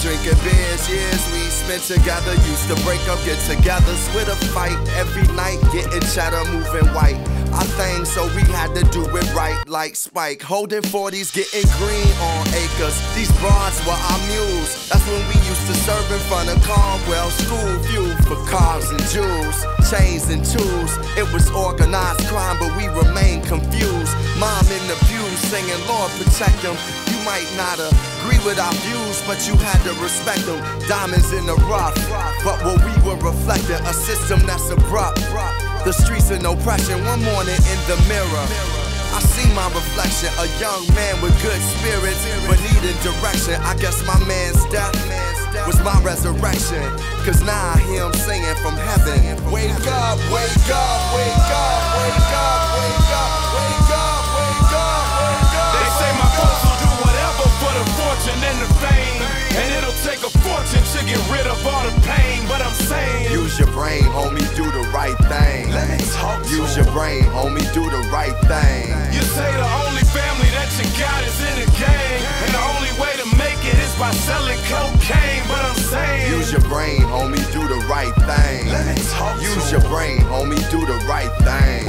Drinking 0.04 0.36
beers. 0.44 0.84
Years 0.84 1.24
we 1.32 1.40
spent 1.48 1.82
together, 1.82 2.34
used 2.44 2.68
to 2.68 2.76
break 2.84 3.00
up, 3.08 3.16
get 3.24 3.40
together, 3.48 3.94
split 3.96 4.28
a 4.28 4.36
fight 4.52 4.76
every 5.00 5.24
night, 5.32 5.56
getting 5.72 6.04
cheddar, 6.12 6.44
moving 6.52 6.92
white. 6.92 7.16
I 7.56 7.64
think 7.80 8.04
so 8.04 8.26
we 8.36 8.42
had 8.52 8.74
to 8.76 8.84
do 8.92 9.00
it 9.16 9.28
right, 9.32 9.56
like 9.66 9.96
Spike. 9.96 10.42
Holding 10.42 10.82
40s, 10.82 11.32
getting 11.32 11.64
green 11.80 12.12
on 12.20 12.44
acres. 12.52 13.00
These 13.16 13.32
broads 13.40 13.80
were 13.86 13.96
our 13.96 14.20
mules. 14.28 14.68
That's 14.90 15.06
when 15.08 15.24
we 15.32 15.40
used 15.48 15.64
to 15.72 15.74
serve 15.88 16.04
in 16.12 16.20
front 16.28 16.52
of 16.52 16.60
Caldwell 16.68 17.30
School, 17.30 17.72
fuel 17.88 18.12
for 18.28 18.36
cars 18.44 18.90
and 18.90 19.00
jewels, 19.08 19.56
chains 19.88 20.28
and 20.28 20.44
tools. 20.44 20.92
It 21.16 21.24
was 21.32 21.48
organized 21.50 22.28
crime, 22.28 22.58
but 22.60 22.76
we 22.76 22.88
remained 22.92 23.44
confused. 23.44 24.12
Mom 24.36 24.66
in 24.68 24.84
the 24.84 24.98
pew 25.08 25.24
singing, 25.48 25.80
Lord 25.88 26.10
protect 26.20 26.60
them. 26.60 26.76
Might 27.24 27.48
not 27.56 27.80
agree 27.80 28.36
with 28.44 28.60
our 28.60 28.72
views, 28.84 29.22
but 29.26 29.40
you 29.48 29.56
had 29.56 29.80
to 29.88 29.96
respect 30.02 30.44
them. 30.44 30.60
Diamonds 30.86 31.32
in 31.32 31.46
the 31.46 31.56
rough, 31.64 31.96
but 32.44 32.60
what 32.60 32.76
we 32.84 32.92
were 33.00 33.16
reflecting, 33.16 33.80
a 33.80 33.94
system 33.94 34.44
that's 34.44 34.68
abrupt. 34.68 35.24
The 35.88 35.92
streets 35.92 36.30
in 36.30 36.44
oppression, 36.44 37.02
one 37.04 37.24
morning 37.24 37.56
in 37.56 37.80
the 37.88 37.96
mirror. 38.12 38.46
I 39.16 39.20
see 39.24 39.48
my 39.56 39.64
reflection, 39.72 40.28
a 40.36 40.46
young 40.60 40.84
man 40.92 41.16
with 41.22 41.32
good 41.40 41.56
spirits, 41.80 42.20
but 42.44 42.60
needing 42.60 42.98
direction. 43.00 43.56
I 43.64 43.72
guess 43.80 44.04
my 44.04 44.20
man's 44.28 44.60
death 44.68 44.92
was 45.66 45.80
my 45.80 45.96
resurrection. 46.02 46.84
Cause 47.24 47.40
now 47.40 47.72
I 47.72 47.80
hear 47.88 48.04
him 48.04 48.12
singing 48.12 48.56
from 48.60 48.76
heaven. 48.76 49.40
Wake 49.50 49.72
up, 49.88 50.20
wake 50.28 50.68
up, 50.68 51.00
wake 51.16 51.48
up, 51.48 51.80
wake 51.96 52.32
up, 52.36 52.60
wake 52.76 53.00
up, 53.00 53.03
fortune 58.24 58.42
and 58.44 58.58
the 58.60 58.74
fame. 58.80 59.22
And 59.54 59.68
it'll 59.74 60.00
take 60.02 60.20
a 60.24 60.32
fortune 60.40 60.82
to 60.82 61.00
get 61.04 61.20
rid 61.30 61.46
of 61.46 61.60
all 61.66 61.84
the 61.84 61.94
pain. 62.02 62.46
But 62.48 62.60
I'm 62.62 62.72
saying, 62.72 63.32
Use 63.32 63.58
your 63.58 63.68
brain, 63.68 64.02
homie, 64.02 64.48
do 64.56 64.64
the 64.64 64.88
right 64.92 65.16
thing. 65.28 65.70
Let 65.70 65.88
me 65.90 66.04
talk 66.12 66.48
Use 66.48 66.76
your 66.76 66.86
brain, 66.92 67.24
homie, 67.36 67.66
do 67.72 67.84
the 67.88 68.02
right 68.10 68.36
thing. 68.48 68.88
you 69.12 69.22
say 69.22 69.50
the 69.52 69.68
only 69.84 70.04
family 70.16 70.50
that 70.56 70.70
you 70.78 70.86
got 70.98 71.20
is 71.24 71.38
in 71.40 71.54
the 71.64 71.68
gang. 71.78 72.20
And 72.44 72.50
the 72.54 72.64
only 72.74 72.92
way 73.00 73.12
to 73.22 73.26
make 73.36 73.60
it 73.62 73.78
is 73.78 73.94
by 73.98 74.10
selling 74.12 74.58
cocaine. 74.66 75.44
But 75.48 75.64
I'm 75.64 75.76
saying, 75.76 76.30
Use 76.32 76.52
your 76.52 76.62
brain, 76.62 77.02
homie, 77.02 77.44
do 77.52 77.62
the 77.68 77.80
right 77.86 78.14
thing. 78.26 78.68
Let 78.72 78.86
me 78.86 79.02
talk 79.12 79.40
Use 79.40 79.70
your 79.70 79.82
brain, 79.82 80.18
homie, 80.32 80.62
do 80.70 80.84
the 80.86 80.98
right 81.06 81.32
thing. 81.44 81.88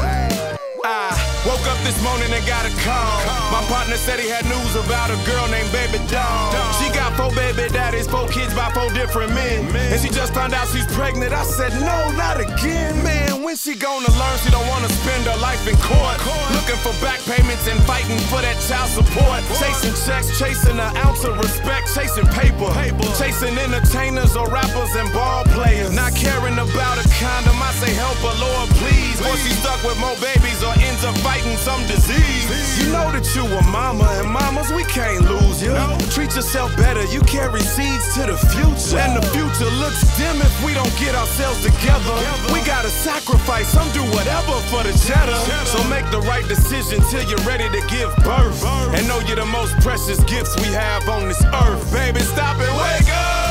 I 0.88 1.35
woke 1.46 1.66
up 1.70 1.78
this 1.86 1.96
morning 2.02 2.28
and 2.34 2.44
got 2.50 2.66
a 2.66 2.74
call. 2.82 3.22
My 3.54 3.62
partner 3.70 3.96
said 3.96 4.20
he 4.20 4.28
had 4.28 4.44
news 4.50 4.74
about 4.76 5.14
a 5.14 5.18
girl 5.30 5.46
named 5.48 5.70
Baby 5.72 6.02
Doll. 6.10 6.52
She 6.82 6.90
got 6.90 7.14
four 7.14 7.30
baby 7.38 7.70
daddies, 7.70 8.10
four 8.10 8.28
kids 8.28 8.54
by 8.54 8.70
four 8.74 8.90
different 8.92 9.32
men. 9.34 9.70
And 9.94 10.02
she 10.02 10.10
just 10.10 10.34
found 10.34 10.54
out 10.54 10.68
she's 10.74 10.90
pregnant. 10.98 11.32
I 11.32 11.46
said, 11.46 11.72
no, 11.86 11.98
not 12.18 12.42
again. 12.42 12.98
Man, 13.06 13.44
when 13.46 13.56
she 13.56 13.78
gonna 13.78 14.10
learn 14.18 14.36
she 14.42 14.50
don't 14.50 14.68
wanna 14.68 14.90
spend 14.90 15.30
her 15.30 15.38
life 15.38 15.62
in 15.70 15.78
court? 15.78 16.18
Looking 16.58 16.82
for 16.82 16.94
back 17.00 17.22
payments 17.30 17.70
and 17.70 17.78
fighting 17.86 18.18
for 18.34 18.42
that 18.42 18.58
child 18.66 18.90
support. 18.90 19.46
Chasing 19.62 19.94
checks, 20.04 20.34
chasing 20.42 20.82
an 20.82 20.92
ounce 21.06 21.24
of 21.24 21.38
respect, 21.38 21.94
chasing 21.94 22.28
paper. 22.34 22.74
Chasing 23.22 23.56
entertainers 23.58 24.36
or 24.36 24.50
rappers 24.50 24.94
and 24.98 25.08
ball 25.14 25.46
players. 25.54 25.94
Not 25.94 26.18
caring 26.18 26.58
about 26.58 26.98
a 26.98 27.06
condom, 27.22 27.62
I 27.62 27.72
say 27.78 27.94
help 27.94 28.18
her, 28.26 28.36
Lord, 28.42 28.70
please. 28.82 29.22
Or 29.22 29.38
she 29.38 29.54
stuck 29.62 29.82
with 29.86 29.98
more 30.02 30.18
babies 30.18 30.60
or 30.66 30.74
ends 30.82 31.06
up 31.06 31.16
fighting 31.22 31.35
some 31.58 31.86
disease. 31.88 32.48
You 32.80 32.92
know 32.92 33.12
that 33.12 33.26
you 33.36 33.44
a 33.46 33.62
mama, 33.68 34.06
and 34.22 34.30
mamas, 34.30 34.72
we 34.72 34.84
can't 34.84 35.24
lose 35.26 35.62
you. 35.62 35.74
Treat 36.12 36.36
yourself 36.36 36.76
better, 36.78 37.04
you 37.06 37.22
carry 37.22 37.62
seeds 37.62 38.14
to 38.16 38.28
the 38.28 38.38
future. 38.54 39.00
And 39.00 39.18
the 39.18 39.26
future 39.36 39.70
looks 39.82 40.02
dim 40.18 40.38
if 40.42 40.56
we 40.64 40.74
don't 40.74 40.92
get 40.98 41.16
ourselves 41.16 41.62
together. 41.64 42.16
We 42.54 42.62
gotta 42.64 42.90
sacrifice, 42.90 43.68
some 43.68 43.90
do 43.92 44.04
whatever 44.16 44.54
for 44.72 44.84
the 44.84 44.94
cheddar. 45.06 45.40
So 45.66 45.84
make 45.90 46.10
the 46.12 46.22
right 46.22 46.48
decision 46.48 47.02
till 47.10 47.24
you're 47.24 47.46
ready 47.48 47.68
to 47.70 47.82
give 47.88 48.16
birth. 48.24 48.64
And 48.96 49.08
know 49.08 49.20
you're 49.28 49.42
the 49.42 49.46
most 49.46 49.74
precious 49.82 50.24
gifts 50.24 50.56
we 50.58 50.70
have 50.74 51.08
on 51.10 51.28
this 51.28 51.44
earth. 51.66 51.84
Baby, 51.92 52.22
stop 52.22 52.58
it, 52.60 52.72
wake 52.72 53.10
up! 53.12 53.45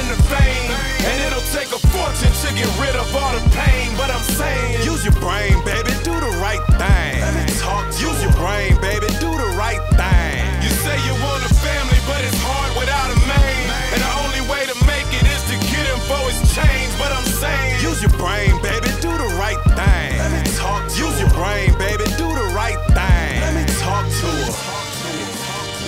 And 0.00 0.08
the 0.08 0.20
fame. 0.32 0.72
And 1.04 1.16
it'll 1.28 1.48
take 1.52 1.68
a 1.72 1.80
fortune 1.92 2.32
to 2.32 2.48
get 2.56 2.70
rid 2.80 2.96
of 2.96 3.08
all 3.12 3.32
the 3.36 3.44
pain. 3.52 3.92
But 3.96 4.08
I'm 4.08 4.24
saying, 4.24 4.84
use 4.84 5.04
your 5.04 5.16
brain, 5.20 5.60
baby, 5.64 5.92
do 6.00 6.16
the 6.16 6.32
right 6.40 6.64
thing. 6.80 7.20
Let 7.20 7.34
me 7.36 7.44
talk 7.60 7.84
to 7.92 7.98
use 8.00 8.20
your 8.24 8.32
brain, 8.40 8.80
baby, 8.80 9.08
do 9.20 9.30
the 9.36 9.50
right 9.60 9.82
thing. 10.00 10.40
You 10.64 10.72
say 10.84 10.96
you 11.04 11.14
want 11.20 11.44
a 11.44 11.52
family, 11.60 12.00
but 12.08 12.20
it's 12.24 12.40
hard 12.40 12.72
without 12.80 13.08
a 13.12 13.18
man. 13.28 13.64
And 13.92 14.00
the 14.00 14.12
only 14.24 14.42
way 14.48 14.64
to 14.64 14.76
make 14.88 15.08
it 15.12 15.26
is 15.28 15.42
to 15.52 15.56
get 15.68 15.84
him 15.84 16.00
for 16.08 16.20
his 16.32 16.40
change. 16.56 16.90
But 16.96 17.12
I'm 17.12 17.28
saying, 17.40 17.84
use 17.84 18.00
your 18.00 18.14
brain, 18.16 18.56
baby, 18.64 18.88
do 19.04 19.12
the 19.12 19.30
right 19.36 19.60
thing. 19.76 20.12
Let 20.16 20.32
me 20.32 20.42
talk 20.56 20.88
to 20.88 20.96
Use 20.96 21.16
your 21.20 21.32
brain, 21.36 21.76
baby, 21.76 22.04
do 22.16 22.28
the 22.28 22.48
right 22.56 22.80
thing. 22.96 23.34
Let 23.44 23.52
me 23.56 23.64
talk 23.84 24.04
to 24.04 24.28
her. 24.48 24.52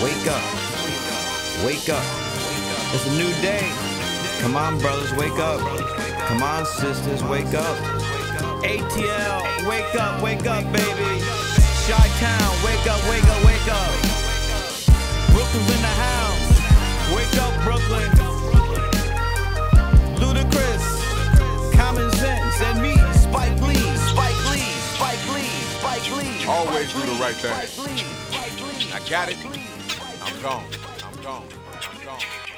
Wake 0.04 0.26
up. 0.28 0.44
Wake 1.64 1.88
up. 1.88 2.04
It's 2.94 3.06
a 3.06 3.12
new 3.16 3.32
day. 3.40 3.91
Come 4.42 4.56
on, 4.56 4.76
brothers, 4.80 5.14
wake 5.14 5.38
up. 5.38 5.60
Come 6.26 6.42
on, 6.42 6.66
sisters, 6.66 7.22
wake 7.22 7.54
up. 7.54 7.76
ATL, 8.64 9.68
wake 9.68 9.94
up, 9.94 10.20
wake 10.20 10.46
up, 10.46 10.64
baby. 10.72 11.22
Chi 11.86 12.08
Town, 12.18 12.50
wake 12.66 12.84
up, 12.90 13.00
wake 13.08 13.22
up, 13.22 13.44
wake 13.46 13.68
up. 13.70 13.92
Brooklyn's 15.30 15.70
in 15.70 15.80
the 15.80 15.94
house. 15.94 16.52
Wake 17.14 17.36
up, 17.38 17.54
Brooklyn. 17.62 18.10
Ludacris, 20.18 20.86
Common 21.74 22.10
Sense, 22.10 22.60
and 22.62 22.82
me, 22.82 22.96
Spike 23.12 23.60
Lee, 23.62 23.96
Spike 24.10 24.50
Lee, 24.50 24.72
Spike 24.94 25.34
Lee, 25.34 25.50
Spike 25.78 26.16
Lee. 26.16 26.46
Always 26.48 26.92
do 26.92 27.00
the 27.00 27.18
right 27.20 27.36
thing. 27.36 27.52
I 28.92 29.08
got 29.08 29.28
it. 29.30 29.36
I'm 30.20 30.42
gone. 30.42 30.64
I'm 31.04 31.22
gone. 31.22 31.44
I'm 31.72 32.04
gone. 32.04 32.51